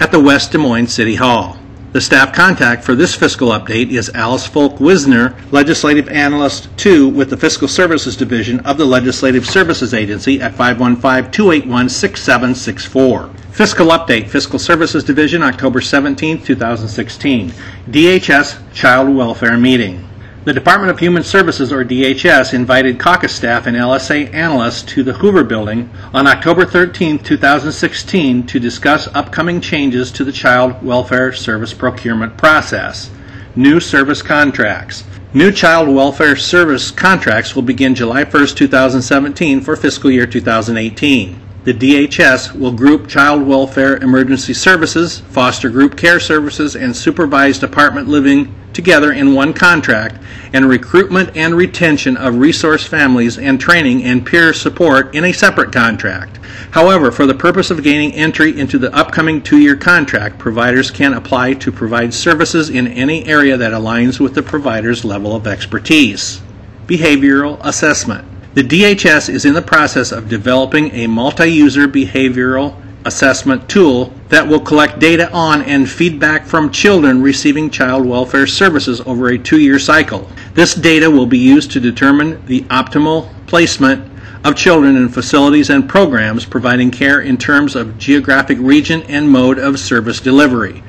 at 0.01 0.11
the 0.11 0.21
West 0.21 0.53
Des 0.53 0.59
Moines 0.59 0.93
City 0.93 1.15
Hall. 1.17 1.59
The 1.91 2.03
staff 2.03 2.35
contact 2.35 2.85
for 2.85 2.95
this 2.95 3.15
fiscal 3.15 3.49
update 3.49 3.91
is 3.91 4.11
Alice 4.11 4.47
Fulk 4.47 4.79
Wisner, 4.79 5.35
Legislative 5.51 6.09
Analyst 6.11 6.69
2 6.77 7.09
with 7.09 7.31
the 7.31 7.37
Fiscal 7.37 7.67
Services 7.67 8.15
Division 8.15 8.61
of 8.61 8.77
the 8.77 8.85
Legislative 8.85 9.47
Services 9.47 9.95
Agency 9.95 10.41
at 10.43 10.55
515 10.55 11.33
281 11.33 11.89
6764. 11.89 13.31
Fiscal 13.59 13.89
Update, 13.89 14.29
Fiscal 14.29 14.61
Services 14.61 15.03
Division, 15.03 15.43
October 15.43 15.81
17, 15.81 16.45
2016. 16.45 17.51
DHS 17.91 18.73
Child 18.73 19.17
Welfare 19.17 19.59
Meeting. 19.59 20.09
The 20.45 20.53
Department 20.53 20.93
of 20.93 21.01
Human 21.01 21.25
Services, 21.25 21.73
or 21.73 21.85
DHS, 21.85 22.55
invited 22.55 23.01
caucus 23.01 23.35
staff 23.35 23.67
and 23.67 23.77
LSA 23.77 24.33
analysts 24.33 24.85
to 24.93 25.03
the 25.03 25.15
Hoover 25.15 25.43
Building 25.43 25.91
on 26.15 26.29
October 26.29 26.65
13, 26.65 27.19
2016, 27.19 28.47
to 28.47 28.61
discuss 28.61 29.09
upcoming 29.13 29.61
changes 29.61 30.13
to 30.13 30.23
the 30.23 30.31
Child 30.31 30.81
Welfare 30.81 31.33
Service 31.33 31.75
procurement 31.75 32.37
process. 32.37 33.11
New 33.57 33.81
service 33.81 34.23
contracts. 34.23 35.03
New 35.35 35.51
Child 35.51 35.89
Welfare 35.89 36.37
Service 36.37 36.93
contracts 36.93 37.57
will 37.57 37.63
begin 37.63 37.97
July 37.97 38.23
1, 38.23 38.47
2017 38.55 39.61
for 39.63 39.75
fiscal 39.75 40.13
year 40.13 40.27
2018 40.29 41.48
the 41.69 42.07
DHS 42.07 42.59
will 42.59 42.73
group 42.73 43.09
child 43.09 43.47
welfare 43.47 43.99
emergency 43.99 44.55
services, 44.55 45.19
foster 45.19 45.69
group 45.69 45.99
care 45.99 46.19
services, 46.19 46.75
and 46.75 46.97
supervised 46.97 47.63
apartment 47.63 48.09
living 48.09 48.55
together 48.73 49.13
in 49.13 49.35
one 49.35 49.53
contract, 49.53 50.17
and 50.55 50.67
recruitment 50.67 51.37
and 51.37 51.55
retention 51.55 52.17
of 52.17 52.39
resource 52.39 52.87
families 52.87 53.37
and 53.37 53.61
training 53.61 54.03
and 54.03 54.25
peer 54.25 54.55
support 54.55 55.15
in 55.15 55.25
a 55.25 55.33
separate 55.33 55.71
contract. 55.71 56.39
However, 56.71 57.11
for 57.11 57.27
the 57.27 57.35
purpose 57.35 57.71
of 57.71 57.83
gaining 57.83 58.15
entry 58.15 58.59
into 58.59 58.79
the 58.79 58.95
upcoming 58.97 59.43
two 59.43 59.59
year 59.59 59.77
contract, 59.77 60.39
providers 60.39 60.91
can 60.91 61.13
apply 61.13 61.53
to 61.53 61.71
provide 61.71 62.15
services 62.15 62.71
in 62.71 62.89
any 62.89 63.27
area 63.27 63.59
that 63.59 63.73
aligns 63.73 64.19
with 64.19 64.35
the 64.35 64.43
provider's 64.43 65.05
level 65.05 65.37
of 65.37 65.47
expertise. 65.47 66.41
Behavioral 66.87 67.61
assessment. 67.63 68.27
The 68.55 68.63
DHS 68.63 69.29
is 69.29 69.45
in 69.45 69.53
the 69.53 69.63
process 69.63 70.11
of 70.11 70.29
developing 70.29 70.91
a 70.93 71.07
multi-user 71.07 71.87
behavioral 71.87 72.75
assessment 73.05 73.69
tool 73.69 74.13
that 74.31 74.47
will 74.47 74.61
collect 74.61 74.99
data 74.99 75.31
on 75.33 75.63
and 75.63 75.89
feedback 75.89 76.47
from 76.47 76.71
children 76.71 77.23
receiving 77.23 77.71
child 77.71 78.07
welfare 78.07 78.47
services 78.47 79.01
over 79.03 79.29
a 79.29 79.39
two-year 79.39 79.79
cycle. 79.79 80.29
This 80.55 80.75
data 80.75 81.11
will 81.11 81.27
be 81.27 81.39
used 81.39 81.71
to 81.73 81.81
determine 81.81 82.45
the 82.47 82.63
optimal 82.63 83.29
placement 83.47 84.11
of 84.45 84.57
children 84.57 84.97
in 84.97 85.09
facilities 85.11 85.69
and 85.69 85.89
programs 85.89 86.47
providing 86.47 86.91
care 86.91 87.21
in 87.21 87.37
terms 87.37 87.77
of 87.77 87.99
geographic 87.99 88.59
region 88.61 89.03
and 89.03 89.29
mode 89.29 89.59
of 89.59 89.79
service 89.79 90.21
delivery. 90.21 90.83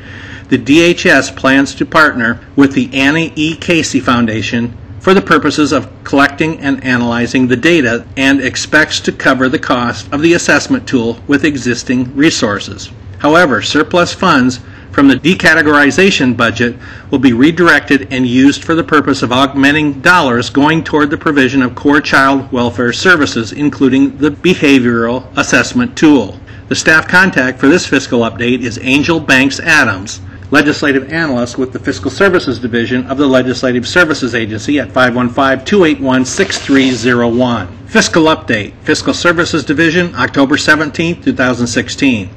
The 0.47 0.57
DHS 0.57 1.35
plans 1.35 1.75
to 1.75 1.85
partner 1.85 2.39
with 2.55 2.73
the 2.73 2.89
Annie 2.93 3.33
E. 3.35 3.55
Casey 3.55 3.99
Foundation 3.99 4.75
for 4.99 5.13
the 5.13 5.21
purposes 5.21 5.71
of 5.71 5.89
collecting 6.03 6.59
and 6.59 6.83
analyzing 6.83 7.47
the 7.47 7.55
data 7.55 8.05
and 8.17 8.41
expects 8.41 8.99
to 8.99 9.11
cover 9.11 9.47
the 9.47 9.59
cost 9.59 10.11
of 10.11 10.21
the 10.21 10.33
assessment 10.33 10.87
tool 10.87 11.19
with 11.27 11.45
existing 11.45 12.15
resources. 12.15 12.91
However, 13.19 13.61
surplus 13.61 14.13
funds 14.13 14.59
from 14.91 15.07
the 15.07 15.15
decategorization 15.15 16.35
budget 16.35 16.75
will 17.11 17.19
be 17.19 17.33
redirected 17.33 18.11
and 18.11 18.25
used 18.25 18.63
for 18.63 18.75
the 18.75 18.83
purpose 18.83 19.21
of 19.21 19.31
augmenting 19.31 20.01
dollars 20.01 20.49
going 20.49 20.83
toward 20.83 21.09
the 21.09 21.17
provision 21.17 21.61
of 21.61 21.75
core 21.75 22.01
child 22.01 22.51
welfare 22.51 22.91
services, 22.91 23.51
including 23.51 24.17
the 24.17 24.31
behavioral 24.31 25.25
assessment 25.37 25.97
tool. 25.97 26.39
The 26.67 26.75
staff 26.75 27.07
contact 27.07 27.59
for 27.59 27.67
this 27.67 27.85
fiscal 27.85 28.21
update 28.21 28.61
is 28.61 28.79
Angel 28.81 29.19
Banks 29.19 29.59
Adams, 29.59 30.21
legislative 30.51 31.11
analyst 31.13 31.57
with 31.57 31.73
the 31.73 31.79
Fiscal 31.79 32.09
Services 32.09 32.59
Division 32.59 33.05
of 33.07 33.17
the 33.17 33.27
Legislative 33.27 33.87
Services 33.87 34.33
Agency 34.33 34.79
at 34.79 34.91
515 34.91 35.65
281 35.65 36.25
6301. 36.25 37.67
Fiscal 37.87 38.23
Update, 38.23 38.73
Fiscal 38.83 39.13
Services 39.13 39.63
Division, 39.63 40.13
October 40.15 40.57
17, 40.57 41.21
2016. 41.21 42.29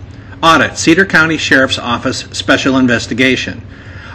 Audit, 0.42 0.76
Cedar 0.76 1.06
County 1.06 1.36
Sheriff's 1.36 1.78
Office 1.78 2.20
Special 2.32 2.76
Investigation. 2.76 3.62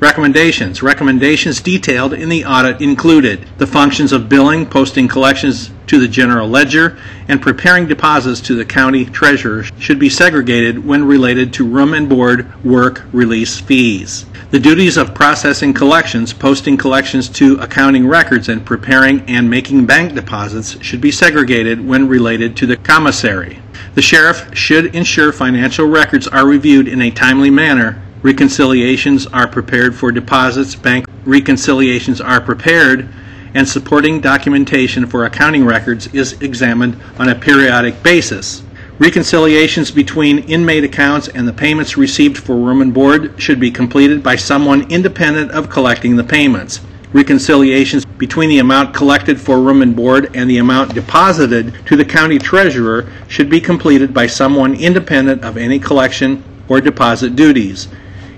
Recommendations. 0.00 0.82
Recommendations 0.82 1.60
detailed 1.60 2.14
in 2.14 2.30
the 2.30 2.46
audit 2.46 2.80
included 2.80 3.46
the 3.58 3.66
functions 3.66 4.12
of 4.12 4.30
billing, 4.30 4.64
posting 4.64 5.06
collections 5.06 5.70
to 5.88 6.00
the 6.00 6.08
general 6.08 6.48
ledger, 6.48 6.98
and 7.28 7.42
preparing 7.42 7.86
deposits 7.86 8.40
to 8.40 8.54
the 8.54 8.64
county 8.64 9.04
treasurer 9.04 9.64
should 9.78 9.98
be 9.98 10.08
segregated 10.08 10.86
when 10.86 11.04
related 11.04 11.52
to 11.52 11.68
room 11.68 11.92
and 11.92 12.08
board 12.08 12.64
work 12.64 13.02
release 13.12 13.60
fees. 13.60 14.24
The 14.50 14.58
duties 14.58 14.96
of 14.96 15.14
processing 15.14 15.74
collections, 15.74 16.32
posting 16.32 16.78
collections 16.78 17.28
to 17.30 17.58
accounting 17.60 18.08
records, 18.08 18.48
and 18.48 18.64
preparing 18.64 19.20
and 19.28 19.50
making 19.50 19.84
bank 19.84 20.14
deposits 20.14 20.82
should 20.82 21.02
be 21.02 21.12
segregated 21.12 21.86
when 21.86 22.08
related 22.08 22.56
to 22.56 22.66
the 22.66 22.78
commissary. 22.78 23.60
The 23.94 24.02
sheriff 24.02 24.56
should 24.56 24.94
ensure 24.96 25.30
financial 25.30 25.86
records 25.86 26.26
are 26.26 26.46
reviewed 26.46 26.88
in 26.88 27.02
a 27.02 27.10
timely 27.10 27.50
manner 27.50 28.02
reconciliations 28.22 29.26
are 29.28 29.48
prepared 29.48 29.94
for 29.94 30.12
deposits, 30.12 30.74
bank 30.74 31.06
reconciliations 31.24 32.20
are 32.20 32.40
prepared, 32.40 33.08
and 33.54 33.68
supporting 33.68 34.20
documentation 34.20 35.06
for 35.06 35.24
accounting 35.24 35.64
records 35.64 36.12
is 36.14 36.40
examined 36.40 37.00
on 37.18 37.28
a 37.28 37.34
periodic 37.34 38.02
basis. 38.02 38.62
Reconciliations 38.98 39.90
between 39.90 40.40
inmate 40.40 40.84
accounts 40.84 41.28
and 41.28 41.48
the 41.48 41.52
payments 41.52 41.96
received 41.96 42.36
for 42.36 42.56
room 42.56 42.82
and 42.82 42.92
board 42.92 43.40
should 43.40 43.58
be 43.58 43.70
completed 43.70 44.22
by 44.22 44.36
someone 44.36 44.90
independent 44.90 45.50
of 45.52 45.70
collecting 45.70 46.16
the 46.16 46.24
payments. 46.24 46.80
Reconciliations 47.12 48.04
between 48.04 48.50
the 48.50 48.58
amount 48.58 48.94
collected 48.94 49.40
for 49.40 49.58
room 49.58 49.82
and 49.82 49.96
board 49.96 50.30
and 50.36 50.48
the 50.48 50.58
amount 50.58 50.94
deposited 50.94 51.74
to 51.86 51.96
the 51.96 52.04
county 52.04 52.38
treasurer 52.38 53.10
should 53.26 53.48
be 53.48 53.60
completed 53.60 54.12
by 54.12 54.26
someone 54.26 54.74
independent 54.74 55.42
of 55.42 55.56
any 55.56 55.78
collection 55.78 56.44
or 56.68 56.80
deposit 56.80 57.34
duties. 57.34 57.88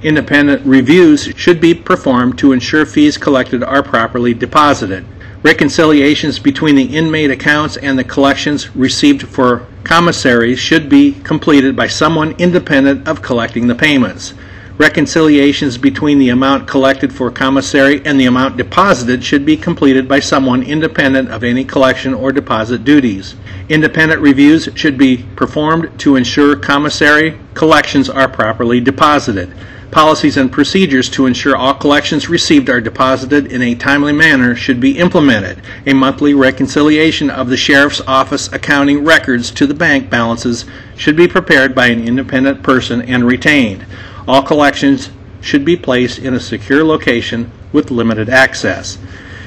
Independent 0.02 0.66
reviews 0.66 1.32
should 1.36 1.60
be 1.60 1.74
performed 1.74 2.36
to 2.38 2.52
ensure 2.52 2.84
fees 2.84 3.16
collected 3.16 3.62
are 3.62 3.84
properly 3.84 4.34
deposited. 4.34 5.04
Reconciliations 5.44 6.40
between 6.40 6.74
the 6.74 6.96
inmate 6.96 7.30
accounts 7.30 7.76
and 7.76 7.96
the 7.96 8.02
collections 8.02 8.74
received 8.74 9.22
for 9.28 9.64
commissaries 9.84 10.58
should 10.58 10.88
be 10.88 11.12
completed 11.12 11.76
by 11.76 11.86
someone 11.86 12.32
independent 12.38 13.06
of 13.06 13.22
collecting 13.22 13.68
the 13.68 13.76
payments. 13.76 14.34
Reconciliations 14.76 15.78
between 15.78 16.18
the 16.18 16.30
amount 16.30 16.66
collected 16.66 17.12
for 17.12 17.30
commissary 17.30 18.04
and 18.04 18.18
the 18.18 18.24
amount 18.26 18.56
deposited 18.56 19.22
should 19.22 19.46
be 19.46 19.56
completed 19.56 20.08
by 20.08 20.18
someone 20.18 20.64
independent 20.64 21.30
of 21.30 21.44
any 21.44 21.64
collection 21.64 22.12
or 22.12 22.32
deposit 22.32 22.84
duties. 22.84 23.36
Independent 23.68 24.20
reviews 24.20 24.68
should 24.74 24.98
be 24.98 25.18
performed 25.36 25.96
to 26.00 26.16
ensure 26.16 26.56
commissary 26.56 27.38
collections 27.54 28.10
are 28.10 28.28
properly 28.28 28.80
deposited. 28.80 29.52
Policies 29.92 30.38
and 30.38 30.50
procedures 30.50 31.10
to 31.10 31.26
ensure 31.26 31.54
all 31.54 31.74
collections 31.74 32.30
received 32.30 32.70
are 32.70 32.80
deposited 32.80 33.52
in 33.52 33.60
a 33.60 33.74
timely 33.74 34.14
manner 34.14 34.56
should 34.56 34.80
be 34.80 34.98
implemented. 34.98 35.60
A 35.84 35.92
monthly 35.92 36.32
reconciliation 36.32 37.28
of 37.28 37.50
the 37.50 37.58
Sheriff's 37.58 38.00
Office 38.06 38.50
accounting 38.54 39.04
records 39.04 39.50
to 39.50 39.66
the 39.66 39.74
bank 39.74 40.08
balances 40.08 40.64
should 40.96 41.14
be 41.14 41.28
prepared 41.28 41.74
by 41.74 41.88
an 41.88 42.08
independent 42.08 42.62
person 42.62 43.02
and 43.02 43.26
retained. 43.26 43.84
All 44.26 44.42
collections 44.42 45.10
should 45.42 45.62
be 45.62 45.76
placed 45.76 46.18
in 46.18 46.32
a 46.32 46.40
secure 46.40 46.82
location 46.82 47.52
with 47.70 47.90
limited 47.90 48.30
access. 48.30 48.96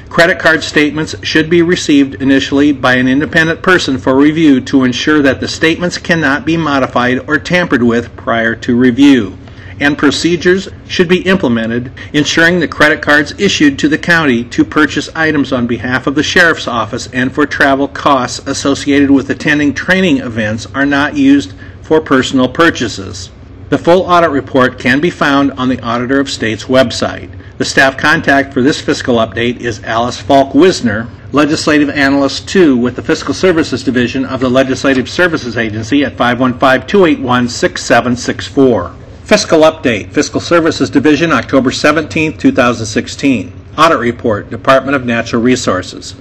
Credit 0.08 0.38
card 0.38 0.62
statements 0.62 1.16
should 1.26 1.50
be 1.50 1.62
received 1.62 2.22
initially 2.22 2.70
by 2.70 2.94
an 2.94 3.08
independent 3.08 3.62
person 3.62 3.98
for 3.98 4.14
review 4.14 4.60
to 4.60 4.84
ensure 4.84 5.22
that 5.22 5.40
the 5.40 5.48
statements 5.48 5.98
cannot 5.98 6.44
be 6.44 6.56
modified 6.56 7.28
or 7.28 7.36
tampered 7.36 7.82
with 7.82 8.14
prior 8.14 8.54
to 8.54 8.76
review 8.76 9.36
and 9.80 9.98
procedures 9.98 10.68
should 10.88 11.08
be 11.08 11.22
implemented 11.22 11.92
ensuring 12.12 12.60
the 12.60 12.68
credit 12.68 13.02
cards 13.02 13.38
issued 13.38 13.78
to 13.78 13.88
the 13.88 13.98
county 13.98 14.44
to 14.44 14.64
purchase 14.64 15.08
items 15.14 15.52
on 15.52 15.66
behalf 15.66 16.06
of 16.06 16.14
the 16.14 16.22
sheriff's 16.22 16.68
office 16.68 17.08
and 17.08 17.34
for 17.34 17.46
travel 17.46 17.88
costs 17.88 18.38
associated 18.46 19.10
with 19.10 19.30
attending 19.30 19.74
training 19.74 20.18
events 20.18 20.66
are 20.74 20.86
not 20.86 21.16
used 21.16 21.52
for 21.82 22.00
personal 22.00 22.48
purchases. 22.48 23.30
The 23.68 23.78
full 23.78 24.02
audit 24.02 24.30
report 24.30 24.78
can 24.78 25.00
be 25.00 25.10
found 25.10 25.52
on 25.52 25.68
the 25.68 25.80
Auditor 25.80 26.20
of 26.20 26.30
State's 26.30 26.64
website. 26.64 27.30
The 27.58 27.64
staff 27.64 27.96
contact 27.96 28.54
for 28.54 28.62
this 28.62 28.80
fiscal 28.80 29.16
update 29.16 29.60
is 29.60 29.82
Alice 29.82 30.20
Fulk 30.20 30.54
Wisner, 30.54 31.08
Legislative 31.32 31.90
Analyst 31.90 32.48
2 32.48 32.76
with 32.76 32.96
the 32.96 33.02
Fiscal 33.02 33.34
Services 33.34 33.82
Division 33.82 34.24
of 34.24 34.40
the 34.40 34.48
Legislative 34.48 35.08
Services 35.08 35.56
Agency 35.56 36.04
at 36.04 36.16
515 36.16 36.86
281 36.86 37.48
6764. 37.48 38.94
Fiscal 39.26 39.62
Update, 39.62 40.12
Fiscal 40.12 40.40
Services 40.40 40.88
Division, 40.88 41.32
October 41.32 41.72
17, 41.72 42.38
2016. 42.38 43.52
Audit 43.76 43.98
Report, 43.98 44.48
Department 44.50 44.94
of 44.94 45.04
Natural 45.04 45.42
Resources. 45.42 46.14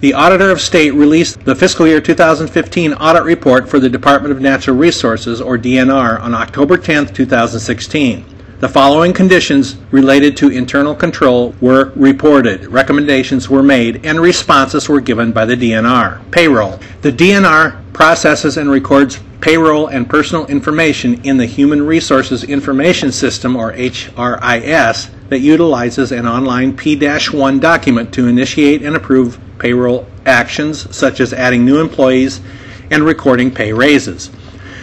The 0.00 0.12
Auditor 0.12 0.50
of 0.50 0.60
State 0.60 0.90
released 0.90 1.42
the 1.46 1.54
fiscal 1.54 1.86
year 1.86 2.02
2015 2.02 2.92
audit 2.92 3.22
report 3.22 3.66
for 3.66 3.80
the 3.80 3.88
Department 3.88 4.32
of 4.32 4.42
Natural 4.42 4.76
Resources, 4.76 5.40
or 5.40 5.56
DNR, 5.56 6.20
on 6.20 6.34
October 6.34 6.76
10, 6.76 7.14
2016. 7.14 8.26
The 8.58 8.68
following 8.68 9.14
conditions 9.14 9.78
related 9.90 10.36
to 10.36 10.50
internal 10.50 10.94
control 10.94 11.54
were 11.62 11.92
reported, 11.96 12.66
recommendations 12.66 13.48
were 13.48 13.62
made, 13.62 14.04
and 14.04 14.20
responses 14.20 14.86
were 14.86 15.00
given 15.00 15.32
by 15.32 15.46
the 15.46 15.56
DNR. 15.56 16.30
Payroll. 16.30 16.78
The 17.00 17.10
DNR 17.10 17.94
processes 17.94 18.58
and 18.58 18.70
records 18.70 19.18
payroll 19.40 19.86
and 19.86 20.08
personal 20.08 20.46
information 20.46 21.22
in 21.24 21.36
the 21.36 21.46
Human 21.46 21.86
Resources 21.86 22.44
Information 22.44 23.10
System, 23.10 23.56
or 23.56 23.72
HRIS, 23.72 25.10
that 25.28 25.38
utilizes 25.38 26.12
an 26.12 26.26
online 26.26 26.76
P 26.76 26.96
1 26.96 27.60
document 27.60 28.12
to 28.14 28.26
initiate 28.26 28.82
and 28.82 28.96
approve 28.96 29.38
payroll 29.58 30.06
actions 30.26 30.94
such 30.94 31.20
as 31.20 31.32
adding 31.32 31.64
new 31.64 31.80
employees 31.80 32.40
and 32.90 33.04
recording 33.04 33.50
pay 33.50 33.72
raises. 33.72 34.30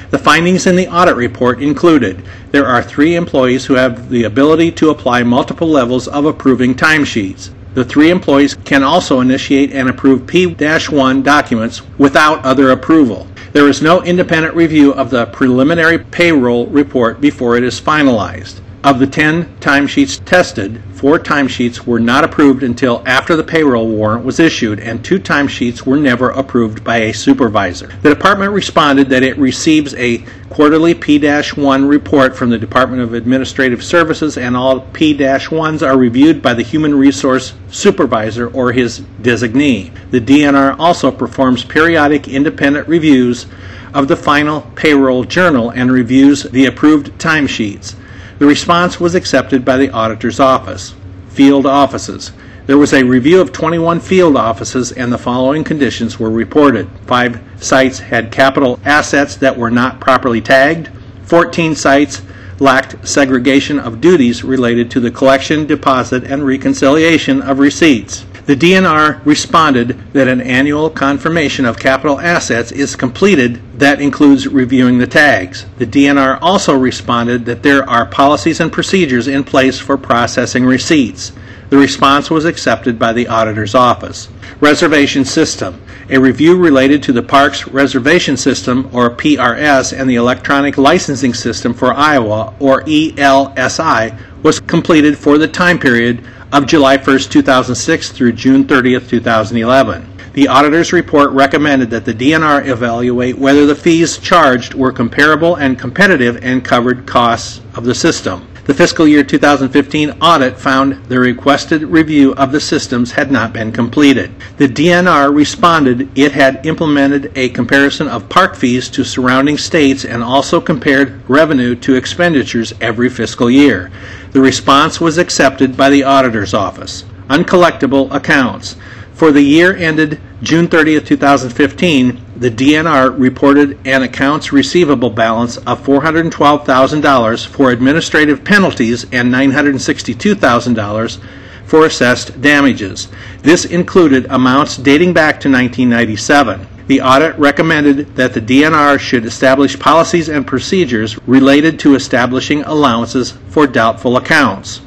The 0.09 0.17
findings 0.17 0.65
in 0.65 0.77
the 0.77 0.87
audit 0.87 1.17
report 1.17 1.61
included 1.61 2.23
there 2.51 2.65
are 2.65 2.81
three 2.81 3.15
employees 3.15 3.65
who 3.65 3.73
have 3.73 4.09
the 4.09 4.23
ability 4.23 4.71
to 4.73 4.89
apply 4.89 5.23
multiple 5.23 5.67
levels 5.67 6.07
of 6.07 6.25
approving 6.25 6.75
timesheets. 6.75 7.49
The 7.77 7.85
three 7.85 8.09
employees 8.09 8.55
can 8.65 8.83
also 8.83 9.19
initiate 9.19 9.71
and 9.71 9.87
approve 9.87 10.25
P 10.25 10.47
1 10.47 11.21
documents 11.21 11.83
without 11.99 12.43
other 12.43 12.71
approval. 12.71 13.27
There 13.53 13.69
is 13.69 13.83
no 13.83 14.01
independent 14.01 14.55
review 14.55 14.95
of 14.95 15.11
the 15.11 15.27
preliminary 15.27 15.99
payroll 15.99 16.65
report 16.65 17.21
before 17.21 17.55
it 17.55 17.63
is 17.63 17.79
finalized. 17.79 18.61
Of 18.83 18.99
the 18.99 19.07
10 19.07 19.57
timesheets 19.59 20.23
tested, 20.23 20.81
four 20.93 21.17
timesheets 21.17 21.87
were 21.87 21.99
not 21.99 22.23
approved 22.23 22.61
until 22.61 23.01
after 23.07 23.35
the 23.35 23.43
payroll 23.43 23.87
warrant 23.87 24.23
was 24.23 24.39
issued, 24.39 24.79
and 24.79 25.03
two 25.03 25.19
timesheets 25.19 25.81
were 25.81 25.97
never 25.97 26.29
approved 26.29 26.83
by 26.83 26.97
a 26.97 27.13
supervisor. 27.13 27.91
The 28.03 28.13
department 28.13 28.53
responded 28.53 29.09
that 29.09 29.23
it 29.23 29.35
receives 29.39 29.95
a 29.95 30.23
quarterly 30.51 30.93
P 30.93 31.19
1 31.19 31.85
report 31.87 32.35
from 32.35 32.51
the 32.51 32.57
Department 32.59 33.01
of 33.01 33.15
Administrative 33.15 33.83
Services, 33.83 34.37
and 34.37 34.55
all 34.55 34.81
P 34.81 35.17
1s 35.17 35.85
are 35.85 35.97
reviewed 35.97 36.43
by 36.43 36.53
the 36.53 36.63
Human 36.63 36.93
Resource 36.93 37.55
Supervisor 37.71 38.47
or 38.47 38.71
his 38.71 39.01
designee. 39.21 39.91
The 40.11 40.21
DNR 40.21 40.75
also 40.77 41.09
performs 41.09 41.65
periodic 41.65 42.27
independent 42.27 42.87
reviews 42.87 43.47
of 43.95 44.07
the 44.07 44.15
final 44.15 44.61
payroll 44.75 45.23
journal 45.23 45.71
and 45.71 45.91
reviews 45.91 46.43
the 46.43 46.67
approved 46.67 47.17
timesheets. 47.17 47.95
The 48.39 48.45
response 48.45 48.99
was 48.99 49.15
accepted 49.15 49.65
by 49.65 49.77
the 49.77 49.89
auditor's 49.89 50.39
office. 50.39 50.93
Field 51.29 51.65
offices. 51.65 52.31
There 52.67 52.77
was 52.77 52.93
a 52.93 53.03
review 53.03 53.41
of 53.41 53.51
21 53.51 53.99
field 53.99 54.35
offices, 54.37 54.91
and 54.91 55.11
the 55.11 55.17
following 55.17 55.63
conditions 55.63 56.19
were 56.19 56.29
reported. 56.29 56.87
Five 57.07 57.39
sites 57.59 57.97
had 57.97 58.31
capital 58.31 58.79
assets 58.85 59.37
that 59.37 59.57
were 59.57 59.71
not 59.71 59.99
properly 59.99 60.41
tagged. 60.41 60.89
14 61.23 61.73
sites 61.73 62.21
lacked 62.59 63.07
segregation 63.07 63.79
of 63.79 64.01
duties 64.01 64.43
related 64.43 64.91
to 64.91 64.99
the 64.99 65.09
collection, 65.09 65.65
deposit, 65.65 66.23
and 66.25 66.45
reconciliation 66.45 67.41
of 67.41 67.57
receipts. 67.57 68.25
The 68.47 68.55
DNR 68.55 69.25
responded 69.25 70.13
that 70.13 70.29
an 70.29 70.39
annual 70.39 70.89
confirmation 70.89 71.65
of 71.65 71.77
capital 71.77 72.17
assets 72.17 72.71
is 72.71 72.95
completed 72.95 73.61
that 73.77 73.99
includes 73.99 74.47
reviewing 74.47 74.99
the 74.99 75.05
tags. 75.05 75.65
The 75.79 75.85
DNR 75.85 76.39
also 76.41 76.73
responded 76.77 77.43
that 77.43 77.61
there 77.61 77.83
are 77.89 78.05
policies 78.05 78.61
and 78.61 78.71
procedures 78.71 79.27
in 79.27 79.43
place 79.43 79.79
for 79.79 79.97
processing 79.97 80.65
receipts. 80.65 81.33
The 81.69 81.77
response 81.77 82.29
was 82.29 82.45
accepted 82.45 82.97
by 82.97 83.11
the 83.11 83.27
auditor's 83.27 83.75
office. 83.75 84.29
Reservation 84.61 85.25
system. 85.25 85.81
A 86.09 86.17
review 86.17 86.55
related 86.55 87.03
to 87.03 87.11
the 87.11 87.21
Parks 87.21 87.67
Reservation 87.67 88.37
System, 88.37 88.89
or 88.93 89.09
PRS, 89.09 89.91
and 89.91 90.09
the 90.09 90.15
Electronic 90.15 90.77
Licensing 90.77 91.33
System 91.33 91.73
for 91.73 91.93
Iowa, 91.93 92.53
or 92.61 92.83
ELSI, 92.83 94.17
was 94.41 94.61
completed 94.61 95.17
for 95.17 95.37
the 95.37 95.49
time 95.49 95.77
period 95.77 96.23
of 96.51 96.65
July 96.65 96.97
1, 96.97 97.19
2006 97.19 98.11
through 98.11 98.31
June 98.31 98.65
30, 98.65 98.99
2011. 99.01 100.09
The 100.33 100.47
auditor's 100.47 100.93
report 100.93 101.31
recommended 101.31 101.89
that 101.89 102.05
the 102.05 102.13
DNR 102.13 102.67
evaluate 102.67 103.37
whether 103.37 103.65
the 103.65 103.75
fees 103.75 104.17
charged 104.17 104.73
were 104.73 104.91
comparable 104.91 105.55
and 105.55 105.79
competitive 105.79 106.43
and 106.43 106.63
covered 106.63 107.05
costs 107.05 107.61
of 107.75 107.83
the 107.83 107.95
system. 107.95 108.47
The 108.67 108.73
fiscal 108.73 109.07
year 109.07 109.23
2015 109.23 110.17
audit 110.21 110.59
found 110.59 111.05
the 111.05 111.19
requested 111.19 111.83
review 111.83 112.33
of 112.33 112.51
the 112.51 112.59
systems 112.59 113.13
had 113.13 113.31
not 113.31 113.53
been 113.53 113.71
completed. 113.71 114.29
The 114.57 114.67
DNR 114.67 115.33
responded 115.33 116.09
it 116.19 116.33
had 116.33 116.65
implemented 116.65 117.31
a 117.33 117.47
comparison 117.47 118.09
of 118.09 118.27
park 118.27 118.57
fees 118.57 118.89
to 118.89 119.05
surrounding 119.05 119.57
states 119.57 120.03
and 120.03 120.21
also 120.21 120.59
compared 120.59 121.21
revenue 121.29 121.75
to 121.75 121.95
expenditures 121.95 122.73
every 122.81 123.07
fiscal 123.07 123.49
year. 123.49 123.89
The 124.33 124.41
response 124.41 124.99
was 124.99 125.17
accepted 125.17 125.77
by 125.77 125.89
the 125.89 126.03
auditor's 126.03 126.53
office. 126.53 127.05
Uncollectible 127.29 128.13
accounts. 128.13 128.75
For 129.13 129.31
the 129.31 129.43
year 129.43 129.77
ended 129.77 130.19
June 130.41 130.67
30, 130.67 130.99
2015, 130.99 132.21
the 132.39 132.51
DNR 132.51 133.17
reported 133.19 133.79
an 133.85 134.03
accounts 134.03 134.53
receivable 134.53 135.09
balance 135.09 135.57
of 135.57 135.81
$412,000 135.81 137.47
for 137.47 137.71
administrative 137.71 138.43
penalties 138.43 139.05
and 139.11 139.33
$962,000 139.33 141.19
for 141.65 141.85
assessed 141.85 142.39
damages. 142.39 143.07
This 143.41 143.65
included 143.65 144.27
amounts 144.29 144.77
dating 144.77 145.13
back 145.13 145.39
to 145.41 145.49
1997. 145.49 146.67
The 146.87 147.01
audit 147.01 147.37
recommended 147.37 148.15
that 148.15 148.33
the 148.33 148.41
DNR 148.41 148.99
should 148.99 149.25
establish 149.25 149.77
policies 149.77 150.29
and 150.29 150.47
procedures 150.47 151.17
related 151.27 151.79
to 151.79 151.95
establishing 151.95 152.63
allowances 152.63 153.31
for 153.49 153.67
doubtful 153.67 154.15
accounts. 154.15 154.81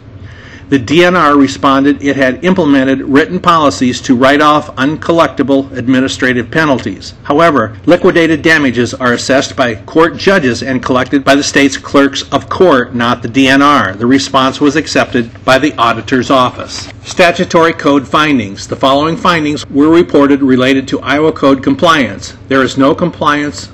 The 0.70 0.78
DNR 0.78 1.36
responded 1.36 2.00
it 2.00 2.14
had 2.14 2.44
implemented 2.44 3.00
written 3.00 3.40
policies 3.40 4.00
to 4.02 4.14
write 4.14 4.40
off 4.40 4.72
uncollectible 4.76 5.76
administrative 5.76 6.48
penalties. 6.48 7.12
However, 7.24 7.76
liquidated 7.86 8.42
damages 8.42 8.94
are 8.94 9.12
assessed 9.12 9.56
by 9.56 9.74
court 9.74 10.16
judges 10.16 10.62
and 10.62 10.80
collected 10.80 11.24
by 11.24 11.34
the 11.34 11.42
state's 11.42 11.76
clerks 11.76 12.22
of 12.30 12.48
court, 12.48 12.94
not 12.94 13.20
the 13.20 13.28
DNR. 13.28 13.98
The 13.98 14.06
response 14.06 14.60
was 14.60 14.76
accepted 14.76 15.44
by 15.44 15.58
the 15.58 15.74
auditor's 15.74 16.30
office. 16.30 16.88
Statutory 17.02 17.72
code 17.72 18.06
findings. 18.06 18.68
The 18.68 18.76
following 18.76 19.16
findings 19.16 19.68
were 19.70 19.90
reported 19.90 20.40
related 20.40 20.86
to 20.86 21.00
Iowa 21.00 21.32
Code 21.32 21.64
compliance. 21.64 22.36
There 22.46 22.62
is 22.62 22.78
no 22.78 22.94
compliance 22.94 23.72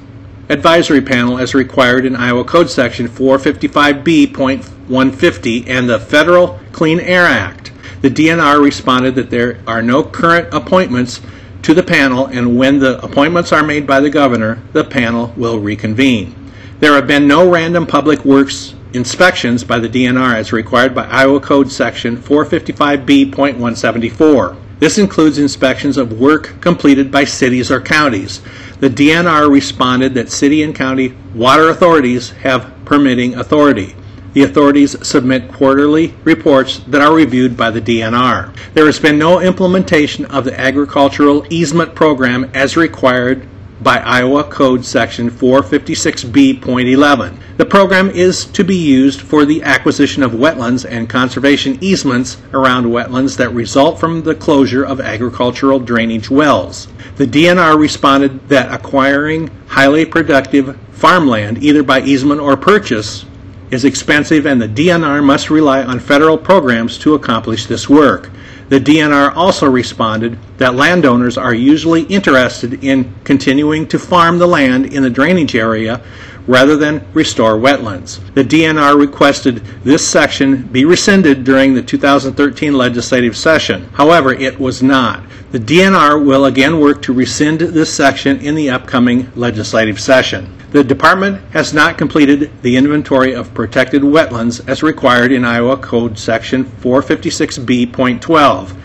advisory 0.49 1.01
panel 1.01 1.39
as 1.39 1.55
required 1.55 2.05
in 2.05 2.15
Iowa 2.15 2.45
Code 2.45 2.71
Section 2.71 3.09
455B.150 3.09 5.69
and 5.69 5.89
the 5.89 5.99
Federal 5.99 6.61
Clean 6.73 7.01
Air 7.01 7.25
Act. 7.25 7.73
The 8.03 8.11
DNR 8.11 8.63
responded 8.63 9.15
that 9.17 9.31
there 9.31 9.59
are 9.67 9.83
no 9.83 10.05
current 10.05 10.55
appointments 10.55 11.21
to 11.63 11.75
the 11.75 11.83
panel, 11.83 12.27
and 12.27 12.57
when 12.57 12.79
the 12.79 13.03
appointments 13.03 13.51
are 13.53 13.65
made 13.65 13.87
by 13.87 14.01
the 14.01 14.11
governor, 14.11 14.63
the 14.73 14.85
panel 14.85 15.33
will 15.37 15.59
reconvene. 15.59 16.35
There 16.79 16.93
have 16.95 17.07
been 17.07 17.27
no 17.27 17.51
random 17.51 17.87
public 17.87 18.23
works 18.25 18.75
inspections 18.93 19.65
by 19.65 19.79
the 19.79 19.89
DNR 19.89 20.35
as 20.35 20.53
required 20.53 20.95
by 20.95 21.07
Iowa 21.07 21.41
Code 21.41 21.73
Section 21.73 22.19
455B.174. 22.19 24.57
This 24.79 24.99
includes 24.99 25.39
inspections 25.39 25.97
of 25.97 26.21
work 26.21 26.61
completed 26.61 27.11
by 27.11 27.25
cities 27.25 27.71
or 27.71 27.81
counties. 27.81 28.43
The 28.79 28.91
DNR 28.91 29.51
responded 29.51 30.13
that 30.15 30.31
city 30.31 30.63
and 30.63 30.75
county 30.75 31.15
water 31.35 31.71
authorities 31.71 32.31
have 32.31 32.73
permitting 32.85 33.35
authority. 33.35 33.97
The 34.35 34.43
authorities 34.43 34.95
submit 35.07 35.51
quarterly 35.51 36.15
reports 36.25 36.81
that 36.89 37.01
are 37.01 37.15
reviewed 37.15 37.57
by 37.57 37.71
the 37.71 37.81
DNR. 37.81 38.55
There 38.75 38.85
has 38.85 39.01
been 39.01 39.19
no 39.19 39.41
implementation 39.41 40.27
of 40.27 40.45
the 40.45 40.61
agricultural 40.61 41.47
easement 41.49 41.95
program 41.95 42.51
as 42.53 42.77
required 42.77 43.49
by 43.83 43.99
Iowa 43.99 44.45
Code 44.45 44.85
Section 44.85 45.31
456B.11. 45.31 47.39
The 47.57 47.65
program 47.65 48.11
is 48.11 48.45
to 48.47 48.65
be 48.65 48.77
used 48.77 49.21
for 49.21 49.45
the 49.45 49.63
acquisition 49.63 50.23
of 50.23 50.33
wetlands 50.33 50.89
and 50.89 51.09
conservation 51.09 51.79
easements 51.81 52.39
around 52.53 52.87
wetlands 52.87 53.37
that 53.37 53.53
result 53.53 53.99
from 53.99 54.23
the 54.23 54.35
closure 54.35 54.85
of 54.85 55.01
agricultural 55.01 55.81
drainage 55.81 56.31
wells. 56.31 56.89
The 57.17 57.27
DNR 57.27 57.79
responded 57.79 58.49
that 58.49 58.73
acquiring 58.73 59.51
highly 59.69 60.05
productive 60.05 60.79
farmland, 60.93 61.63
either 61.63 61.83
by 61.83 62.01
easement 62.01 62.41
or 62.41 62.57
purchase, 62.57 63.25
is 63.71 63.85
expensive 63.85 64.47
and 64.47 64.61
the 64.61 64.69
DNR 64.69 65.25
must 65.25 65.51
rely 65.51 65.83
on 65.83 65.99
federal 65.99 66.39
programs 66.39 66.99
to 66.99 67.15
accomplish 67.15 67.67
this 67.67 67.89
work. 67.89 68.31
The 68.69 68.81
DNR 68.81 69.37
also 69.37 69.71
responded 69.71 70.39
that 70.59 70.75
landowners 70.75 71.39
are 71.39 71.55
usually 71.55 72.03
interested 72.05 72.83
in 72.83 73.15
continuing 73.23 73.87
to 73.89 73.99
farm 73.99 74.39
the 74.39 74.49
land 74.49 74.93
in 74.93 75.05
the 75.05 75.11
drainage 75.11 75.55
area 75.55 76.03
rather 76.49 76.77
than 76.77 77.07
restore 77.13 77.55
wetlands. 77.55 78.21
The 78.35 78.45
DNR 78.45 78.99
requested 78.99 79.57
this 79.85 80.07
section 80.07 80.63
be 80.65 80.85
rescinded 80.85 81.45
during 81.45 81.75
the 81.75 81.83
2013 81.83 82.73
legislative 82.73 83.37
session. 83.37 83.89
However, 83.93 84.33
it 84.33 84.59
was 84.59 84.83
not. 84.83 85.23
The 85.53 85.61
DNR 85.61 86.25
will 86.25 86.45
again 86.45 86.81
work 86.81 87.03
to 87.03 87.13
rescind 87.13 87.61
this 87.61 87.93
section 87.93 88.41
in 88.41 88.55
the 88.55 88.71
upcoming 88.71 89.31
legislative 89.37 90.01
session. 90.01 90.56
The 90.73 90.83
department 90.83 91.41
has 91.53 91.73
not 91.73 91.97
completed 91.97 92.51
the 92.63 92.77
inventory 92.77 93.33
of 93.33 93.55
protected 93.55 94.03
wetlands 94.03 94.69
as 94.69 94.83
required 94.83 95.31
in 95.31 95.45
Iowa 95.45 95.77
Code 95.77 96.19
Section 96.19 96.65
456B.12. 96.65 98.77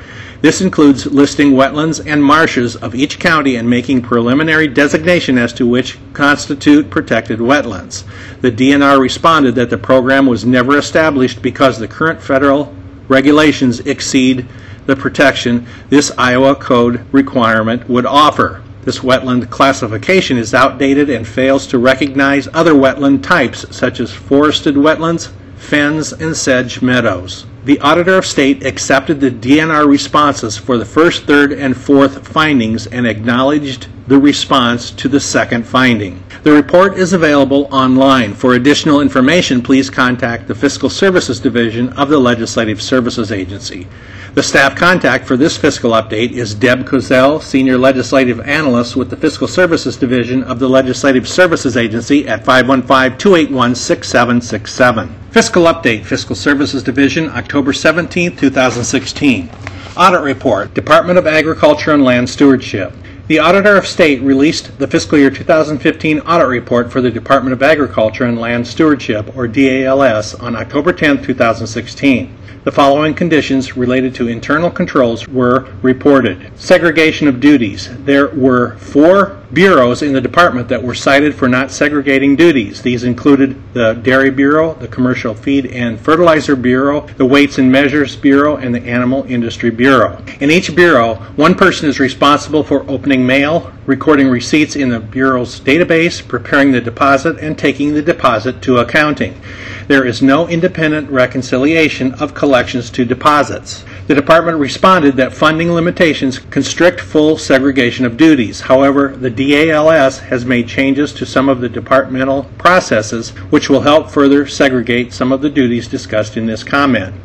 This 0.41 0.61
includes 0.61 1.05
listing 1.05 1.51
wetlands 1.51 2.03
and 2.05 2.23
marshes 2.23 2.75
of 2.75 2.95
each 2.95 3.19
county 3.19 3.55
and 3.55 3.69
making 3.69 4.01
preliminary 4.01 4.67
designation 4.67 5.37
as 5.37 5.53
to 5.53 5.67
which 5.67 5.97
constitute 6.13 6.89
protected 6.89 7.39
wetlands. 7.39 8.03
The 8.41 8.51
DNR 8.51 8.99
responded 8.99 9.55
that 9.55 9.69
the 9.69 9.77
program 9.77 10.25
was 10.25 10.45
never 10.45 10.77
established 10.77 11.41
because 11.41 11.77
the 11.77 11.87
current 11.87 12.21
federal 12.21 12.73
regulations 13.07 13.81
exceed 13.81 14.47
the 14.85 14.95
protection 14.95 15.67
this 15.89 16.11
Iowa 16.17 16.55
code 16.55 17.05
requirement 17.11 17.87
would 17.87 18.05
offer. 18.05 18.63
This 18.83 18.99
wetland 18.99 19.49
classification 19.49 20.37
is 20.37 20.53
outdated 20.53 21.09
and 21.09 21.27
fails 21.27 21.67
to 21.67 21.77
recognize 21.77 22.47
other 22.53 22.73
wetland 22.73 23.21
types 23.21 23.65
such 23.75 23.99
as 23.99 24.11
forested 24.11 24.75
wetlands, 24.75 25.31
fens, 25.55 26.13
and 26.13 26.35
sedge 26.35 26.81
meadows. 26.81 27.45
The 27.63 27.79
Auditor 27.81 28.17
of 28.17 28.25
State 28.25 28.65
accepted 28.65 29.19
the 29.19 29.29
DNR 29.29 29.87
responses 29.87 30.57
for 30.57 30.79
the 30.79 30.85
first, 30.85 31.25
third, 31.25 31.53
and 31.53 31.77
fourth 31.77 32.27
findings 32.27 32.87
and 32.87 33.05
acknowledged 33.05 33.87
the 34.07 34.17
response 34.17 34.89
to 34.89 35.07
the 35.07 35.19
second 35.19 35.67
finding. 35.67 36.23
The 36.41 36.51
report 36.51 36.97
is 36.97 37.13
available 37.13 37.69
online. 37.71 38.33
For 38.33 38.55
additional 38.55 38.99
information, 38.99 39.61
please 39.61 39.91
contact 39.91 40.47
the 40.47 40.55
Fiscal 40.55 40.89
Services 40.89 41.39
Division 41.39 41.89
of 41.89 42.09
the 42.09 42.17
Legislative 42.17 42.81
Services 42.81 43.31
Agency. 43.31 43.87
The 44.33 44.41
staff 44.41 44.77
contact 44.77 45.25
for 45.25 45.35
this 45.35 45.57
fiscal 45.57 45.91
update 45.91 46.31
is 46.31 46.55
Deb 46.55 46.85
Kozel, 46.85 47.41
Senior 47.41 47.77
Legislative 47.77 48.39
Analyst 48.39 48.95
with 48.95 49.09
the 49.09 49.17
Fiscal 49.17 49.45
Services 49.45 49.97
Division 49.97 50.41
of 50.43 50.57
the 50.57 50.69
Legislative 50.69 51.27
Services 51.27 51.75
Agency 51.75 52.25
at 52.29 52.45
515-281-6767. 52.45 55.09
Fiscal 55.31 55.63
Update, 55.63 56.05
Fiscal 56.05 56.37
Services 56.37 56.81
Division, 56.81 57.29
October 57.31 57.73
17, 57.73 58.37
2016. 58.37 59.49
Audit 59.97 60.21
Report, 60.21 60.73
Department 60.73 61.19
of 61.19 61.27
Agriculture 61.27 61.91
and 61.91 62.05
Land 62.05 62.29
Stewardship. 62.29 62.93
The 63.27 63.39
Auditor 63.39 63.75
of 63.75 63.85
State 63.85 64.21
released 64.21 64.79
the 64.79 64.87
fiscal 64.87 65.17
year 65.17 65.29
2015 65.29 66.19
audit 66.21 66.47
report 66.47 66.89
for 66.89 67.01
the 67.01 67.11
Department 67.11 67.51
of 67.51 67.61
Agriculture 67.61 68.23
and 68.23 68.39
Land 68.39 68.65
Stewardship, 68.65 69.35
or 69.35 69.49
DALS, 69.49 70.35
on 70.35 70.55
October 70.55 70.93
10, 70.93 71.21
2016. 71.21 72.37
The 72.63 72.71
following 72.71 73.15
conditions 73.15 73.75
related 73.75 74.13
to 74.15 74.27
internal 74.27 74.69
controls 74.69 75.27
were 75.27 75.67
reported. 75.81 76.51
Segregation 76.59 77.27
of 77.27 77.39
duties. 77.39 77.89
There 78.05 78.27
were 78.27 78.75
four 78.77 79.41
bureaus 79.51 80.03
in 80.03 80.13
the 80.13 80.21
department 80.21 80.67
that 80.67 80.83
were 80.83 80.93
cited 80.93 81.33
for 81.33 81.49
not 81.49 81.71
segregating 81.71 82.35
duties. 82.35 82.83
These 82.83 83.03
included 83.03 83.59
the 83.73 83.93
Dairy 83.93 84.29
Bureau, 84.29 84.75
the 84.75 84.87
Commercial 84.87 85.33
Feed 85.33 85.65
and 85.65 85.99
Fertilizer 85.99 86.55
Bureau, 86.55 87.07
the 87.17 87.25
Weights 87.25 87.57
and 87.57 87.71
Measures 87.71 88.15
Bureau, 88.15 88.57
and 88.57 88.75
the 88.75 88.83
Animal 88.83 89.23
Industry 89.23 89.71
Bureau. 89.71 90.23
In 90.39 90.51
each 90.51 90.75
bureau, 90.75 91.15
one 91.37 91.55
person 91.55 91.89
is 91.89 91.99
responsible 91.99 92.63
for 92.63 92.87
opening 92.87 93.25
mail, 93.25 93.73
recording 93.87 94.29
receipts 94.29 94.75
in 94.75 94.89
the 94.89 94.99
bureau's 94.99 95.59
database, 95.59 96.25
preparing 96.25 96.71
the 96.71 96.79
deposit, 96.79 97.39
and 97.39 97.57
taking 97.57 97.95
the 97.95 98.03
deposit 98.03 98.61
to 98.61 98.77
accounting. 98.77 99.41
There 99.87 100.05
is 100.05 100.21
no 100.21 100.47
independent 100.47 101.09
reconciliation 101.09 102.13
of 102.15 102.33
collections 102.33 102.89
to 102.91 103.05
deposits. 103.05 103.83
The 104.07 104.15
department 104.15 104.57
responded 104.57 105.15
that 105.17 105.33
funding 105.33 105.71
limitations 105.71 106.39
constrict 106.39 106.99
full 106.99 107.37
segregation 107.37 108.05
of 108.05 108.17
duties. 108.17 108.61
However, 108.61 109.09
the 109.09 109.29
DALS 109.29 110.19
has 110.19 110.45
made 110.45 110.67
changes 110.67 111.13
to 111.13 111.25
some 111.25 111.49
of 111.49 111.61
the 111.61 111.69
departmental 111.69 112.43
processes 112.57 113.29
which 113.49 113.69
will 113.69 113.81
help 113.81 114.09
further 114.09 114.47
segregate 114.47 115.13
some 115.13 115.31
of 115.31 115.41
the 115.41 115.49
duties 115.49 115.87
discussed 115.87 116.37
in 116.37 116.45
this 116.45 116.63
comment. 116.63 117.15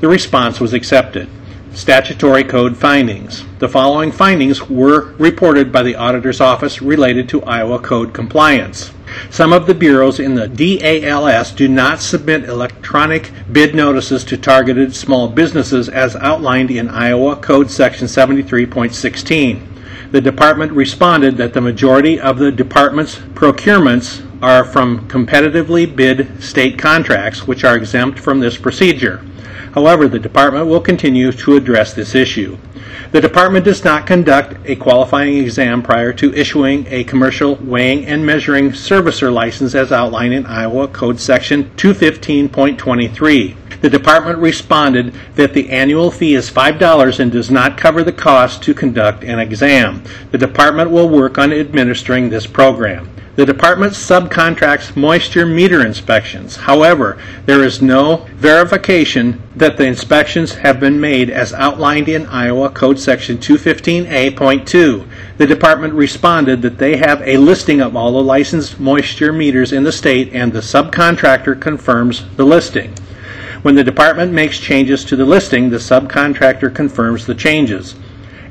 The 0.00 0.08
response 0.08 0.60
was 0.60 0.72
accepted. 0.72 1.28
Statutory 1.72 2.44
Code 2.44 2.76
findings. 2.76 3.44
The 3.58 3.68
following 3.68 4.12
findings 4.12 4.68
were 4.68 5.12
reported 5.14 5.72
by 5.72 5.82
the 5.82 5.96
Auditor's 5.96 6.40
Office 6.40 6.80
related 6.80 7.28
to 7.30 7.42
Iowa 7.42 7.80
Code 7.80 8.14
compliance. 8.14 8.92
Some 9.30 9.52
of 9.52 9.66
the 9.66 9.74
bureaus 9.74 10.20
in 10.20 10.34
the 10.34 10.48
DALS 10.48 11.52
do 11.52 11.68
not 11.68 12.00
submit 12.00 12.44
electronic 12.44 13.32
bid 13.52 13.74
notices 13.74 14.24
to 14.24 14.36
targeted 14.36 14.94
small 14.94 15.28
businesses 15.28 15.88
as 15.88 16.16
outlined 16.16 16.70
in 16.70 16.88
Iowa 16.88 17.36
Code 17.36 17.70
Section 17.70 18.06
73.16. 18.06 20.12
The 20.12 20.20
department 20.20 20.72
responded 20.72 21.36
that 21.38 21.54
the 21.54 21.60
majority 21.60 22.20
of 22.20 22.38
the 22.38 22.52
department's 22.52 23.16
procurements 23.16 24.24
are 24.42 24.64
from 24.64 25.08
competitively 25.08 25.94
bid 25.94 26.42
state 26.42 26.78
contracts, 26.78 27.46
which 27.46 27.64
are 27.64 27.76
exempt 27.76 28.18
from 28.18 28.40
this 28.40 28.56
procedure. 28.56 29.24
However, 29.74 30.06
the 30.06 30.20
department 30.20 30.68
will 30.68 30.80
continue 30.80 31.32
to 31.32 31.56
address 31.56 31.94
this 31.94 32.14
issue. 32.14 32.56
The 33.10 33.20
department 33.20 33.64
does 33.64 33.84
not 33.84 34.06
conduct 34.06 34.56
a 34.64 34.76
qualifying 34.76 35.38
exam 35.38 35.82
prior 35.82 36.12
to 36.12 36.32
issuing 36.32 36.86
a 36.88 37.02
commercial 37.02 37.56
weighing 37.56 38.06
and 38.06 38.24
measuring 38.24 38.70
servicer 38.70 39.32
license 39.32 39.74
as 39.74 39.90
outlined 39.90 40.32
in 40.32 40.46
Iowa 40.46 40.86
Code 40.86 41.18
Section 41.18 41.72
215.23. 41.76 43.80
The 43.80 43.90
department 43.90 44.38
responded 44.38 45.12
that 45.34 45.54
the 45.54 45.68
annual 45.70 46.12
fee 46.12 46.36
is 46.36 46.48
$5 46.48 47.18
and 47.18 47.32
does 47.32 47.50
not 47.50 47.76
cover 47.76 48.04
the 48.04 48.12
cost 48.12 48.62
to 48.62 48.74
conduct 48.74 49.24
an 49.24 49.40
exam. 49.40 50.04
The 50.30 50.38
department 50.38 50.92
will 50.92 51.08
work 51.08 51.36
on 51.36 51.52
administering 51.52 52.30
this 52.30 52.46
program. 52.46 53.10
The 53.36 53.44
department 53.44 53.94
subcontracts 53.94 54.94
moisture 54.94 55.44
meter 55.44 55.84
inspections. 55.84 56.54
However, 56.54 57.18
there 57.46 57.64
is 57.64 57.82
no 57.82 58.28
verification 58.36 59.42
that 59.56 59.76
the 59.76 59.86
inspections 59.86 60.54
have 60.54 60.78
been 60.78 61.00
made 61.00 61.30
as 61.30 61.52
outlined 61.52 62.08
in 62.08 62.26
Iowa 62.26 62.70
Code 62.70 63.00
Section 63.00 63.38
215A.2. 63.38 65.08
The 65.38 65.46
department 65.48 65.94
responded 65.94 66.62
that 66.62 66.78
they 66.78 66.96
have 66.98 67.22
a 67.22 67.38
listing 67.38 67.80
of 67.80 67.96
all 67.96 68.12
the 68.12 68.22
licensed 68.22 68.78
moisture 68.78 69.32
meters 69.32 69.72
in 69.72 69.82
the 69.82 69.90
state 69.90 70.32
and 70.32 70.52
the 70.52 70.60
subcontractor 70.60 71.60
confirms 71.60 72.24
the 72.36 72.46
listing. 72.46 72.94
When 73.62 73.74
the 73.74 73.82
department 73.82 74.32
makes 74.32 74.60
changes 74.60 75.04
to 75.06 75.16
the 75.16 75.24
listing, 75.24 75.70
the 75.70 75.78
subcontractor 75.78 76.72
confirms 76.72 77.26
the 77.26 77.34
changes. 77.34 77.96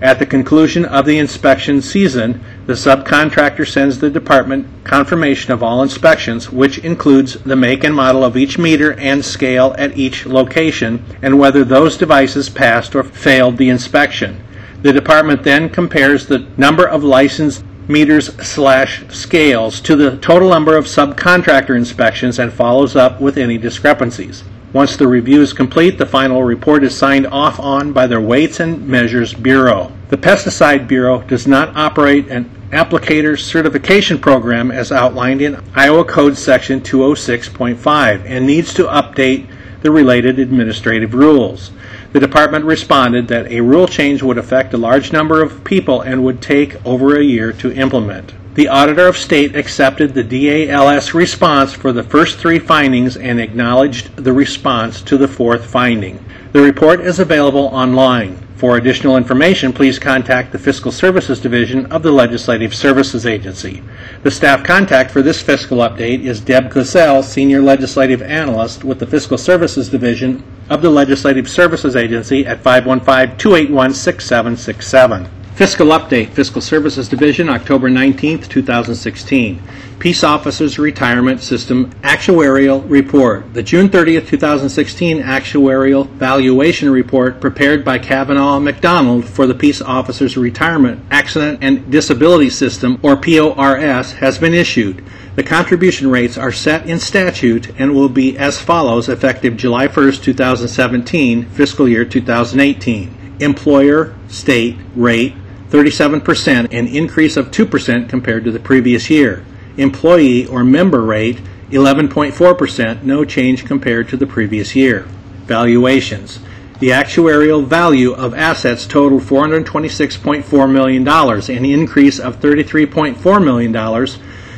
At 0.01 0.19
the 0.19 0.25
conclusion 0.25 0.83
of 0.83 1.05
the 1.05 1.17
inspection 1.17 1.81
season, 1.81 2.43
the 2.65 2.73
subcontractor 2.73 3.67
sends 3.67 3.99
the 3.99 4.09
department 4.09 4.65
confirmation 4.85 5.51
of 5.51 5.61
all 5.61 5.83
inspections, 5.83 6.49
which 6.49 6.77
includes 6.79 7.33
the 7.43 7.55
make 7.55 7.83
and 7.83 7.93
model 7.93 8.23
of 8.23 8.37
each 8.37 8.57
meter 8.57 8.93
and 8.93 9.23
scale 9.23 9.75
at 9.77 9.97
each 9.97 10.25
location, 10.25 11.03
and 11.21 11.37
whether 11.37 11.65
those 11.65 11.97
devices 11.97 12.49
passed 12.49 12.95
or 12.95 13.03
failed 13.03 13.57
the 13.57 13.69
inspection. 13.69 14.41
The 14.81 14.93
department 14.93 15.43
then 15.43 15.69
compares 15.69 16.25
the 16.25 16.47
number 16.55 16.87
of 16.87 17.03
licensed 17.03 17.65
meters 17.87 18.33
slash 18.45 19.03
scales 19.09 19.81
to 19.81 19.95
the 19.97 20.17
total 20.17 20.49
number 20.49 20.77
of 20.77 20.85
subcontractor 20.85 21.75
inspections 21.75 22.39
and 22.39 22.51
follows 22.51 22.95
up 22.95 23.19
with 23.19 23.37
any 23.37 23.57
discrepancies. 23.57 24.43
Once 24.73 24.97
the 24.97 25.07
review 25.07 25.39
is 25.39 25.53
complete, 25.53 25.99
the 25.99 26.05
final 26.05 26.43
report 26.43 26.83
is 26.83 26.97
signed 26.97 27.27
off 27.27 27.59
on 27.59 27.93
by 27.93 28.07
their 28.07 28.19
Weights 28.19 28.59
and 28.59 28.87
Measures 28.87 29.31
Bureau. 29.31 29.91
The 30.09 30.17
Pesticide 30.17 30.87
Bureau 30.87 31.21
does 31.21 31.45
not 31.45 31.75
operate 31.75 32.27
an 32.29 32.49
applicator 32.71 33.39
certification 33.39 34.17
program 34.17 34.71
as 34.71 34.91
outlined 34.91 35.43
in 35.43 35.63
Iowa 35.75 36.03
Code 36.03 36.35
Section 36.35 36.81
206.5 36.81 38.25
and 38.25 38.47
needs 38.47 38.73
to 38.73 38.85
update 38.85 39.47
the 39.83 39.91
related 39.91 40.39
administrative 40.39 41.13
rules. 41.13 41.69
The 42.11 42.19
department 42.19 42.65
responded 42.65 43.27
that 43.27 43.51
a 43.51 43.61
rule 43.61 43.87
change 43.87 44.23
would 44.23 44.39
affect 44.39 44.73
a 44.73 44.77
large 44.77 45.13
number 45.13 45.43
of 45.43 45.63
people 45.63 46.01
and 46.01 46.23
would 46.23 46.41
take 46.41 46.83
over 46.83 47.15
a 47.15 47.23
year 47.23 47.53
to 47.53 47.71
implement. 47.71 48.33
The 48.55 48.67
Auditor 48.67 49.07
of 49.07 49.17
State 49.17 49.55
accepted 49.55 50.13
the 50.13 50.21
DALS 50.21 51.15
response 51.15 51.73
for 51.73 51.91
the 51.91 52.03
first 52.03 52.37
three 52.37 52.59
findings 52.59 53.17
and 53.17 53.39
acknowledged 53.39 54.15
the 54.15 54.31
response 54.31 55.01
to 55.01 55.17
the 55.17 55.27
fourth 55.27 55.65
finding. 55.65 56.23
The 56.51 56.61
report 56.61 57.01
is 57.01 57.17
available 57.17 57.65
online. 57.73 58.37
For 58.55 58.77
additional 58.77 59.17
information, 59.17 59.73
please 59.73 59.97
contact 59.97 60.51
the 60.51 60.59
Fiscal 60.59 60.91
Services 60.91 61.39
Division 61.39 61.87
of 61.87 62.03
the 62.03 62.11
Legislative 62.11 62.75
Services 62.75 63.25
Agency. 63.25 63.81
The 64.21 64.29
staff 64.29 64.63
contact 64.63 65.09
for 65.09 65.23
this 65.23 65.41
fiscal 65.41 65.79
update 65.79 66.21
is 66.21 66.39
Deb 66.39 66.69
Kozel, 66.69 67.23
Senior 67.23 67.63
Legislative 67.63 68.21
Analyst 68.21 68.83
with 68.83 68.99
the 68.99 69.07
Fiscal 69.07 69.39
Services 69.39 69.89
Division 69.89 70.43
of 70.69 70.83
the 70.83 70.91
Legislative 70.91 71.49
Services 71.49 71.95
Agency 71.95 72.45
at 72.45 72.61
515 72.61 73.35
281 73.39 73.95
6767. 73.95 75.42
Fiscal 75.55 75.89
Update, 75.89 76.29
Fiscal 76.29 76.61
Services 76.61 77.07
Division, 77.07 77.47
October 77.47 77.87
19, 77.87 78.41
2016. 78.41 79.61
Peace 79.99 80.23
Officers 80.23 80.79
Retirement 80.79 81.41
System 81.41 81.91
Actuarial 82.01 82.83
Report. 82.89 83.53
The 83.53 83.61
June 83.61 83.87
30, 83.87 84.21
2016 84.21 85.21
Actuarial 85.21 86.09
Valuation 86.09 86.89
Report 86.89 87.39
prepared 87.39 87.85
by 87.85 87.99
Cavanaugh 87.99 88.59
Macdonald 88.59 89.25
for 89.25 89.45
the 89.45 89.53
Peace 89.53 89.79
Officers 89.79 90.35
Retirement 90.37 90.99
Accident 91.11 91.59
and 91.61 91.91
Disability 91.91 92.49
System, 92.49 92.99
or 93.03 93.15
PORS, 93.15 94.13
has 94.13 94.39
been 94.39 94.55
issued. 94.55 95.05
The 95.35 95.43
contribution 95.43 96.09
rates 96.09 96.35
are 96.35 96.51
set 96.51 96.89
in 96.89 96.97
statute 96.97 97.79
and 97.79 97.93
will 97.93 98.09
be 98.09 98.35
as 98.39 98.59
follows 98.59 99.07
effective 99.07 99.55
July 99.55 99.85
1, 99.85 100.13
2017, 100.13 101.45
fiscal 101.51 101.87
year 101.87 102.05
2018. 102.05 103.35
Employer, 103.39 104.15
state, 104.27 104.77
rate, 104.95 105.35
37%, 105.73 106.71
an 106.71 106.85
increase 106.85 107.35
of 107.35 107.49
2% 107.49 108.07
compared 108.07 108.43
to 108.43 108.51
the 108.51 108.59
previous 108.59 109.09
year. 109.09 109.43
Employee 109.75 110.45
or 110.45 110.63
member 110.63 111.01
rate, 111.01 111.41
11.4%, 111.71 113.01
no 113.01 113.25
change 113.25 113.65
compared 113.65 114.07
to 114.07 114.15
the 114.15 114.27
previous 114.27 114.75
year. 114.75 115.07
Valuations. 115.47 116.37
The 116.79 116.89
actuarial 116.89 117.65
value 117.65 118.13
of 118.13 118.35
assets 118.35 118.85
totaled 118.85 119.23
$426.4 119.23 120.71
million, 120.71 121.07
an 121.07 121.65
increase 121.65 122.19
of 122.19 122.39
$33.4 122.39 123.43
million 123.43 124.07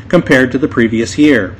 compared 0.09 0.51
to 0.51 0.57
the 0.57 0.67
previous 0.67 1.17
year. 1.17 1.55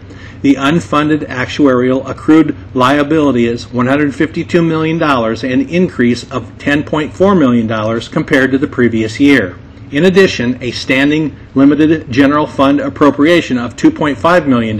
The 0.45 0.53
unfunded 0.53 1.27
actuarial 1.27 2.07
accrued 2.07 2.55
liability 2.75 3.47
is 3.47 3.65
$152 3.65 4.63
million, 4.63 5.01
an 5.01 5.69
increase 5.69 6.21
of 6.31 6.43
$10.4 6.59 7.39
million 7.39 8.01
compared 8.11 8.51
to 8.51 8.59
the 8.59 8.67
previous 8.67 9.19
year. 9.19 9.57
In 9.89 10.05
addition, 10.05 10.61
a 10.61 10.69
standing 10.69 11.35
limited 11.55 12.11
general 12.11 12.45
fund 12.45 12.79
appropriation 12.79 13.57
of 13.57 13.75
$2.5 13.75 14.45
million 14.45 14.77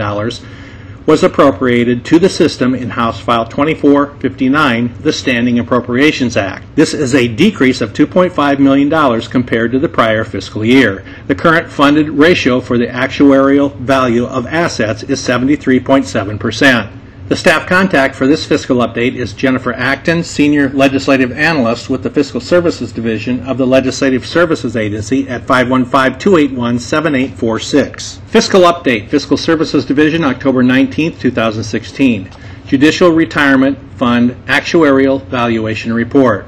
was 1.06 1.24
appropriated 1.24 2.04
to 2.06 2.18
the 2.18 2.30
system 2.30 2.74
in 2.74 2.90
House 2.90 3.20
File 3.20 3.46
2459, 3.46 4.96
the 5.02 5.14
Standing 5.14 5.60
Appropriations 5.60 6.36
Act. 6.36 6.64
This 6.76 6.94
is 6.94 7.14
a 7.14 7.28
decrease 7.28 7.82
of 7.82 7.94
$2.5 7.94 8.60
million 8.60 9.22
compared 9.30 9.72
to 9.72 9.80
the 9.80 9.90
prior 9.90 10.24
fiscal 10.24 10.66
year. 10.66 11.06
The 11.28 11.36
current 11.36 11.70
funded 11.70 12.10
ratio 12.10 12.60
for 12.60 12.78
the 12.78 12.88
actuarial 12.88 13.76
value 13.76 14.26
of 14.26 14.48
assets 14.48 15.04
is 15.04 15.22
73.7%. 15.22 17.05
The 17.28 17.36
staff 17.36 17.68
contact 17.68 18.14
for 18.14 18.28
this 18.28 18.46
fiscal 18.46 18.78
update 18.78 19.16
is 19.16 19.34
Jennifer 19.34 19.74
Acton, 19.74 20.24
Senior 20.24 20.70
Legislative 20.70 21.32
Analyst 21.32 21.90
with 21.90 22.04
the 22.04 22.10
Fiscal 22.12 22.40
Services 22.40 22.92
Division 22.92 23.40
of 23.48 23.58
the 23.58 23.66
Legislative 23.66 24.28
Services 24.28 24.76
Agency 24.76 25.28
at 25.28 25.44
515 25.48 26.20
281 26.20 26.78
7846. 26.78 28.22
Fiscal 28.28 28.62
Update, 28.62 29.10
Fiscal 29.10 29.38
Services 29.38 29.86
Division, 29.86 30.24
October 30.24 30.62
19, 30.62 31.18
2016. 31.18 32.30
Judicial 32.68 33.10
Retirement 33.10 33.80
Fund 33.96 34.38
Actuarial 34.46 35.26
Valuation 35.26 35.94
Report. 35.94 36.46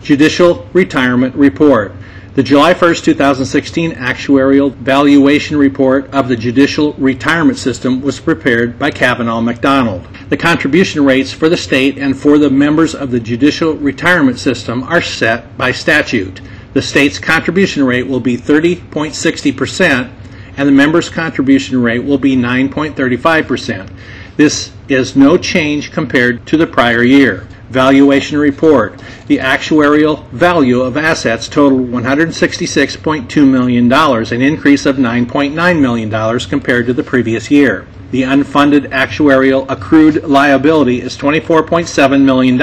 Judicial 0.00 0.66
Retirement 0.72 1.34
Report. 1.34 1.92
The 2.34 2.42
July 2.42 2.74
1, 2.74 2.96
2016 2.96 3.92
Actuarial 3.92 4.74
Valuation 4.74 5.56
Report 5.56 6.12
of 6.12 6.26
the 6.26 6.34
Judicial 6.34 6.94
Retirement 6.94 7.58
System 7.58 8.02
was 8.02 8.18
prepared 8.18 8.76
by 8.76 8.90
Cavanaugh 8.90 9.40
Macdonald. 9.40 10.08
The 10.30 10.36
contribution 10.36 11.04
rates 11.04 11.30
for 11.30 11.48
the 11.48 11.56
state 11.56 11.96
and 11.96 12.18
for 12.18 12.38
the 12.38 12.50
members 12.50 12.92
of 12.92 13.12
the 13.12 13.20
Judicial 13.20 13.74
Retirement 13.74 14.40
System 14.40 14.82
are 14.82 15.00
set 15.00 15.56
by 15.56 15.70
statute. 15.70 16.40
The 16.72 16.82
state's 16.82 17.20
contribution 17.20 17.84
rate 17.84 18.08
will 18.08 18.18
be 18.18 18.36
30.60%, 18.36 20.10
and 20.56 20.68
the 20.68 20.72
members' 20.72 21.08
contribution 21.08 21.80
rate 21.80 22.02
will 22.02 22.18
be 22.18 22.34
9.35%. 22.36 23.92
This 24.36 24.72
is 24.88 25.14
no 25.14 25.36
change 25.36 25.92
compared 25.92 26.44
to 26.48 26.56
the 26.56 26.66
prior 26.66 27.04
year. 27.04 27.46
Valuation 27.74 28.38
Report. 28.38 29.02
The 29.26 29.38
actuarial 29.38 30.24
value 30.28 30.80
of 30.80 30.96
assets 30.96 31.48
totaled 31.48 31.88
$166.2 31.88 33.50
million, 33.50 33.92
an 33.92 34.42
increase 34.42 34.86
of 34.86 34.96
$9.9 34.96 35.80
million 35.80 36.40
compared 36.48 36.86
to 36.86 36.92
the 36.92 37.02
previous 37.02 37.50
year. 37.50 37.86
The 38.12 38.22
unfunded 38.22 38.90
actuarial 38.90 39.68
accrued 39.68 40.22
liability 40.22 41.00
is 41.00 41.18
$24.7 41.18 42.24
million, 42.24 42.62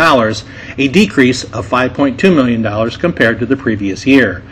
a 0.77 0.87
decrease 0.87 1.43
of 1.43 1.67
$5.2 1.67 2.33
million 2.33 2.91
compared 2.91 3.39
to 3.39 3.45
the 3.45 3.57
previous 3.57 4.07
year. 4.07 4.43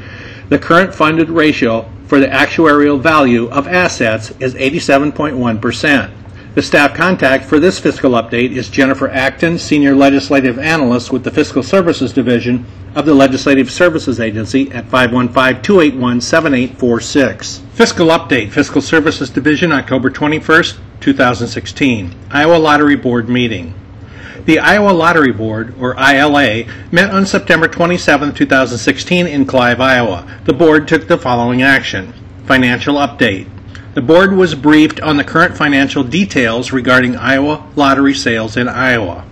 The 0.49 0.59
current 0.59 0.93
funded 0.93 1.29
ratio 1.29 1.89
for 2.07 2.19
the 2.19 2.27
actuarial 2.27 2.99
value 2.99 3.47
of 3.49 3.65
assets 3.67 4.31
is 4.41 4.55
87.1%. 4.55 6.11
The 6.55 6.63
staff 6.63 6.95
contact 6.95 7.45
for 7.45 7.59
this 7.59 7.77
fiscal 7.77 8.13
update 8.13 8.55
is 8.55 8.69
Jennifer 8.69 9.07
Acton, 9.07 9.59
Senior 9.59 9.93
Legislative 9.93 10.57
Analyst 10.57 11.11
with 11.11 11.23
the 11.23 11.29
Fiscal 11.29 11.61
Services 11.61 12.11
Division 12.11 12.65
of 12.95 13.05
the 13.05 13.13
Legislative 13.13 13.69
Services 13.69 14.19
Agency 14.19 14.71
at 14.71 14.85
515-281-7846. 14.85 17.59
Fiscal 17.69 18.07
Update, 18.07 18.49
Fiscal 18.49 18.81
Services 18.81 19.29
Division, 19.29 19.71
October 19.71 20.09
21st, 20.09 20.79
2016. 20.99 22.15
Iowa 22.31 22.57
Lottery 22.57 22.95
Board 22.95 23.29
meeting. 23.29 23.75
The 24.45 24.57
Iowa 24.57 24.89
Lottery 24.89 25.31
Board, 25.31 25.75
or 25.79 25.93
ILA, 25.99 26.63
met 26.91 27.11
on 27.11 27.27
September 27.27 27.67
27, 27.67 28.33
2016 28.33 29.27
in 29.27 29.45
Clive, 29.45 29.79
Iowa. 29.79 30.25
The 30.45 30.53
board 30.53 30.87
took 30.87 31.07
the 31.07 31.19
following 31.19 31.61
action. 31.61 32.11
Financial 32.47 32.95
update. 32.95 33.47
The 33.95 34.01
board 34.01 34.33
was 34.33 34.53
briefed 34.53 34.99
on 35.01 35.17
the 35.17 35.23
current 35.23 35.57
financial 35.57 36.03
details 36.03 36.71
regarding 36.71 37.15
Iowa 37.15 37.65
lottery 37.75 38.13
sales 38.13 38.55
in 38.55 38.67
Iowa. 38.67 39.25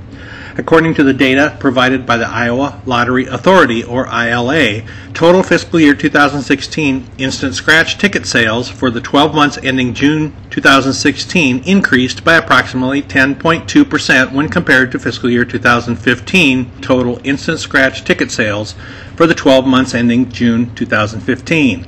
According 0.57 0.95
to 0.95 1.03
the 1.03 1.13
data 1.13 1.55
provided 1.59 2.07
by 2.07 2.17
the 2.17 2.27
Iowa 2.27 2.81
Lottery 2.87 3.27
Authority, 3.27 3.83
or 3.83 4.07
ILA, 4.07 4.81
total 5.13 5.43
fiscal 5.43 5.79
year 5.79 5.93
2016 5.93 7.07
instant 7.19 7.53
scratch 7.53 7.99
ticket 7.99 8.25
sales 8.25 8.67
for 8.67 8.89
the 8.89 8.99
12 8.99 9.35
months 9.35 9.59
ending 9.61 9.93
June 9.93 10.35
2016 10.49 11.59
increased 11.63 12.23
by 12.23 12.33
approximately 12.33 13.03
10.2% 13.03 14.31
when 14.33 14.49
compared 14.49 14.91
to 14.91 14.97
fiscal 14.97 15.29
year 15.29 15.45
2015 15.45 16.71
total 16.81 17.21
instant 17.23 17.59
scratch 17.59 18.03
ticket 18.03 18.31
sales 18.31 18.73
for 19.17 19.27
the 19.27 19.35
12 19.35 19.65
months 19.65 19.95
ending 19.95 20.31
June 20.31 20.73
2015. 20.75 21.85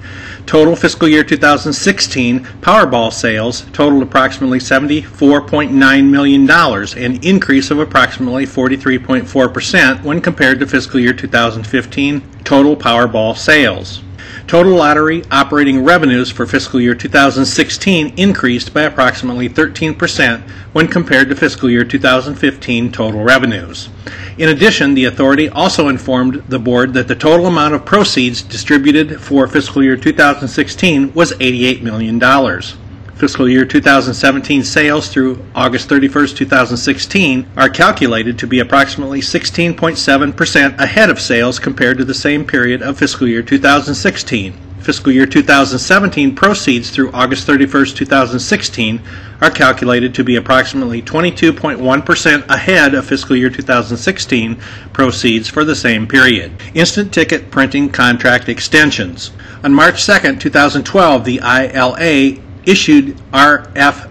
Total 0.48 0.76
fiscal 0.76 1.08
year 1.08 1.24
2016 1.24 2.40
Powerball 2.62 3.14
sales 3.14 3.62
totaled 3.72 4.02
approximately 4.02 4.58
$74.9 4.58 6.10
million, 6.10 6.50
an 6.50 7.24
increase 7.24 7.70
of 7.70 7.80
approximately 7.80 8.46
43.4% 8.46 10.04
when 10.04 10.20
compared 10.20 10.60
to 10.60 10.68
fiscal 10.68 11.00
year 11.00 11.14
2015 11.14 12.22
total 12.44 12.76
Powerball 12.76 13.38
sales. 13.38 14.02
Total 14.50 14.74
lottery 14.74 15.24
operating 15.30 15.84
revenues 15.84 16.32
for 16.32 16.48
fiscal 16.48 16.82
year 16.82 16.96
2016 16.96 18.16
increased 18.18 18.74
by 18.74 18.82
approximately 18.82 19.48
13% 19.48 20.42
when 20.74 20.88
compared 20.88 21.30
to 21.30 21.36
fiscal 21.36 21.70
year 21.70 21.86
2015 21.86 22.92
total 22.92 23.22
revenues. 23.24 23.90
In 24.40 24.50
addition, 24.50 24.96
the 24.96 25.06
authority 25.06 25.50
also 25.50 25.88
informed 25.88 26.42
the 26.50 26.58
board 26.58 26.96
that 26.96 27.08
the 27.08 27.14
total 27.14 27.46
amount 27.46 27.76
of 27.76 27.86
proceeds 27.86 28.42
distributed 28.42 29.22
for 29.22 29.48
fiscal 29.48 29.84
year 29.84 29.96
2016 29.96 31.14
was 31.14 31.34
$88 31.34 31.84
million. 31.84 32.20
Fiscal 33.20 33.50
year 33.50 33.66
2017 33.66 34.64
sales 34.64 35.10
through 35.10 35.44
August 35.54 35.90
31, 35.90 36.28
2016 36.28 37.46
are 37.58 37.68
calculated 37.68 38.40
to 38.40 38.48
be 38.48 38.62
approximately 38.62 39.20
16.7% 39.20 40.80
ahead 40.80 41.10
of 41.10 41.20
sales 41.20 41.60
compared 41.60 41.98
to 41.98 42.06
the 42.06 42.14
same 42.14 42.46
period 42.46 42.82
of 42.82 42.98
fiscal 42.98 43.28
year 43.28 43.42
2016. 43.42 44.54
Fiscal 44.80 45.12
year 45.12 45.26
2017 45.26 46.34
proceeds 46.34 46.92
through 46.92 47.12
August 47.12 47.46
31, 47.46 47.88
2016 47.88 49.02
are 49.42 49.52
calculated 49.52 50.16
to 50.16 50.24
be 50.24 50.38
approximately 50.38 51.02
22.1% 51.02 52.48
ahead 52.48 52.94
of 52.94 53.06
fiscal 53.06 53.36
year 53.36 53.50
2016 53.50 54.56
proceeds 54.94 55.50
for 55.50 55.66
the 55.66 55.76
same 55.76 56.08
period. 56.08 56.54
Instant 56.74 57.14
ticket 57.14 57.52
printing 57.52 57.90
contract 57.90 58.48
extensions. 58.48 59.32
On 59.66 59.74
March 59.74 60.06
2, 60.06 60.38
2012, 60.38 61.26
the 61.26 61.42
ILA 61.44 62.42
issued 62.70 63.18
RFPIL 63.32 64.08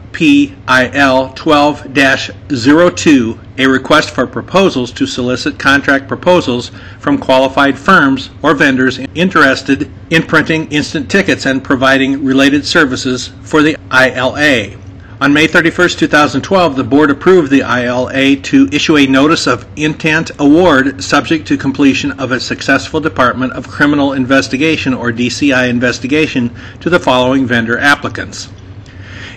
12 1.36 2.96
02, 2.96 3.40
a 3.58 3.66
request 3.68 4.10
for 4.10 4.26
proposals 4.26 4.90
to 4.92 5.06
solicit 5.06 5.58
contract 5.60 6.08
proposals 6.08 6.72
from 6.98 7.18
qualified 7.18 7.78
firms 7.78 8.30
or 8.42 8.54
vendors 8.54 8.98
interested 9.14 9.88
in 10.10 10.24
printing 10.24 10.66
instant 10.72 11.08
tickets 11.08 11.46
and 11.46 11.62
providing 11.62 12.24
related 12.24 12.66
services 12.66 13.28
for 13.42 13.62
the 13.62 13.76
ILA. 13.92 14.76
On 15.20 15.32
May 15.32 15.48
31, 15.48 15.88
2012, 15.88 16.76
the 16.76 16.84
board 16.84 17.10
approved 17.10 17.50
the 17.50 17.62
ILA 17.62 18.36
to 18.36 18.68
issue 18.70 18.96
a 18.96 19.08
notice 19.08 19.48
of 19.48 19.66
intent 19.74 20.30
award 20.38 21.02
subject 21.02 21.48
to 21.48 21.56
completion 21.56 22.12
of 22.20 22.30
a 22.30 22.38
successful 22.38 23.00
Department 23.00 23.52
of 23.54 23.66
Criminal 23.66 24.12
Investigation 24.12 24.94
or 24.94 25.10
DCI 25.10 25.68
investigation 25.68 26.54
to 26.78 26.88
the 26.88 27.00
following 27.00 27.46
vendor 27.46 27.76
applicants. 27.76 28.48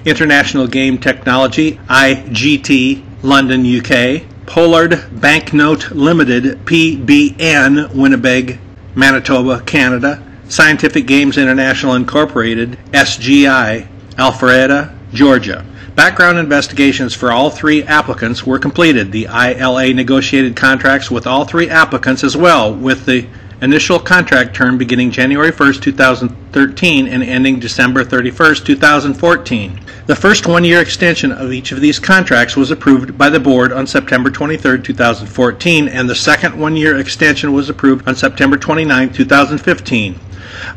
International 0.05 0.67
Game 0.67 0.99
Technology, 0.99 1.79
IGT, 1.89 3.03
London, 3.23 3.65
UK, 3.65 4.21
Pollard 4.45 5.19
Banknote 5.19 5.89
Limited, 5.89 6.63
PBN, 6.63 7.95
Winnipeg, 7.95 8.59
Manitoba, 8.93 9.61
Canada, 9.61 10.21
Scientific 10.47 11.07
Games 11.07 11.39
International 11.39 11.95
Incorporated, 11.95 12.77
SGI, 12.91 13.87
Alpharetta, 14.17 14.95
Georgia. 15.11 15.65
Background 15.95 16.37
investigations 16.37 17.13
for 17.13 17.33
all 17.33 17.49
three 17.49 17.83
applicants 17.83 18.45
were 18.45 18.57
completed. 18.57 19.11
The 19.11 19.25
ILA 19.25 19.93
negotiated 19.93 20.55
contracts 20.55 21.11
with 21.11 21.27
all 21.27 21.43
three 21.43 21.69
applicants 21.69 22.23
as 22.23 22.37
well, 22.37 22.73
with 22.73 23.05
the 23.05 23.27
initial 23.61 23.99
contract 23.99 24.55
term 24.55 24.77
beginning 24.77 25.11
January 25.11 25.51
1, 25.51 25.73
2013 25.73 27.07
and 27.07 27.21
ending 27.21 27.59
December 27.59 28.05
31, 28.05 28.55
2014. 28.55 29.81
The 30.05 30.15
first 30.15 30.47
one 30.47 30.63
year 30.63 30.79
extension 30.79 31.33
of 31.33 31.51
each 31.51 31.73
of 31.73 31.81
these 31.81 31.99
contracts 31.99 32.55
was 32.55 32.71
approved 32.71 33.17
by 33.17 33.29
the 33.29 33.39
board 33.39 33.73
on 33.73 33.85
September 33.85 34.31
23, 34.31 34.81
2014, 34.81 35.89
and 35.89 36.09
the 36.09 36.15
second 36.15 36.57
one 36.57 36.77
year 36.77 36.97
extension 36.99 37.51
was 37.51 37.69
approved 37.69 38.07
on 38.07 38.15
September 38.15 38.57
29, 38.57 39.11
2015. 39.11 40.19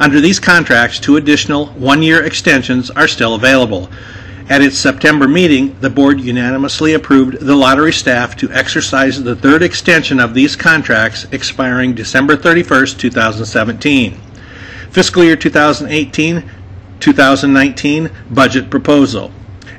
Under 0.01 0.21
these 0.21 0.41
contracts, 0.41 0.99
two 0.99 1.17
additional 1.17 1.67
one 1.67 2.03
year 2.03 2.25
extensions 2.25 2.91
are 2.91 3.09
still 3.09 3.37
available. 3.37 3.89
At 4.47 4.61
its 4.61 4.77
September 4.77 5.27
meeting, 5.27 5.75
the 5.81 5.89
board 5.89 6.21
unanimously 6.21 6.93
approved 6.93 7.41
the 7.41 7.57
lottery 7.57 7.93
staff 7.93 8.37
to 8.37 8.51
exercise 8.53 9.23
the 9.23 9.35
third 9.35 9.63
extension 9.63 10.21
of 10.21 10.35
these 10.35 10.55
contracts 10.55 11.27
expiring 11.33 11.95
December 11.95 12.37
31, 12.37 12.87
2017. 12.99 14.21
Fiscal 14.91 15.25
year 15.25 15.37
2018 15.37 16.51
2019 17.01 18.11
budget 18.31 18.71
proposal. 18.71 19.33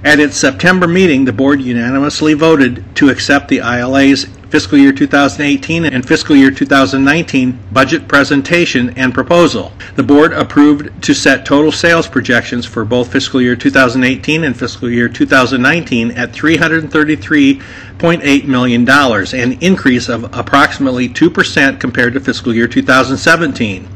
At 0.04 0.20
its 0.20 0.38
September 0.38 0.88
meeting, 0.88 1.26
the 1.26 1.34
board 1.34 1.62
unanimously 1.62 2.34
voted 2.34 2.84
to 2.96 3.10
accept 3.10 3.48
the 3.48 3.62
ILA's 3.62 4.28
fiscal 4.56 4.78
year 4.78 4.94
2018 4.94 5.84
and 5.84 6.08
fiscal 6.08 6.34
year 6.34 6.50
2019 6.50 7.60
budget 7.74 8.08
presentation 8.08 8.98
and 8.98 9.14
proposal. 9.14 9.74
The 9.98 10.04
board 10.04 10.32
approved 10.32 11.04
to 11.04 11.14
set 11.14 11.46
total 11.46 11.74
sales 11.74 12.08
projections 12.08 12.66
for 12.66 12.86
both 12.86 13.12
fiscal 13.12 13.42
year 13.42 13.58
2018 13.58 14.46
and 14.46 14.58
fiscal 14.58 14.90
year 14.90 15.10
2019 15.10 16.12
at 16.12 16.32
$333.8 17.98 18.46
million, 18.46 18.90
an 18.90 19.58
increase 19.62 20.10
of 20.10 20.24
approximately 20.36 21.08
2% 21.10 21.80
compared 21.80 22.14
to 22.14 22.20
fiscal 22.20 22.54
year 22.54 22.68
2017. 22.68 23.88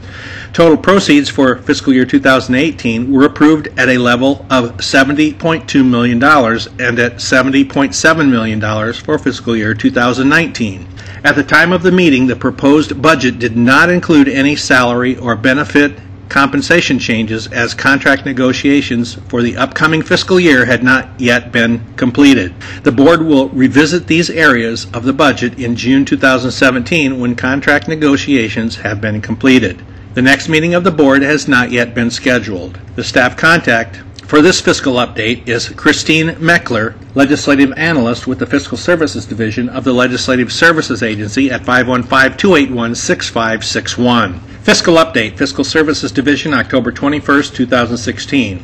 Total 0.54 0.78
proceeds 0.78 1.30
for 1.30 1.58
fiscal 1.58 1.94
year 1.94 2.06
2018 2.06 3.12
were 3.12 3.26
approved 3.26 3.68
at 3.78 3.90
a 3.90 3.98
level 3.98 4.46
of 4.50 4.78
$70.2 4.78 5.88
million 5.88 6.18
and 6.24 7.00
at 7.00 7.16
$70.7 7.16 8.30
million 8.30 8.94
for 8.94 9.20
fiscal 9.20 9.56
year 9.56 9.74
2019. 9.74 10.88
At 11.24 11.36
the 11.36 11.44
time 11.44 11.72
of 11.72 11.84
the 11.84 11.92
meeting, 11.92 12.28
the 12.28 12.36
proposed 12.36 13.02
budget 13.02 13.40
did 13.40 13.58
not 13.58 13.90
include 13.90 14.28
any 14.28 14.56
salary 14.56 15.18
or 15.18 15.36
benefit 15.36 16.00
compensation 16.30 17.00
changes 17.00 17.48
as 17.48 17.74
contract 17.74 18.26
negotiations 18.26 19.16
for 19.28 19.42
the 19.42 19.58
upcoming 19.58 20.02
fiscal 20.02 20.40
year 20.40 20.66
had 20.66 20.84
not 20.84 21.20
yet 21.20 21.52
been 21.52 21.82
completed. 21.96 22.54
The 22.84 22.92
board 22.92 23.24
will 23.24 23.50
revisit 23.50 24.08
these 24.08 24.30
areas 24.30 24.86
of 24.94 25.04
the 25.04 25.14
budget 25.14 25.60
in 25.60 25.76
June 25.76 26.06
2017 26.06 27.20
when 27.20 27.36
contract 27.36 27.88
negotiations 27.88 28.78
have 28.78 29.02
been 29.02 29.22
completed. 29.22 29.84
The 30.14 30.22
next 30.22 30.50
meeting 30.50 30.76
of 30.76 30.84
the 30.84 30.92
board 30.92 31.24
has 31.24 31.48
not 31.48 31.72
yet 31.72 31.94
been 31.94 32.12
scheduled. 32.12 32.80
The 32.96 33.04
staff 33.04 33.36
contact 33.36 34.02
for 34.30 34.42
this 34.44 34.62
fiscal 34.62 34.94
update 34.94 35.48
is 35.48 35.70
Christine 35.70 36.36
Mechler, 36.36 36.94
Legislative 37.16 37.74
Analyst 37.76 38.28
with 38.28 38.38
the 38.38 38.46
Fiscal 38.46 38.78
Services 38.78 39.26
Division 39.26 39.70
of 39.70 39.84
the 39.84 39.94
Legislative 39.94 40.54
Services 40.54 41.02
Agency 41.02 41.50
at 41.50 41.64
515-281-6561. 41.64 44.40
Fiscal 44.70 44.98
Update, 44.98 45.36
Fiscal 45.36 45.64
Services 45.64 46.12
Division, 46.12 46.54
October 46.54 46.92
21, 46.92 47.42
2016. 47.42 48.64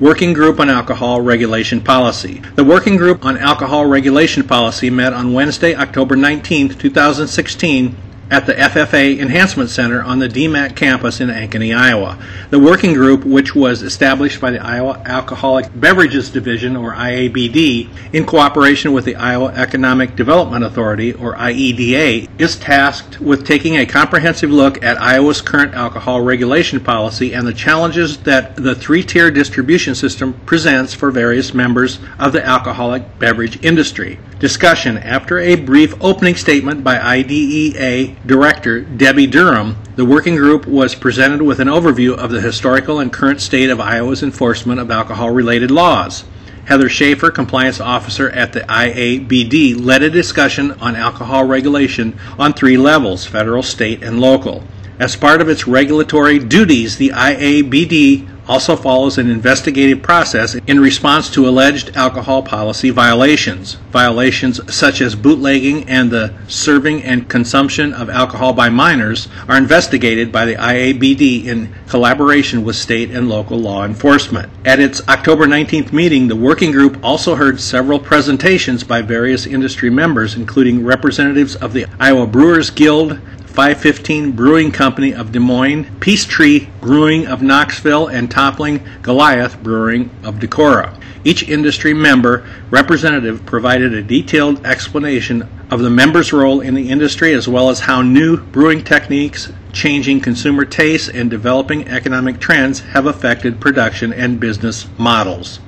Working 0.00 0.32
Group 0.32 0.58
on 0.58 0.68
Alcohol 0.68 1.20
Regulation 1.20 1.80
Policy. 1.80 2.42
The 2.56 2.64
Working 2.64 2.96
Group 2.96 3.24
on 3.24 3.38
Alcohol 3.38 3.86
Regulation 3.86 4.42
Policy 4.42 4.90
met 4.90 5.12
on 5.12 5.32
Wednesday, 5.32 5.72
October 5.76 6.16
19, 6.16 6.70
2016 6.70 7.96
at 8.34 8.46
the 8.46 8.54
FFA 8.54 9.16
Enhancement 9.20 9.70
Center 9.70 10.02
on 10.02 10.18
the 10.18 10.26
DMACC 10.28 10.74
campus 10.74 11.20
in 11.20 11.28
Ankeny, 11.28 11.72
Iowa. 11.72 12.18
The 12.50 12.58
working 12.58 12.92
group, 12.92 13.24
which 13.24 13.54
was 13.54 13.80
established 13.80 14.40
by 14.40 14.50
the 14.50 14.58
Iowa 14.58 15.00
Alcoholic 15.04 15.68
Beverages 15.78 16.30
Division, 16.30 16.74
or 16.74 16.94
IABD, 16.94 17.88
in 18.12 18.26
cooperation 18.26 18.92
with 18.92 19.04
the 19.04 19.14
Iowa 19.14 19.52
Economic 19.52 20.16
Development 20.16 20.64
Authority, 20.64 21.12
or 21.12 21.36
IEDA, 21.36 22.28
is 22.40 22.56
tasked 22.56 23.20
with 23.20 23.46
taking 23.46 23.76
a 23.76 23.86
comprehensive 23.86 24.50
look 24.50 24.82
at 24.82 25.00
Iowa's 25.00 25.40
current 25.40 25.72
alcohol 25.74 26.20
regulation 26.20 26.80
policy 26.80 27.34
and 27.34 27.46
the 27.46 27.52
challenges 27.52 28.16
that 28.24 28.56
the 28.56 28.74
three 28.74 29.04
tier 29.04 29.30
distribution 29.30 29.94
system 29.94 30.32
presents 30.44 30.92
for 30.92 31.12
various 31.12 31.54
members 31.54 32.00
of 32.18 32.32
the 32.32 32.44
alcoholic 32.44 33.20
beverage 33.20 33.64
industry. 33.64 34.18
Discussion 34.40 34.98
After 34.98 35.38
a 35.38 35.54
brief 35.54 35.94
opening 36.02 36.34
statement 36.34 36.82
by 36.82 36.96
IEDA 36.96 38.23
Director 38.26 38.80
Debi 38.80 39.30
Durham, 39.30 39.76
the 39.96 40.04
working 40.06 40.36
group 40.36 40.66
was 40.66 40.94
presented 40.94 41.42
with 41.42 41.60
an 41.60 41.68
overview 41.68 42.16
of 42.16 42.30
the 42.30 42.40
historical 42.40 42.98
and 42.98 43.12
current 43.12 43.42
state 43.42 43.68
of 43.68 43.80
Iowa's 43.80 44.22
enforcement 44.22 44.80
of 44.80 44.90
alcohol 44.90 45.28
related 45.28 45.70
laws. 45.70 46.24
Heather 46.64 46.88
Schaefer, 46.88 47.30
compliance 47.30 47.80
officer 47.80 48.30
at 48.30 48.54
the 48.54 48.60
IABD, 48.60 49.84
led 49.84 50.02
a 50.02 50.08
discussion 50.08 50.72
on 50.80 50.96
alcohol 50.96 51.44
regulation 51.44 52.18
on 52.38 52.54
three 52.54 52.78
levels 52.78 53.26
federal, 53.26 53.62
state, 53.62 54.02
and 54.02 54.18
local. 54.18 54.64
As 54.98 55.16
part 55.16 55.42
of 55.42 55.50
its 55.50 55.66
regulatory 55.66 56.38
duties, 56.38 56.96
the 56.96 57.10
IABD 57.10 58.26
also 58.48 58.76
follows 58.76 59.18
an 59.18 59.30
investigative 59.30 60.02
process 60.02 60.54
in 60.66 60.80
response 60.80 61.30
to 61.30 61.48
alleged 61.48 61.96
alcohol 61.96 62.42
policy 62.42 62.90
violations. 62.90 63.74
Violations 63.90 64.60
such 64.74 65.00
as 65.00 65.14
bootlegging 65.14 65.88
and 65.88 66.10
the 66.10 66.34
serving 66.48 67.02
and 67.02 67.28
consumption 67.28 67.92
of 67.94 68.10
alcohol 68.10 68.52
by 68.52 68.68
minors 68.68 69.28
are 69.48 69.56
investigated 69.56 70.30
by 70.30 70.44
the 70.44 70.56
IABD 70.56 71.46
in 71.46 71.74
collaboration 71.88 72.64
with 72.64 72.76
state 72.76 73.10
and 73.10 73.28
local 73.28 73.58
law 73.58 73.84
enforcement. 73.84 74.50
At 74.64 74.80
its 74.80 75.06
October 75.08 75.46
19th 75.46 75.92
meeting, 75.92 76.28
the 76.28 76.36
working 76.36 76.72
group 76.72 76.98
also 77.02 77.34
heard 77.34 77.60
several 77.60 77.98
presentations 77.98 78.84
by 78.84 79.02
various 79.02 79.46
industry 79.46 79.90
members, 79.90 80.34
including 80.36 80.84
representatives 80.84 81.56
of 81.56 81.72
the 81.72 81.86
Iowa 81.98 82.26
Brewers 82.26 82.70
Guild, 82.70 83.18
515 83.54 84.32
Brewing 84.32 84.72
Company 84.72 85.14
of 85.14 85.30
Des 85.30 85.38
Moines, 85.38 85.86
Peace 86.00 86.24
Tree 86.24 86.68
Brewing 86.80 87.28
of 87.28 87.40
Knoxville, 87.40 88.08
and 88.08 88.28
Toppling 88.28 88.84
Goliath 89.00 89.62
Brewing 89.62 90.10
of 90.24 90.40
Decorah. 90.40 91.00
Each 91.22 91.48
industry 91.48 91.94
member 91.94 92.44
representative 92.70 93.46
provided 93.46 93.94
a 93.94 94.02
detailed 94.02 94.66
explanation 94.66 95.48
of 95.70 95.78
the 95.78 95.88
member's 95.88 96.32
role 96.32 96.60
in 96.60 96.74
the 96.74 96.90
industry 96.90 97.32
as 97.32 97.46
well 97.46 97.70
as 97.70 97.78
how 97.78 98.02
new 98.02 98.38
brewing 98.38 98.82
techniques, 98.82 99.52
changing 99.72 100.20
consumer 100.20 100.64
tastes, 100.64 101.08
and 101.08 101.30
developing 101.30 101.86
economic 101.86 102.40
trends 102.40 102.80
have 102.80 103.06
affected 103.06 103.60
production 103.60 104.12
and 104.12 104.40
business 104.40 104.88
models. 104.98 105.60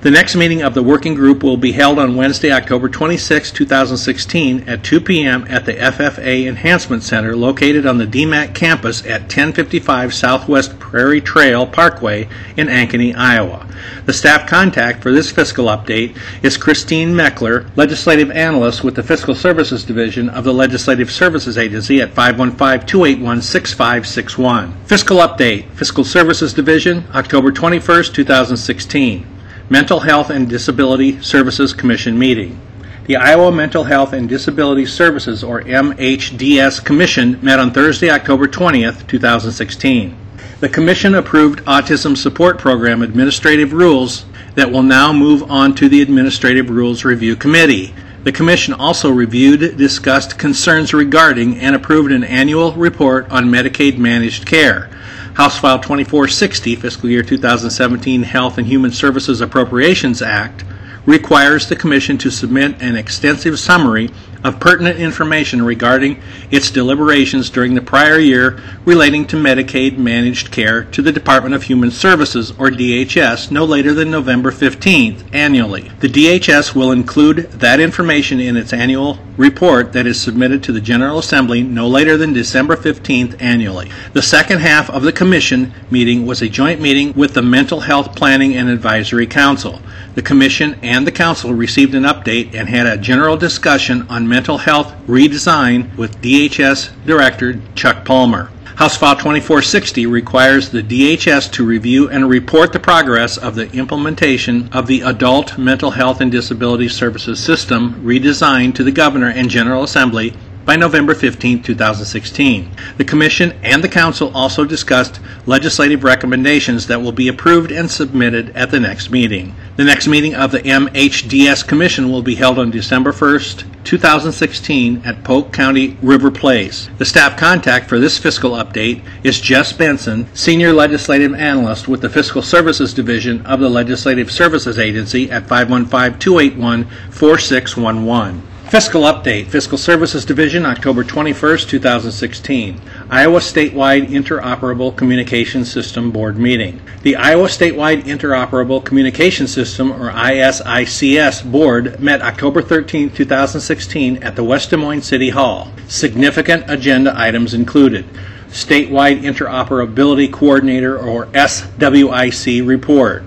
The 0.00 0.10
next 0.10 0.36
meeting 0.36 0.62
of 0.62 0.74
the 0.74 0.82
working 0.82 1.14
group 1.14 1.42
will 1.42 1.56
be 1.56 1.72
held 1.72 1.98
on 1.98 2.16
Wednesday, 2.16 2.52
October 2.52 2.88
26, 2.88 3.50
2016 3.52 4.68
at 4.68 4.84
2 4.84 5.00
p.m. 5.00 5.46
at 5.48 5.64
the 5.64 5.72
FFA 5.72 6.46
Enhancement 6.46 7.02
Center 7.02 7.34
located 7.34 7.86
on 7.86 7.98
the 7.98 8.06
DMACC 8.06 8.54
campus 8.54 9.04
at 9.06 9.22
1055 9.22 10.12
Southwest 10.12 10.78
Prairie 10.78 11.20
Trail 11.20 11.66
Parkway 11.66 12.28
in 12.56 12.68
Ankeny, 12.68 13.14
Iowa. 13.16 13.66
The 14.06 14.12
staff 14.12 14.48
contact 14.48 15.02
for 15.02 15.12
this 15.12 15.30
fiscal 15.30 15.66
update 15.66 16.16
is 16.42 16.56
Christine 16.56 17.14
Mechler, 17.14 17.68
Legislative 17.76 18.30
Analyst 18.30 18.82
with 18.84 18.94
the 18.94 19.02
Fiscal 19.02 19.34
Services 19.34 19.84
Division 19.84 20.28
of 20.28 20.44
the 20.44 20.54
Legislative 20.54 21.10
Services 21.10 21.58
Agency 21.58 22.00
at 22.00 22.14
515-281-6561. 22.14 24.72
Fiscal 24.86 25.16
Update, 25.18 25.68
Fiscal 25.70 26.04
Services 26.04 26.54
Division, 26.54 27.04
October 27.14 27.50
21, 27.50 28.04
2016. 28.04 29.33
Mental 29.70 30.00
Health 30.00 30.28
and 30.28 30.46
Disability 30.46 31.22
Services 31.22 31.72
Commission 31.72 32.18
meeting. 32.18 32.60
The 33.06 33.16
Iowa 33.16 33.50
Mental 33.50 33.84
Health 33.84 34.12
and 34.12 34.28
Disability 34.28 34.84
Services, 34.84 35.42
or 35.42 35.62
MHDS 35.62 36.84
Commission, 36.84 37.38
met 37.42 37.58
on 37.58 37.72
Thursday, 37.72 38.10
October 38.10 38.46
20th, 38.46 39.06
2016. 39.06 40.14
The 40.60 40.68
Commission 40.68 41.14
approved 41.14 41.60
Autism 41.64 42.14
Support 42.14 42.58
Program 42.58 43.00
administrative 43.00 43.72
rules 43.72 44.26
that 44.54 44.70
will 44.70 44.82
now 44.82 45.14
move 45.14 45.50
on 45.50 45.74
to 45.76 45.88
the 45.88 46.02
Administrative 46.02 46.68
Rules 46.68 47.02
Review 47.02 47.34
Committee. 47.34 47.94
The 48.22 48.32
Commission 48.32 48.74
also 48.74 49.10
reviewed, 49.10 49.78
discussed 49.78 50.38
concerns 50.38 50.92
regarding, 50.92 51.58
and 51.58 51.74
approved 51.74 52.12
an 52.12 52.24
annual 52.24 52.72
report 52.72 53.30
on 53.30 53.46
Medicaid 53.46 53.96
managed 53.96 54.44
care. 54.44 54.90
House 55.34 55.58
File 55.58 55.80
2460, 55.80 56.76
Fiscal 56.76 57.10
Year 57.10 57.24
2017 57.24 58.22
Health 58.22 58.56
and 58.56 58.68
Human 58.68 58.92
Services 58.92 59.40
Appropriations 59.40 60.22
Act, 60.22 60.64
requires 61.06 61.68
the 61.68 61.76
Commission 61.76 62.18
to 62.18 62.30
submit 62.30 62.80
an 62.80 62.96
extensive 62.96 63.58
summary 63.58 64.10
of 64.44 64.60
pertinent 64.60 64.98
information 64.98 65.62
regarding 65.62 66.20
its 66.50 66.70
deliberations 66.70 67.48
during 67.48 67.74
the 67.74 67.80
prior 67.80 68.18
year 68.18 68.60
relating 68.84 69.26
to 69.26 69.36
Medicaid 69.36 69.96
managed 69.96 70.50
care 70.52 70.84
to 70.84 71.00
the 71.00 71.10
Department 71.10 71.54
of 71.54 71.62
Human 71.62 71.90
Services, 71.90 72.50
or 72.52 72.68
DHS, 72.68 73.50
no 73.50 73.64
later 73.64 73.94
than 73.94 74.10
November 74.10 74.52
15th 74.52 75.24
annually. 75.32 75.90
The 76.00 76.08
DHS 76.08 76.74
will 76.74 76.92
include 76.92 77.50
that 77.52 77.80
information 77.80 78.38
in 78.38 78.56
its 78.56 78.74
annual 78.74 79.18
report 79.38 79.94
that 79.94 80.06
is 80.06 80.20
submitted 80.20 80.62
to 80.64 80.72
the 80.72 80.80
General 80.80 81.18
Assembly 81.18 81.62
no 81.62 81.88
later 81.88 82.18
than 82.18 82.34
December 82.34 82.76
15th 82.76 83.40
annually. 83.40 83.90
The 84.12 84.22
second 84.22 84.60
half 84.60 84.90
of 84.90 85.02
the 85.02 85.12
Commission 85.12 85.72
meeting 85.90 86.26
was 86.26 86.42
a 86.42 86.48
joint 86.48 86.80
meeting 86.80 87.14
with 87.14 87.32
the 87.32 87.42
Mental 87.42 87.80
Health 87.80 88.14
Planning 88.14 88.54
and 88.54 88.68
Advisory 88.68 89.26
Council. 89.26 89.80
The 90.14 90.22
Commission 90.22 90.76
and 90.80 91.04
the 91.04 91.12
Council 91.12 91.52
received 91.52 91.94
an 91.94 92.04
update 92.04 92.54
and 92.54 92.68
had 92.68 92.86
a 92.86 92.96
general 92.96 93.36
discussion 93.36 94.06
on 94.08 94.28
mental 94.28 94.58
health 94.58 94.94
redesign 95.08 95.96
with 95.96 96.20
DHS 96.20 96.92
Director 97.04 97.60
Chuck 97.74 98.04
Palmer. 98.04 98.52
House 98.76 98.96
File 98.96 99.14
2460 99.14 100.06
requires 100.06 100.70
the 100.70 100.82
DHS 100.82 101.50
to 101.52 101.64
review 101.64 102.08
and 102.10 102.28
report 102.28 102.72
the 102.72 102.78
progress 102.78 103.36
of 103.36 103.56
the 103.56 103.70
implementation 103.72 104.68
of 104.72 104.86
the 104.86 105.00
Adult 105.00 105.58
Mental 105.58 105.90
Health 105.90 106.20
and 106.20 106.30
Disability 106.30 106.88
Services 106.88 107.38
System 107.38 107.94
redesigned 108.04 108.74
to 108.76 108.84
the 108.84 108.92
Governor 108.92 109.30
and 109.30 109.50
General 109.50 109.82
Assembly 109.82 110.32
by 110.64 110.76
November 110.76 111.14
15, 111.14 111.62
2016. 111.62 112.70
The 112.96 113.04
Commission 113.04 113.52
and 113.62 113.82
the 113.82 113.88
Council 113.88 114.30
also 114.34 114.64
discussed 114.64 115.20
legislative 115.46 116.04
recommendations 116.04 116.86
that 116.86 117.02
will 117.02 117.12
be 117.12 117.28
approved 117.28 117.70
and 117.70 117.90
submitted 117.90 118.50
at 118.56 118.70
the 118.70 118.80
next 118.80 119.10
meeting. 119.10 119.54
The 119.76 119.84
next 119.84 120.08
meeting 120.08 120.34
of 120.34 120.52
the 120.52 120.60
MHDS 120.60 121.66
Commission 121.66 122.10
will 122.10 122.22
be 122.22 122.34
held 122.34 122.58
on 122.58 122.70
December 122.70 123.12
1st, 123.12 123.64
2016 123.84 125.02
at 125.04 125.22
Polk 125.24 125.52
County 125.52 125.96
River 126.00 126.30
Place. 126.30 126.88
The 126.98 127.04
staff 127.04 127.36
contact 127.36 127.88
for 127.88 127.98
this 127.98 128.16
fiscal 128.16 128.52
update 128.52 129.02
is 129.22 129.40
Jess 129.40 129.72
Benson, 129.72 130.26
Senior 130.34 130.72
Legislative 130.72 131.34
Analyst 131.34 131.88
with 131.88 132.00
the 132.00 132.08
Fiscal 132.08 132.42
Services 132.42 132.94
Division 132.94 133.44
of 133.44 133.60
the 133.60 133.68
Legislative 133.68 134.30
Services 134.30 134.78
Agency 134.78 135.30
at 135.30 135.46
515 135.46 136.18
281 136.18 136.84
4611. 137.10 138.53
Fiscal 138.74 139.02
Update, 139.02 139.46
Fiscal 139.46 139.78
Services 139.78 140.24
Division, 140.24 140.66
October 140.66 141.04
21st, 141.04 141.68
2016. 141.68 142.80
Iowa 143.08 143.38
Statewide 143.38 144.08
Interoperable 144.08 144.96
Communication 144.96 145.64
System 145.64 146.10
Board 146.10 146.38
Meeting. 146.38 146.82
The 147.02 147.14
Iowa 147.14 147.46
Statewide 147.46 148.02
Interoperable 148.02 148.84
Communication 148.84 149.46
System, 149.46 149.92
or 149.92 150.10
ISICS, 150.10 151.48
Board 151.52 152.00
met 152.00 152.20
October 152.20 152.60
13, 152.62 153.10
2016 153.10 154.20
at 154.24 154.34
the 154.34 154.42
West 154.42 154.70
Des 154.70 154.76
Moines 154.76 155.02
City 155.02 155.30
Hall. 155.30 155.70
Significant 155.86 156.68
agenda 156.68 157.14
items 157.16 157.54
included 157.54 158.04
Statewide 158.48 159.22
Interoperability 159.22 160.32
Coordinator, 160.32 160.98
or 160.98 161.26
SWIC, 161.26 162.66
report. 162.66 163.22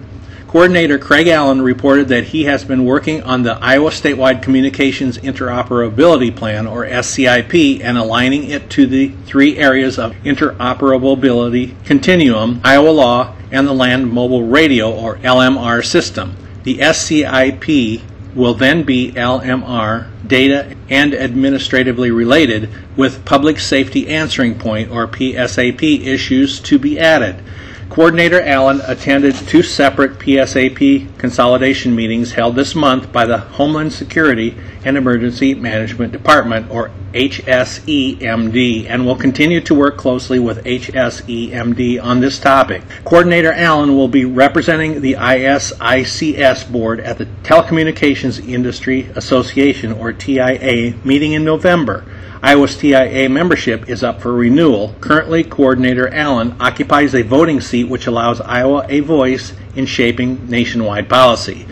Coordinator 0.58 0.98
Craig 0.98 1.28
Allen 1.28 1.62
reported 1.62 2.08
that 2.08 2.24
he 2.24 2.46
has 2.46 2.66
been 2.66 2.84
working 2.84 3.22
on 3.22 3.44
the 3.44 3.60
Iowa 3.64 3.92
Statewide 3.92 4.42
Communications 4.42 5.20
Interoperability 5.20 6.36
Plan, 6.36 6.66
or 6.66 6.84
SCIP, 6.84 7.80
and 7.84 7.96
aligning 7.96 8.50
it 8.50 8.68
to 8.72 8.88
the 8.88 9.10
three 9.28 9.60
areas 9.60 10.00
of 10.00 10.16
interoperability 10.24 11.76
continuum, 11.86 12.60
Iowa 12.64 12.90
law, 12.90 13.36
and 13.52 13.68
the 13.68 13.74
Land 13.74 14.12
Mobile 14.12 14.48
Radio, 14.48 14.92
or 14.92 15.18
LMR 15.18 15.86
system. 15.86 16.36
The 16.64 16.80
SCIP 16.80 18.02
will 18.34 18.56
then 18.56 18.82
be 18.82 19.12
LMR 19.12 20.08
data 20.28 20.76
and 20.90 21.14
administratively 21.14 22.10
related 22.10 22.68
with 22.96 23.24
Public 23.26 23.60
Safety 23.60 24.08
Answering 24.08 24.58
Point, 24.58 24.90
or 24.90 25.08
PSAP, 25.08 26.04
issues 26.04 26.60
to 26.62 26.80
be 26.80 27.00
added. 27.00 27.44
Coordinator 27.90 28.42
Allen 28.42 28.82
attended 28.86 29.34
two 29.34 29.64
separate 29.64 30.20
PSAP 30.20 31.18
consolidation 31.18 31.96
meetings 31.96 32.34
held 32.34 32.56
this 32.56 32.76
month 32.76 33.12
by 33.12 33.26
the 33.26 33.38
Homeland 33.38 33.94
Security 33.94 34.56
and 34.84 34.98
Emergency 34.98 35.56
Management 35.56 36.12
Department, 36.12 36.70
or 36.70 36.92
HSEMD, 37.14 38.86
and 38.88 39.06
will 39.06 39.16
continue 39.16 39.62
to 39.62 39.74
work 39.74 39.98
closely 39.98 40.38
with 40.38 40.64
HSEMD 40.66 42.04
on 42.04 42.20
this 42.20 42.38
topic. 42.40 42.84
Coordinator 43.06 43.54
Allen 43.54 43.96
will 43.96 44.10
be 44.10 44.26
representing 44.26 45.02
the 45.02 45.14
ISICS 45.14 46.72
board 46.72 47.00
at 47.00 47.18
the 47.18 47.26
Telecommunications 47.44 48.48
Industry 48.48 49.10
Association, 49.16 49.94
or 49.94 50.14
TIA, 50.14 50.94
meeting 51.04 51.32
in 51.32 51.44
November. 51.44 52.06
Iowa's 52.42 52.78
TIA 52.78 53.30
membership 53.30 53.90
is 53.90 54.04
up 54.04 54.22
for 54.22 54.32
renewal. 54.32 54.94
Currently, 55.02 55.44
Coordinator 55.44 56.14
Allen 56.14 56.56
occupies 56.60 57.16
a 57.16 57.24
voting 57.24 57.62
seat 57.62 57.86
which 57.86 58.06
allows 58.06 58.40
Iowa 58.42 58.86
a 58.90 59.00
voice 59.00 59.54
in 59.76 59.88
shaping 59.88 60.48
nationwide 60.48 61.10
policy. 61.10 61.66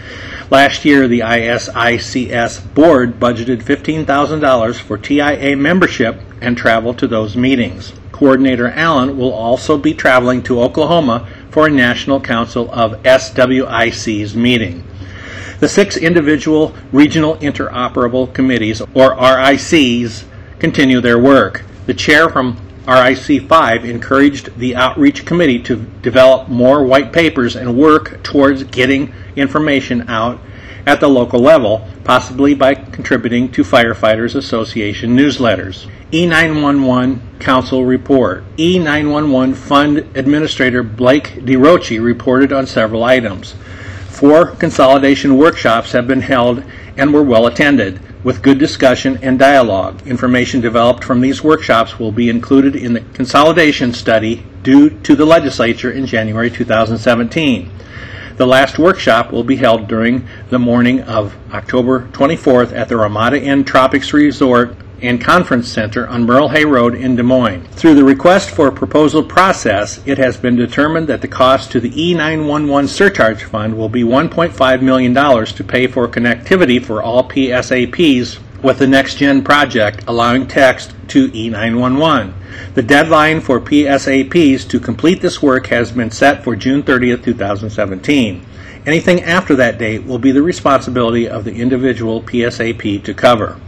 Last 0.50 0.84
year, 0.84 1.08
the 1.08 1.20
ISICS 1.20 2.74
board 2.74 3.20
budgeted 3.20 3.62
$15,000 3.62 4.80
for 4.80 4.98
TIA 4.98 5.56
membership 5.56 6.20
and 6.42 6.58
travel 6.58 6.96
to 6.96 7.08
those 7.08 7.38
meetings. 7.38 7.94
Coordinator 8.12 8.70
Allen 8.70 9.18
will 9.18 9.34
also 9.34 9.78
be 9.78 9.94
traveling 9.94 10.42
to 10.44 10.62
Oklahoma 10.62 11.28
for 11.52 11.68
a 11.68 11.72
National 11.72 12.20
Council 12.20 12.72
of 12.72 13.00
SWIC's 13.04 14.36
meeting. 14.36 14.84
The 15.60 15.70
six 15.70 15.96
individual 15.96 16.76
regional 16.92 17.36
interoperable 17.38 18.34
committees, 18.34 18.82
or 18.82 19.16
RICs, 19.16 20.26
continue 20.60 21.02
their 21.02 21.20
work. 21.20 21.64
The 21.86 21.94
chair 21.94 22.30
from 22.30 22.58
RIC 22.88 23.48
5 23.48 23.86
encouraged 23.86 24.58
the 24.58 24.76
outreach 24.76 25.26
committee 25.26 25.60
to 25.64 25.78
develop 26.02 26.50
more 26.50 26.84
white 26.84 27.12
papers 27.12 27.56
and 27.56 27.78
work 27.78 28.22
towards 28.24 28.64
getting 28.64 29.14
information 29.36 30.08
out 30.08 30.40
at 30.86 31.00
the 31.00 31.08
local 31.08 31.40
level, 31.40 31.88
possibly 32.04 32.54
by 32.54 32.76
contributing 32.76 33.52
to 33.52 33.64
Firefighters 33.64 34.36
Association 34.36 35.18
newsletters. 35.18 35.90
E911 36.12 37.40
Council 37.40 37.86
Report. 37.86 38.44
E911 38.58 39.56
Fund 39.56 39.98
Administrator 40.16 40.84
Blake 40.84 41.34
DeRouchey 41.44 42.04
reported 42.04 42.54
on 42.54 42.68
several 42.68 43.04
items. 43.04 43.56
Four 44.10 44.52
consolidation 44.52 45.38
workshops 45.38 45.92
have 45.94 46.08
been 46.08 46.22
held 46.22 46.64
and 46.98 47.12
were 47.12 47.24
well 47.24 47.48
attended 47.48 48.00
with 48.26 48.42
good 48.42 48.58
discussion 48.58 49.20
and 49.22 49.38
dialogue. 49.38 50.02
Information 50.08 50.60
developed 50.60 51.04
from 51.04 51.22
these 51.22 51.44
workshops 51.44 52.00
will 52.00 52.12
be 52.12 52.28
included 52.28 52.76
in 52.76 52.94
the 52.94 53.02
consolidation 53.14 53.94
study 53.94 54.44
due 54.64 54.90
to 54.90 55.16
the 55.16 55.24
legislature 55.24 55.92
in 55.92 56.08
January 56.08 56.50
2017. 56.50 57.72
The 58.38 58.48
last 58.48 58.80
workshop 58.80 59.32
will 59.32 59.44
be 59.44 59.58
held 59.58 59.88
during 59.88 60.28
the 60.50 60.58
morning 60.58 61.02
of 61.02 61.36
October 61.54 62.08
24th 62.14 62.76
at 62.76 62.90
the 62.90 62.98
Ramada 62.98 63.40
Inn 63.40 63.64
Tropics 63.64 64.12
Resort 64.12 64.76
and 65.02 65.22
Conference 65.22 65.68
Center 65.68 66.08
on 66.08 66.26
Merle 66.26 66.50
Hay 66.50 66.66
Road 66.66 66.96
in 66.96 67.16
Des 67.16 67.24
Moines. 67.24 67.68
Through 67.72 67.96
the 67.96 68.04
request 68.04 68.50
for 68.50 68.72
proposal 68.72 69.24
process, 69.24 70.02
it 70.06 70.18
has 70.18 70.38
been 70.38 70.56
determined 70.56 71.08
that 71.08 71.22
the 71.22 71.28
cost 71.28 71.72
to 71.72 71.80
the 71.80 71.92
E911 71.92 72.88
surcharge 72.88 73.44
fund 73.44 73.78
will 73.78 73.90
be 73.90 74.04
$1.5 74.04 74.82
million 74.82 75.14
to 75.14 75.64
pay 75.64 75.88
for 75.88 76.08
connectivity 76.08 76.84
for 76.84 77.02
all 77.04 77.28
PSAPs 77.28 78.40
with 78.64 78.80
the 78.80 78.88
Next 78.88 79.16
Gen 79.16 79.44
project 79.44 80.04
allowing 80.08 80.48
text 80.48 80.96
to 81.10 81.30
E911. 81.30 82.34
The 82.74 82.82
deadline 82.82 83.42
for 83.42 83.60
PSAPs 83.60 84.68
to 84.70 84.80
complete 84.80 85.22
this 85.22 85.42
work 85.42 85.68
has 85.68 85.92
been 85.92 86.12
set 86.12 86.44
for 86.44 86.56
June 86.56 86.82
30, 86.82 87.18
2017. 87.18 88.46
Anything 88.86 89.24
after 89.24 89.56
that 89.56 89.78
date 89.78 90.06
will 90.06 90.20
be 90.20 90.32
the 90.32 90.44
responsibility 90.44 91.28
of 91.28 91.44
the 91.44 91.56
individual 91.56 92.22
PSAP 92.22 93.04
to 93.04 93.14
cover 93.14 93.60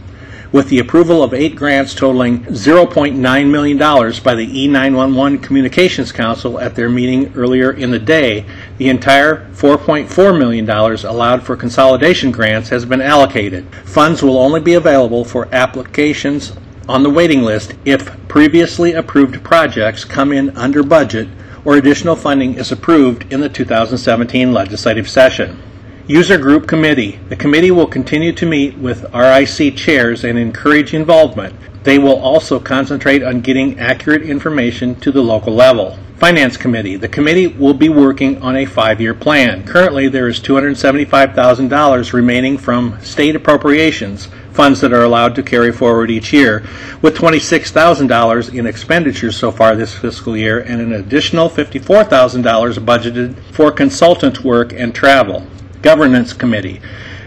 with 0.50 0.68
the 0.68 0.78
approval 0.78 1.22
of 1.22 1.34
eight 1.34 1.54
grants 1.54 1.94
totaling 1.94 2.44
$0.9 2.44 3.50
million 3.50 3.78
by 3.78 4.34
the 4.34 4.46
E911 4.68 5.42
Communications 5.42 6.10
Council 6.10 6.58
at 6.58 6.74
their 6.74 6.88
meeting 6.88 7.32
earlier 7.34 7.72
in 7.72 7.90
the 7.90 7.98
day, 7.98 8.46
the 8.78 8.88
entire 8.88 9.50
$4.4 9.52 10.38
million 10.38 10.68
allowed 10.70 11.42
for 11.42 11.56
consolidation 11.56 12.30
grants 12.30 12.70
has 12.70 12.84
been 12.84 13.02
allocated. 13.02 13.66
Funds 13.84 14.22
will 14.22 14.38
only 14.38 14.60
be 14.60 14.74
available 14.74 15.24
for 15.24 15.48
applications 15.52 16.52
on 16.88 17.02
the 17.02 17.10
waiting 17.10 17.42
list 17.42 17.74
if 17.84 18.16
previously 18.28 18.94
approved 18.94 19.42
projects 19.44 20.04
come 20.04 20.32
in 20.32 20.56
under 20.56 20.82
budget 20.82 21.28
or 21.64 21.76
additional 21.76 22.16
funding 22.16 22.54
is 22.54 22.72
approved 22.72 23.30
in 23.30 23.40
the 23.40 23.48
2017 23.48 24.52
legislative 24.52 25.08
session. 25.08 25.62
User 26.10 26.38
Group 26.38 26.66
Committee. 26.66 27.20
The 27.28 27.36
committee 27.36 27.70
will 27.70 27.86
continue 27.86 28.32
to 28.32 28.46
meet 28.46 28.78
with 28.78 29.04
RIC 29.12 29.76
chairs 29.76 30.24
and 30.24 30.38
encourage 30.38 30.94
involvement. 30.94 31.54
They 31.84 31.98
will 31.98 32.18
also 32.18 32.58
concentrate 32.58 33.22
on 33.22 33.42
getting 33.42 33.78
accurate 33.78 34.22
information 34.22 34.94
to 35.00 35.12
the 35.12 35.20
local 35.22 35.52
level. 35.52 35.98
Finance 36.16 36.56
Committee. 36.56 36.96
The 36.96 37.08
committee 37.08 37.46
will 37.46 37.74
be 37.74 37.90
working 37.90 38.40
on 38.40 38.56
a 38.56 38.64
five 38.64 39.02
year 39.02 39.12
plan. 39.12 39.66
Currently, 39.66 40.08
there 40.08 40.28
is 40.28 40.40
$275,000 40.40 42.12
remaining 42.14 42.56
from 42.56 42.98
state 43.02 43.36
appropriations, 43.36 44.28
funds 44.50 44.80
that 44.80 44.94
are 44.94 45.04
allowed 45.04 45.34
to 45.34 45.42
carry 45.42 45.72
forward 45.72 46.10
each 46.10 46.32
year, 46.32 46.64
with 47.02 47.18
$26,000 47.18 48.54
in 48.58 48.66
expenditures 48.66 49.36
so 49.36 49.52
far 49.52 49.76
this 49.76 49.94
fiscal 49.94 50.38
year 50.38 50.60
and 50.60 50.80
an 50.80 50.94
additional 50.94 51.50
$54,000 51.50 52.78
budgeted 52.78 53.38
for 53.52 53.70
consultant 53.70 54.42
work 54.42 54.72
and 54.72 54.94
travel. 54.94 55.46
Governance 55.82 56.32
Committee. 56.32 56.80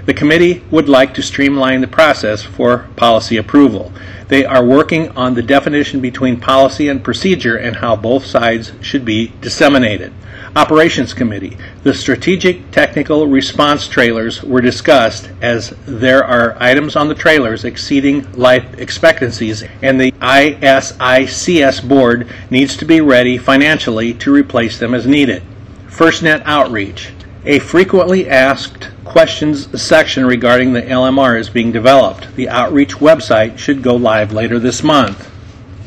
The 0.06 0.14
committee 0.14 0.64
would 0.72 0.90
like 0.90 1.14
to 1.14 1.22
streamline 1.22 1.82
the 1.82 1.88
process 1.88 2.42
for 2.42 2.88
policy 2.96 3.38
approval. 3.38 3.92
They 4.30 4.46
are 4.46 4.66
working 4.66 5.10
on 5.10 5.36
the 5.36 5.44
definition 5.44 6.00
between 6.00 6.40
policy 6.40 6.88
and 6.88 7.04
procedure 7.04 7.56
and 7.56 7.76
how 7.76 7.96
both 7.96 8.26
sides 8.26 8.72
should 8.82 9.06
be 9.06 9.34
disseminated. 9.42 10.12
Operations 10.56 11.14
Committee. 11.14 11.56
The 11.84 11.94
strategic 11.94 12.72
technical 12.72 13.28
response 13.28 13.88
trailers 13.88 14.44
were 14.44 14.60
discussed 14.60 15.30
as 15.42 15.74
there 15.86 16.24
are 16.26 16.58
items 16.60 16.96
on 16.96 17.08
the 17.08 17.16
trailers 17.16 17.64
exceeding 17.64 18.30
life 18.34 18.78
expectancies 18.78 19.64
and 19.82 20.00
the 20.00 20.12
ISICS 20.14 21.88
board 21.88 22.28
needs 22.50 22.76
to 22.78 22.86
be 22.86 23.00
ready 23.02 23.38
financially 23.38 24.14
to 24.16 24.34
replace 24.34 24.78
them 24.78 24.94
as 24.94 25.08
needed. 25.08 25.44
FirstNet 25.88 26.42
Outreach. 26.46 27.12
A 27.44 27.58
frequently 27.58 28.30
asked 28.30 28.90
questions 29.04 29.82
section 29.82 30.28
regarding 30.28 30.74
the 30.74 30.84
LMR 30.84 31.40
is 31.40 31.50
being 31.50 31.72
developed. 31.72 32.36
The 32.36 32.48
outreach 32.48 32.98
website 32.98 33.58
should 33.58 33.82
go 33.82 33.96
live 33.96 34.32
later 34.32 34.60
this 34.60 34.84
month. 34.84 35.28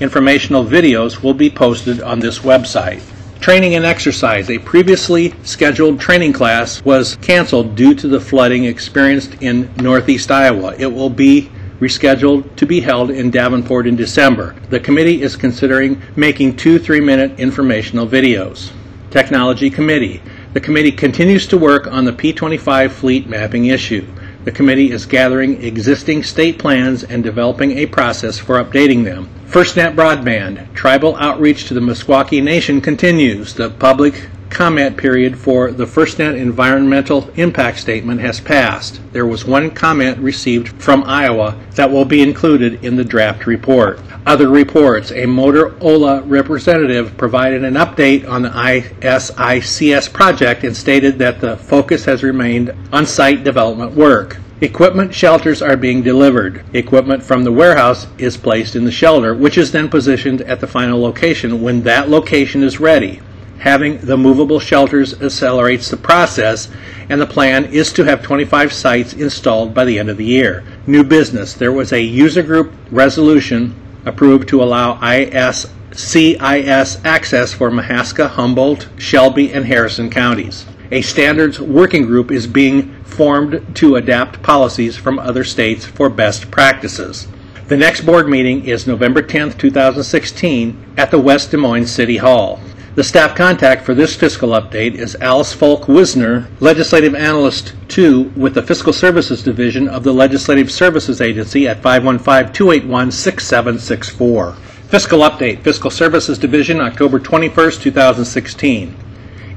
Informational 0.01 0.65
videos 0.65 1.23
will 1.23 1.33
be 1.33 1.49
posted 1.49 2.03
on 2.03 2.19
this 2.19 2.41
website. 2.41 3.03
Training 3.39 3.77
and 3.77 3.85
exercise. 3.85 4.51
A 4.51 4.59
previously 4.59 5.33
scheduled 5.45 6.01
training 6.01 6.33
class 6.33 6.85
was 6.85 7.15
canceled 7.23 7.77
due 7.77 7.95
to 7.95 8.09
the 8.09 8.21
flooding 8.21 8.65
experienced 8.65 9.41
in 9.41 9.73
northeast 9.77 10.33
Iowa. 10.33 10.75
It 10.77 10.93
will 10.93 11.11
be 11.11 11.53
rescheduled 11.79 12.57
to 12.57 12.67
be 12.67 12.81
held 12.81 13.13
in 13.13 13.31
Davenport 13.31 13.87
in 13.87 13.95
December. 13.95 14.57
The 14.71 14.81
committee 14.81 15.23
is 15.23 15.37
considering 15.37 16.03
making 16.17 16.57
two 16.57 16.81
three 16.81 17.01
minute 17.01 17.39
informational 17.39 18.09
videos. 18.09 18.73
Technology 19.13 19.71
Committee. 19.71 20.21
The 20.55 20.61
committee 20.61 20.93
continues 20.93 21.49
to 21.49 21.59
work 21.59 21.89
on 21.89 22.05
the 22.05 22.13
P25 22.13 22.93
fleet 22.93 23.27
mapping 23.27 23.67
issue. 23.67 24.07
The 24.45 24.53
committee 24.53 24.93
is 24.93 25.05
gathering 25.05 25.61
existing 25.65 26.23
state 26.23 26.61
plans 26.61 27.03
and 27.03 27.25
developing 27.25 27.77
a 27.79 27.87
process 27.87 28.39
for 28.39 28.63
updating 28.63 29.03
them. 29.03 29.29
FirstNet 29.49 29.97
Broadband, 29.97 30.73
tribal 30.73 31.17
outreach 31.17 31.65
to 31.67 31.75
the 31.75 31.81
Meskwaki 31.81 32.41
Nation 32.41 32.81
continues. 32.81 33.53
The 33.53 33.71
public 33.71 34.29
comment 34.55 34.97
period 34.97 35.37
for 35.37 35.73
the 35.73 35.85
FirstNet 35.85 36.39
environmental 36.39 37.29
impact 37.31 37.77
statement 37.79 38.21
has 38.21 38.41
passed. 38.41 39.01
There 39.13 39.27
was 39.27 39.45
one 39.45 39.69
comment 39.73 40.17
received 40.19 40.81
from 40.81 41.03
Iowa 41.05 41.59
that 41.73 41.91
will 41.91 42.05
be 42.05 42.23
included 42.23 42.85
in 42.85 42.95
the 42.95 43.05
draft 43.05 43.47
report. 43.47 43.99
Other 44.27 44.49
reports 44.49 45.11
A 45.11 45.25
Motorola 45.25 46.23
representative 46.27 47.17
provided 47.17 47.65
an 47.65 47.75
update 47.75 48.29
on 48.29 48.43
the 48.43 48.51
ISICS 48.51 50.13
project 50.13 50.63
and 50.63 50.77
stated 50.77 51.19
that 51.19 51.41
the 51.41 51.57
focus 51.57 52.05
has 52.05 52.23
remained 52.23 52.73
on 52.93 53.07
site 53.07 53.43
development 53.43 53.93
work. 53.93 54.39
Equipment 54.61 55.13
shelters 55.13 55.63
are 55.63 55.77
being 55.77 56.01
delivered. 56.01 56.65
Equipment 56.73 57.25
from 57.25 57.43
the 57.43 57.53
warehouse 57.53 58.07
is 58.19 58.37
placed 58.37 58.77
in 58.77 58.85
the 58.85 58.93
shelter, 58.93 59.35
which 59.35 59.59
is 59.59 59.73
then 59.73 59.89
positioned 59.89 60.43
at 60.43 60.61
the 60.61 60.67
final 60.67 61.01
location 61.01 61.61
when 61.61 61.83
that 61.83 62.09
location 62.09 62.63
is 62.63 62.79
ready 62.79 63.21
having 63.59 63.99
the 63.99 64.17
movable 64.17 64.61
shelters 64.61 65.21
accelerates 65.23 65.89
the 65.89 65.97
process, 65.97 66.69
and 67.09 67.21
the 67.21 67.27
plan 67.27 67.65
is 67.67 67.93
to 67.93 68.05
have 68.05 68.23
25 68.23 68.73
sites 68.73 69.13
installed 69.13 69.75
by 69.75 69.85
the 69.85 69.99
end 69.99 70.11
of 70.11 70.17
the 70.17 70.25
year. 70.25 70.65
New 70.87 71.05
business 71.05 71.55
there 71.55 71.73
was 71.73 71.93
a 71.93 72.01
user 72.01 72.43
group 72.43 72.73
resolution 72.91 73.75
approved 74.05 74.49
to 74.49 74.63
allow 74.63 74.97
ISICS 75.01 75.71
CIS 75.95 77.05
access 77.05 77.53
for 77.53 77.71
Mahaska, 77.71 78.29
Humboldt, 78.29 78.89
Shelby, 78.99 79.53
and 79.53 79.65
Harrison 79.65 80.11
counties. 80.11 80.67
A 80.91 81.03
standards 81.03 81.61
working 81.61 82.05
group 82.05 82.31
is 82.31 82.47
being 82.47 82.95
formed 83.05 83.65
to 83.77 83.97
adapt 83.97 84.43
policies 84.43 84.97
from 84.97 85.19
other 85.19 85.45
states 85.45 85.85
for 85.85 86.09
best 86.09 86.51
practices. 86.51 87.29
The 87.69 87.77
next 87.77 88.03
board 88.03 88.29
meeting 88.29 88.67
is 88.67 88.87
November 88.87 89.23
10th, 89.23 89.57
2016 89.57 90.95
at 90.97 91.11
the 91.11 91.19
West 91.19 91.51
Des 91.51 91.57
Moines 91.57 91.87
City 91.87 92.19
Hall. 92.19 92.61
The 92.95 93.03
staff 93.03 93.35
contact 93.35 93.85
for 93.85 93.93
this 93.93 94.15
fiscal 94.15 94.51
update 94.51 94.95
is 94.95 95.17
Alice 95.17 95.53
Fulk 95.53 95.89
Wisner, 95.89 96.47
Legislative 96.61 97.17
Analyst 97.17 97.75
2 97.89 98.35
with 98.37 98.55
the 98.55 98.63
Fiscal 98.63 98.93
Services 98.93 99.43
Division 99.43 99.89
of 99.89 100.05
the 100.05 100.15
Legislative 100.15 100.71
Services 100.71 101.21
Agency 101.21 101.67
at 101.67 101.83
515-281-6764. 101.83 104.55
Fiscal 104.87 105.19
update, 105.19 105.63
Fiscal 105.63 105.91
Services 105.91 106.39
Division, 106.39 106.81
October 106.81 107.19
21st, 107.19 107.83
2016. 107.83 108.95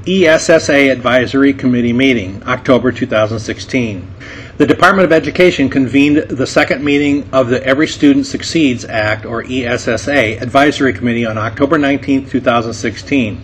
ESSA 0.07 0.89
Advisory 0.89 1.53
Committee 1.53 1.93
meeting, 1.93 2.41
October 2.47 2.91
2016. 2.91 4.15
The 4.57 4.65
Department 4.65 5.05
of 5.05 5.11
Education 5.11 5.69
convened 5.69 6.17
the 6.17 6.47
second 6.47 6.84
meeting 6.84 7.29
of 7.31 7.47
the 7.47 7.63
Every 7.63 7.85
Student 7.85 8.25
Succeeds 8.25 8.85
Act, 8.85 9.23
or 9.23 9.43
ESSA, 9.47 10.41
Advisory 10.41 10.93
Committee 10.93 11.27
on 11.27 11.38
October 11.38 11.77
19, 11.77 12.27
2016. 12.27 13.43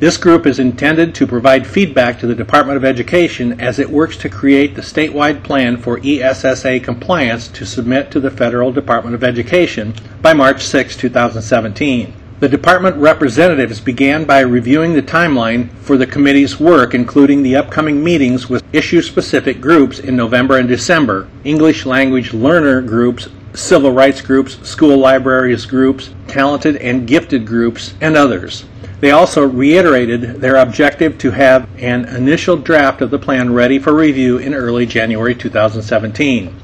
This 0.00 0.18
group 0.18 0.44
is 0.44 0.58
intended 0.58 1.14
to 1.14 1.26
provide 1.26 1.66
feedback 1.66 2.18
to 2.18 2.26
the 2.26 2.34
Department 2.34 2.76
of 2.76 2.84
Education 2.84 3.58
as 3.58 3.78
it 3.78 3.88
works 3.88 4.18
to 4.18 4.28
create 4.28 4.74
the 4.74 4.82
statewide 4.82 5.42
plan 5.42 5.78
for 5.78 5.98
ESSA 6.04 6.80
compliance 6.80 7.48
to 7.48 7.64
submit 7.64 8.10
to 8.10 8.20
the 8.20 8.30
Federal 8.30 8.70
Department 8.70 9.14
of 9.14 9.24
Education 9.24 9.94
by 10.20 10.34
March 10.34 10.62
6, 10.62 10.94
2017. 10.94 12.12
The 12.40 12.48
department 12.48 12.96
representatives 12.96 13.80
began 13.80 14.24
by 14.24 14.40
reviewing 14.40 14.94
the 14.94 15.02
timeline 15.02 15.68
for 15.82 15.98
the 15.98 16.06
committee's 16.06 16.58
work, 16.58 16.94
including 16.94 17.42
the 17.42 17.54
upcoming 17.54 18.02
meetings 18.02 18.48
with 18.48 18.64
issue 18.72 19.02
specific 19.02 19.60
groups 19.60 19.98
in 19.98 20.16
November 20.16 20.56
and 20.56 20.66
December 20.66 21.28
English 21.44 21.84
language 21.84 22.32
learner 22.32 22.80
groups, 22.80 23.28
civil 23.52 23.92
rights 23.92 24.22
groups, 24.22 24.56
school 24.66 24.96
libraries 24.96 25.66
groups, 25.66 26.14
talented 26.28 26.76
and 26.76 27.06
gifted 27.06 27.44
groups, 27.44 27.92
and 28.00 28.16
others. 28.16 28.64
They 29.00 29.10
also 29.10 29.46
reiterated 29.46 30.40
their 30.40 30.56
objective 30.56 31.18
to 31.18 31.32
have 31.32 31.68
an 31.78 32.06
initial 32.06 32.56
draft 32.56 33.02
of 33.02 33.10
the 33.10 33.18
plan 33.18 33.52
ready 33.52 33.78
for 33.78 33.94
review 33.94 34.38
in 34.38 34.54
early 34.54 34.86
January 34.86 35.34
2017. 35.34 36.54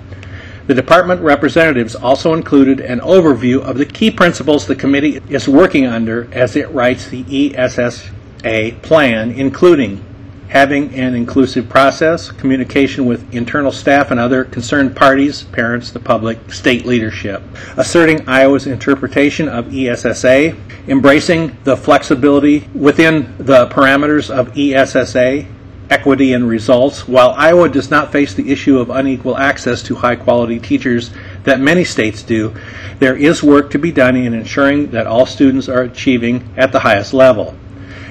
The 0.67 0.75
department 0.75 1.21
representatives 1.21 1.95
also 1.95 2.35
included 2.35 2.81
an 2.81 2.99
overview 3.01 3.61
of 3.63 3.79
the 3.79 3.87
key 3.87 4.11
principles 4.11 4.67
the 4.67 4.75
committee 4.75 5.23
is 5.29 5.49
working 5.49 5.87
under 5.87 6.29
as 6.33 6.57
it 6.57 6.69
writes 6.71 7.09
the 7.09 7.55
ESSA 7.55 8.73
plan, 8.83 9.31
including 9.31 10.05
having 10.49 10.95
an 10.95 11.15
inclusive 11.15 11.69
process, 11.69 12.31
communication 12.33 13.05
with 13.05 13.33
internal 13.35 13.71
staff 13.71 14.11
and 14.11 14.19
other 14.19 14.45
concerned 14.45 14.95
parties, 14.97 15.45
parents, 15.45 15.91
the 15.91 16.01
public, 16.01 16.53
state 16.53 16.85
leadership, 16.85 17.43
asserting 17.77 18.29
Iowa's 18.29 18.67
interpretation 18.67 19.49
of 19.49 19.73
ESSA, 19.75 20.57
embracing 20.89 21.57
the 21.65 21.77
flexibility 21.77 22.69
within 22.75 23.35
the 23.39 23.67
parameters 23.69 24.31
of 24.31 24.57
ESSA, 24.57 25.47
equity 25.91 26.33
and 26.33 26.49
results. 26.49 27.07
While 27.07 27.31
Iowa 27.31 27.69
does 27.69 27.91
not 27.91 28.13
face 28.13 28.35
the 28.35 28.51
issue 28.51 28.79
of 28.79 28.91
unequal 28.91 29.37
access 29.37 29.83
to 29.85 29.95
high 29.97 30.17
quality 30.17 30.59
teachers 30.59 31.11
that 31.45 31.61
many 31.61 31.85
states 31.85 32.23
do, 32.23 32.55
there 32.99 33.17
is 33.17 33.43
work 33.43 33.71
to 33.71 33.79
be 33.79 33.93
done 33.93 34.17
in 34.17 34.35
ensuring 34.35 34.91
that 34.91 35.07
all 35.07 35.27
students 35.27 35.69
are 35.69 35.83
achieving 35.83 36.49
at 36.57 36.73
the 36.73 36.81
highest 36.81 37.15
level. 37.15 37.55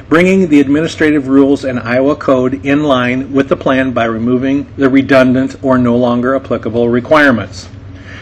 Bringing 0.08 0.50
the 0.50 0.60
administrative 0.60 1.28
rules 1.28 1.66
and 1.66 1.80
Iowa 1.80 2.16
Code 2.16 2.66
in 2.66 2.84
line 2.84 3.34
with 3.34 3.50
the 3.50 3.58
plan 3.58 3.92
by 3.92 4.06
removing 4.06 4.72
the 4.78 4.90
redundant 4.90 5.56
or 5.64 5.78
no 5.78 5.98
longer 5.98 6.36
applicable 6.36 6.90
requirements. 6.90 7.68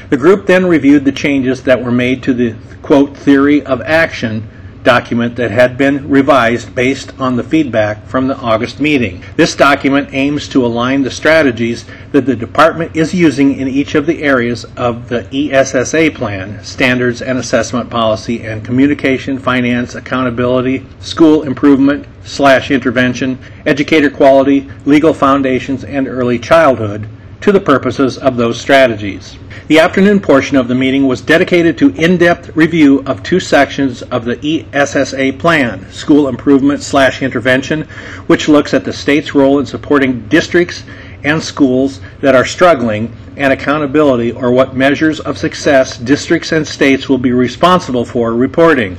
The 0.10 0.18
group 0.18 0.46
then 0.46 0.66
reviewed 0.66 1.04
the 1.04 1.12
changes 1.12 1.64
that 1.64 1.84
were 1.84 1.92
made 1.92 2.24
to 2.24 2.34
the 2.34 2.56
quote 2.82 3.18
theory 3.18 3.66
of 3.66 3.82
action 3.82 4.50
document 4.84 5.36
that 5.38 5.52
had 5.52 5.78
been 5.78 6.10
revised 6.10 6.76
based 6.76 7.14
on 7.20 7.36
the 7.36 7.44
feedback 7.44 8.06
from 8.06 8.28
the 8.28 8.38
August 8.38 8.80
meeting. 8.80 9.24
This 9.36 9.56
document 9.56 10.10
aims 10.12 10.48
to 10.50 10.66
align 10.66 11.02
the 11.02 11.12
strategies 11.12 11.86
that 12.12 12.26
the 12.26 12.36
department 12.36 12.96
is 12.96 13.14
using 13.14 13.60
in 13.60 13.68
each 13.68 13.96
of 13.96 14.06
the 14.06 14.24
areas 14.24 14.66
of 14.78 15.10
the 15.10 15.28
ESSA 15.32 16.12
plan 16.12 16.64
standards 16.64 17.22
and 17.22 17.38
assessment 17.38 17.90
policy 17.90 18.44
and 18.46 18.66
communication, 18.66 19.40
finance, 19.40 19.96
accountability, 19.96 20.86
school 21.00 21.44
improvement 21.44 22.06
slash 22.24 22.72
intervention, 22.72 23.38
educator 23.66 24.10
quality, 24.10 24.70
legal 24.86 25.14
foundations, 25.14 25.84
and 25.84 26.08
early 26.08 26.40
childhood 26.40 27.08
to 27.42 27.52
the 27.52 27.60
purposes 27.60 28.18
of 28.18 28.38
those 28.38 28.60
strategies. 28.60 29.38
The 29.70 29.80
afternoon 29.80 30.20
portion 30.20 30.58
of 30.58 30.68
the 30.68 30.76
meeting 30.76 31.08
was 31.08 31.22
dedicated 31.22 31.78
to 31.78 31.92
in-depth 31.92 32.54
review 32.54 33.02
of 33.06 33.24
two 33.24 33.40
sections 33.40 34.02
of 34.02 34.26
the 34.26 34.66
ESSA 34.74 35.38
plan, 35.40 35.90
School 35.90 36.28
Improvement 36.28 36.82
slash 36.82 37.22
Intervention, 37.22 37.84
which 38.28 38.50
looks 38.50 38.74
at 38.74 38.84
the 38.84 38.92
state's 38.92 39.34
role 39.34 39.60
in 39.60 39.66
supporting 39.66 40.28
districts 40.28 40.84
and 41.24 41.42
schools 41.42 42.02
that 42.20 42.36
are 42.36 42.44
struggling, 42.44 43.16
and 43.38 43.54
accountability, 43.54 44.34
or 44.34 44.52
what 44.52 44.76
measures 44.76 45.22
of 45.22 45.38
success 45.38 45.98
districts 45.98 46.52
and 46.52 46.68
states 46.68 47.08
will 47.08 47.18
be 47.18 47.32
responsible 47.32 48.04
for 48.04 48.34
reporting. 48.34 48.98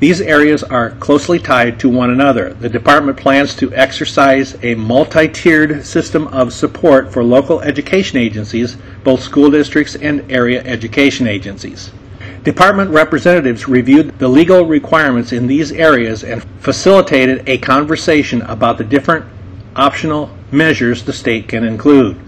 These 0.00 0.22
areas 0.22 0.64
are 0.64 0.92
closely 0.92 1.38
tied 1.38 1.78
to 1.80 1.88
one 1.90 2.08
another. 2.08 2.54
The 2.54 2.70
department 2.70 3.18
plans 3.18 3.54
to 3.56 3.72
exercise 3.74 4.56
a 4.62 4.74
multi 4.74 5.28
tiered 5.28 5.84
system 5.84 6.26
of 6.28 6.54
support 6.54 7.12
for 7.12 7.22
local 7.22 7.60
education 7.60 8.18
agencies, 8.18 8.78
both 9.04 9.22
school 9.22 9.50
districts 9.50 9.96
and 9.96 10.30
area 10.30 10.62
education 10.64 11.26
agencies. 11.26 11.90
Department 12.44 12.90
representatives 12.90 13.68
reviewed 13.68 14.18
the 14.18 14.28
legal 14.28 14.64
requirements 14.64 15.32
in 15.32 15.46
these 15.46 15.72
areas 15.72 16.24
and 16.24 16.42
facilitated 16.60 17.46
a 17.46 17.58
conversation 17.58 18.40
about 18.42 18.78
the 18.78 18.84
different 18.84 19.26
optional 19.76 20.30
measures 20.50 21.04
the 21.04 21.12
state 21.12 21.48
can 21.48 21.64
include. 21.64 22.18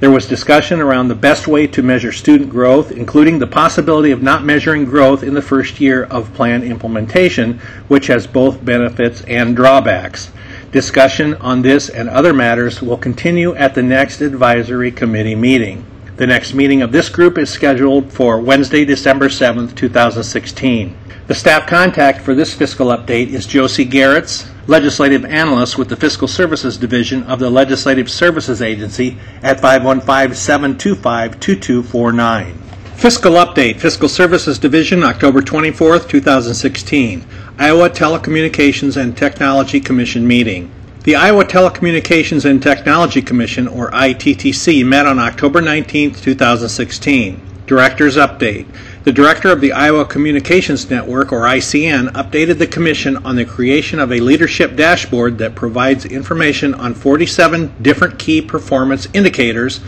There 0.00 0.10
was 0.10 0.26
discussion 0.26 0.80
around 0.80 1.06
the 1.06 1.14
best 1.14 1.46
way 1.46 1.68
to 1.68 1.82
measure 1.82 2.10
student 2.10 2.50
growth, 2.50 2.90
including 2.90 3.38
the 3.38 3.46
possibility 3.46 4.10
of 4.10 4.22
not 4.22 4.44
measuring 4.44 4.84
growth 4.84 5.22
in 5.22 5.34
the 5.34 5.40
first 5.40 5.80
year 5.80 6.04
of 6.04 6.34
plan 6.34 6.64
implementation, 6.64 7.60
which 7.86 8.08
has 8.08 8.26
both 8.26 8.64
benefits 8.64 9.22
and 9.22 9.54
drawbacks. 9.54 10.32
Discussion 10.72 11.34
on 11.36 11.62
this 11.62 11.88
and 11.88 12.08
other 12.08 12.34
matters 12.34 12.82
will 12.82 12.98
continue 12.98 13.54
at 13.54 13.76
the 13.76 13.82
next 13.82 14.20
advisory 14.20 14.90
committee 14.90 15.36
meeting. 15.36 15.86
The 16.16 16.28
next 16.28 16.54
meeting 16.54 16.80
of 16.80 16.92
this 16.92 17.08
group 17.08 17.38
is 17.38 17.50
scheduled 17.50 18.12
for 18.12 18.38
Wednesday, 18.38 18.84
December 18.84 19.28
7th, 19.28 19.74
2016. 19.74 20.96
The 21.26 21.34
staff 21.34 21.66
contact 21.66 22.20
for 22.20 22.36
this 22.36 22.54
fiscal 22.54 22.88
update 22.88 23.30
is 23.30 23.46
Josie 23.46 23.84
Gerrietts, 23.84 24.48
legislative 24.68 25.24
analyst 25.24 25.76
with 25.76 25.88
the 25.88 25.96
Fiscal 25.96 26.28
Services 26.28 26.76
Division 26.76 27.24
of 27.24 27.40
the 27.40 27.50
Legislative 27.50 28.08
Services 28.08 28.62
Agency 28.62 29.18
at 29.42 29.58
515 29.58 30.36
725 30.36 31.40
2249. 31.40 32.58
Fiscal 32.94 33.32
Update 33.32 33.80
Fiscal 33.80 34.08
Services 34.08 34.56
Division, 34.56 35.02
October 35.02 35.42
24th, 35.42 36.08
2016. 36.08 37.26
Iowa 37.58 37.90
Telecommunications 37.90 38.96
and 38.96 39.16
Technology 39.16 39.80
Commission 39.80 40.24
meeting. 40.28 40.70
The 41.04 41.16
Iowa 41.16 41.44
Telecommunications 41.44 42.46
and 42.46 42.62
Technology 42.62 43.20
Commission, 43.20 43.68
or 43.68 43.90
ITTC, 43.90 44.86
met 44.86 45.04
on 45.04 45.18
October 45.18 45.60
19, 45.60 46.14
2016. 46.14 47.42
Director's 47.66 48.16
Update. 48.16 48.66
The 49.04 49.12
director 49.12 49.50
of 49.50 49.60
the 49.60 49.72
Iowa 49.72 50.06
Communications 50.06 50.88
Network, 50.88 51.30
or 51.30 51.42
ICN, 51.42 52.12
updated 52.12 52.56
the 52.56 52.66
Commission 52.66 53.18
on 53.18 53.36
the 53.36 53.44
creation 53.44 53.98
of 53.98 54.12
a 54.12 54.20
leadership 54.20 54.76
dashboard 54.76 55.36
that 55.36 55.54
provides 55.54 56.06
information 56.06 56.72
on 56.72 56.94
47 56.94 57.74
different 57.82 58.18
key 58.18 58.40
performance 58.40 59.06
indicators 59.12 59.80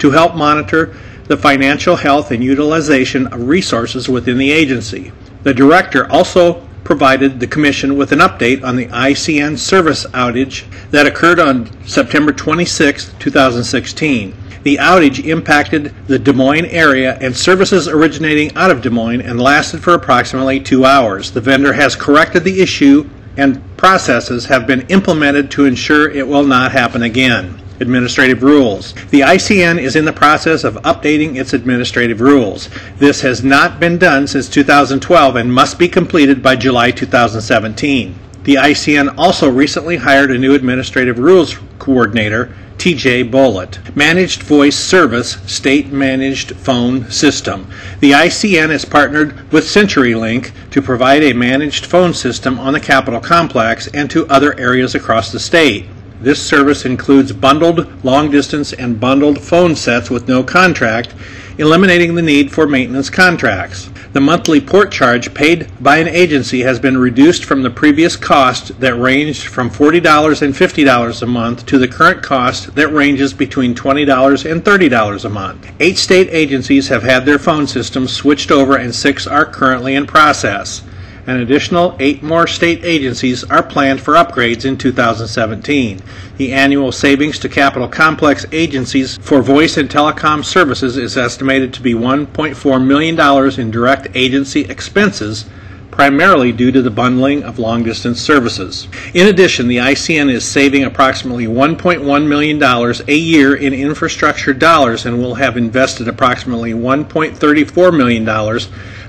to 0.00 0.10
help 0.10 0.34
monitor 0.34 0.94
the 1.28 1.36
financial 1.38 1.96
health 1.96 2.30
and 2.30 2.44
utilization 2.44 3.26
of 3.28 3.48
resources 3.48 4.06
within 4.06 4.36
the 4.36 4.52
agency. 4.52 5.12
The 5.44 5.54
director 5.54 6.06
also 6.12 6.67
provided 6.88 7.38
the 7.38 7.46
Commission 7.46 7.98
with 7.98 8.12
an 8.12 8.20
update 8.20 8.64
on 8.64 8.74
the 8.74 8.86
ICN 8.86 9.58
service 9.58 10.06
outage 10.06 10.64
that 10.90 11.06
occurred 11.06 11.38
on 11.38 11.68
September 11.86 12.32
26, 12.32 13.12
2016. 13.18 14.34
The 14.62 14.76
outage 14.76 15.22
impacted 15.22 15.94
the 16.06 16.18
Des 16.18 16.32
Moines 16.32 16.64
area 16.64 17.18
and 17.20 17.36
services 17.36 17.88
originating 17.88 18.56
out 18.56 18.70
of 18.70 18.80
Des 18.80 18.88
Moines 18.88 19.20
and 19.20 19.38
lasted 19.38 19.82
for 19.82 19.92
approximately 19.92 20.60
two 20.60 20.86
hours. 20.86 21.30
The 21.30 21.42
vendor 21.42 21.74
has 21.74 21.94
corrected 21.94 22.42
the 22.42 22.62
issue 22.62 23.06
and 23.36 23.62
processes 23.76 24.46
have 24.46 24.66
been 24.66 24.86
implemented 24.88 25.50
to 25.50 25.66
ensure 25.66 26.08
it 26.08 26.26
will 26.26 26.46
not 26.46 26.72
happen 26.72 27.02
again. 27.02 27.60
Administrative 27.80 28.42
Rules. 28.42 28.92
The 29.10 29.20
ICN 29.20 29.80
is 29.80 29.96
in 29.96 30.04
the 30.04 30.12
process 30.12 30.64
of 30.64 30.74
updating 30.76 31.36
its 31.36 31.52
administrative 31.52 32.20
rules. 32.20 32.68
This 32.98 33.20
has 33.20 33.44
not 33.44 33.80
been 33.80 33.98
done 33.98 34.26
since 34.26 34.48
2012 34.48 35.36
and 35.36 35.52
must 35.52 35.78
be 35.78 35.88
completed 35.88 36.42
by 36.42 36.56
July 36.56 36.90
2017. 36.90 38.14
The 38.44 38.54
ICN 38.54 39.14
also 39.18 39.50
recently 39.50 39.96
hired 39.96 40.30
a 40.30 40.38
new 40.38 40.54
administrative 40.54 41.18
rules 41.18 41.58
coordinator, 41.78 42.54
TJ 42.78 43.30
Bullitt. 43.30 43.80
Managed 43.96 44.42
Voice 44.42 44.76
Service 44.76 45.32
State 45.46 45.88
Managed 45.88 46.54
Phone 46.56 47.10
System. 47.10 47.68
The 48.00 48.12
ICN 48.12 48.70
has 48.70 48.84
partnered 48.84 49.50
with 49.50 49.64
CenturyLink 49.64 50.52
to 50.70 50.80
provide 50.80 51.24
a 51.24 51.32
managed 51.32 51.86
phone 51.86 52.14
system 52.14 52.58
on 52.58 52.72
the 52.72 52.80
Capitol 52.80 53.20
Complex 53.20 53.88
and 53.88 54.08
to 54.10 54.28
other 54.28 54.58
areas 54.58 54.94
across 54.94 55.32
the 55.32 55.40
state. 55.40 55.86
This 56.20 56.44
service 56.44 56.84
includes 56.84 57.32
bundled 57.32 58.04
long 58.04 58.30
distance 58.30 58.72
and 58.72 58.98
bundled 58.98 59.40
phone 59.40 59.76
sets 59.76 60.10
with 60.10 60.26
no 60.26 60.42
contract, 60.42 61.14
eliminating 61.58 62.16
the 62.16 62.22
need 62.22 62.50
for 62.50 62.66
maintenance 62.66 63.08
contracts. 63.08 63.88
The 64.12 64.20
monthly 64.20 64.60
port 64.60 64.90
charge 64.90 65.32
paid 65.32 65.68
by 65.80 65.98
an 65.98 66.08
agency 66.08 66.62
has 66.62 66.80
been 66.80 66.98
reduced 66.98 67.44
from 67.44 67.62
the 67.62 67.70
previous 67.70 68.16
cost 68.16 68.80
that 68.80 68.96
ranged 68.96 69.46
from 69.46 69.70
$40 69.70 70.42
and 70.42 70.54
$50 70.54 71.22
a 71.22 71.26
month 71.26 71.66
to 71.66 71.78
the 71.78 71.86
current 71.86 72.22
cost 72.22 72.74
that 72.74 72.88
ranges 72.88 73.32
between 73.32 73.74
$20 73.74 74.50
and 74.50 74.64
$30 74.64 75.24
a 75.24 75.28
month. 75.28 75.70
Eight 75.78 75.98
state 75.98 76.28
agencies 76.32 76.88
have 76.88 77.04
had 77.04 77.26
their 77.26 77.38
phone 77.38 77.66
systems 77.66 78.12
switched 78.12 78.50
over 78.50 78.76
and 78.76 78.92
six 78.92 79.26
are 79.26 79.46
currently 79.46 79.94
in 79.94 80.06
process. 80.06 80.82
An 81.28 81.40
additional 81.40 81.94
eight 82.00 82.22
more 82.22 82.46
state 82.46 82.80
agencies 82.84 83.44
are 83.44 83.62
planned 83.62 84.00
for 84.00 84.14
upgrades 84.14 84.64
in 84.64 84.78
2017. 84.78 86.00
The 86.38 86.54
annual 86.54 86.90
savings 86.90 87.38
to 87.40 87.50
capital 87.50 87.86
Complex 87.86 88.46
agencies 88.50 89.18
for 89.18 89.42
voice 89.42 89.76
and 89.76 89.90
telecom 89.90 90.42
services 90.42 90.96
is 90.96 91.18
estimated 91.18 91.74
to 91.74 91.82
be 91.82 91.92
$1.4 91.92 92.82
million 92.82 93.60
in 93.60 93.70
direct 93.70 94.08
agency 94.14 94.62
expenses, 94.62 95.44
primarily 95.90 96.50
due 96.50 96.72
to 96.72 96.80
the 96.80 96.90
bundling 96.90 97.42
of 97.42 97.58
long 97.58 97.82
distance 97.82 98.22
services. 98.22 98.88
In 99.12 99.26
addition, 99.26 99.68
the 99.68 99.76
ICN 99.76 100.32
is 100.32 100.46
saving 100.46 100.84
approximately 100.84 101.46
$1.1 101.46 102.26
million 102.26 102.62
a 102.62 103.14
year 103.14 103.54
in 103.54 103.74
infrastructure 103.74 104.54
dollars 104.54 105.04
and 105.04 105.18
will 105.18 105.34
have 105.34 105.58
invested 105.58 106.08
approximately 106.08 106.72
$1.34 106.72 107.94
million 107.94 108.24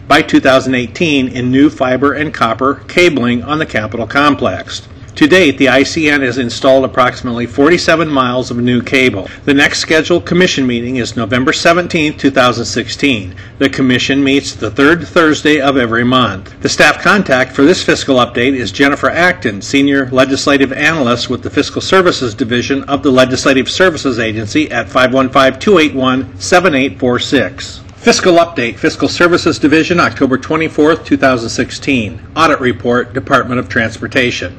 by 0.09 0.23
2018 0.23 1.27
in 1.27 1.51
new 1.51 1.69
fiber 1.69 2.13
and 2.13 2.33
copper 2.33 2.81
cabling 2.87 3.43
on 3.43 3.59
the 3.59 3.65
Capitol 3.65 4.07
complex. 4.07 4.87
To 5.19 5.27
date, 5.27 5.57
the 5.59 5.67
ICN 5.67 6.21
has 6.21 6.39
installed 6.39 6.83
approximately 6.83 7.45
47 7.45 8.07
miles 8.07 8.49
of 8.49 8.57
new 8.57 8.81
cable. 8.81 9.29
The 9.45 9.53
next 9.53 9.79
scheduled 9.79 10.25
commission 10.25 10.65
meeting 10.65 10.95
is 10.95 11.15
November 11.15 11.53
17, 11.53 12.17
2016. 12.17 13.35
The 13.59 13.69
commission 13.69 14.23
meets 14.23 14.55
the 14.55 14.71
third 14.71 15.07
Thursday 15.07 15.61
of 15.61 15.77
every 15.77 16.05
month. 16.05 16.59
The 16.61 16.69
staff 16.69 17.03
contact 17.03 17.51
for 17.51 17.63
this 17.63 17.83
fiscal 17.83 18.15
update 18.15 18.55
is 18.55 18.71
Jennifer 18.71 19.11
Acton, 19.11 19.61
Senior 19.61 20.09
Legislative 20.09 20.73
Analyst 20.73 21.29
with 21.29 21.43
the 21.43 21.51
Fiscal 21.51 21.81
Services 21.81 22.33
Division 22.33 22.83
of 22.85 23.03
the 23.03 23.11
Legislative 23.11 23.69
Services 23.69 24.17
Agency 24.17 24.71
at 24.71 24.89
515 24.89 25.59
281 25.59 26.39
7846. 26.39 27.81
Fiscal 27.99 28.35
Update, 28.35 28.77
Fiscal 28.77 29.09
Services 29.09 29.59
Division, 29.59 29.99
October 29.99 30.37
24, 30.37 30.95
2016. 30.95 32.27
Audit 32.33 32.61
Report, 32.61 33.11
Department 33.11 33.59
of 33.59 33.67
Transportation. 33.67 34.57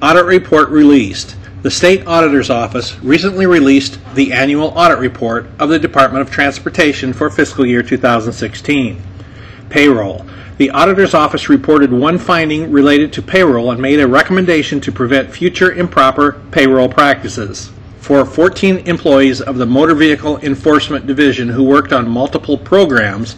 Audit 0.00 0.24
Report 0.24 0.70
released. 0.70 1.36
The 1.60 1.70
State 1.70 2.06
Auditor's 2.06 2.48
Office 2.48 2.98
recently 3.00 3.44
released 3.44 3.98
the 4.14 4.32
annual 4.32 4.68
audit 4.68 4.98
report 5.00 5.48
of 5.58 5.68
the 5.68 5.78
Department 5.78 6.26
of 6.26 6.32
Transportation 6.32 7.12
for 7.12 7.28
fiscal 7.28 7.66
year 7.66 7.82
2016. 7.82 9.02
Payroll. 9.68 10.24
The 10.56 10.70
Auditor's 10.70 11.12
Office 11.12 11.50
reported 11.50 11.92
one 11.92 12.16
finding 12.16 12.72
related 12.72 13.12
to 13.12 13.22
payroll 13.22 13.70
and 13.70 13.82
made 13.82 14.00
a 14.00 14.08
recommendation 14.08 14.80
to 14.80 14.90
prevent 14.90 15.30
future 15.30 15.70
improper 15.70 16.40
payroll 16.50 16.88
practices 16.88 17.70
for 18.02 18.26
14 18.26 18.78
employees 18.88 19.40
of 19.40 19.58
the 19.58 19.64
Motor 19.64 19.94
Vehicle 19.94 20.36
Enforcement 20.38 21.06
Division 21.06 21.48
who 21.48 21.62
worked 21.62 21.92
on 21.92 22.10
multiple 22.10 22.58
programs, 22.58 23.36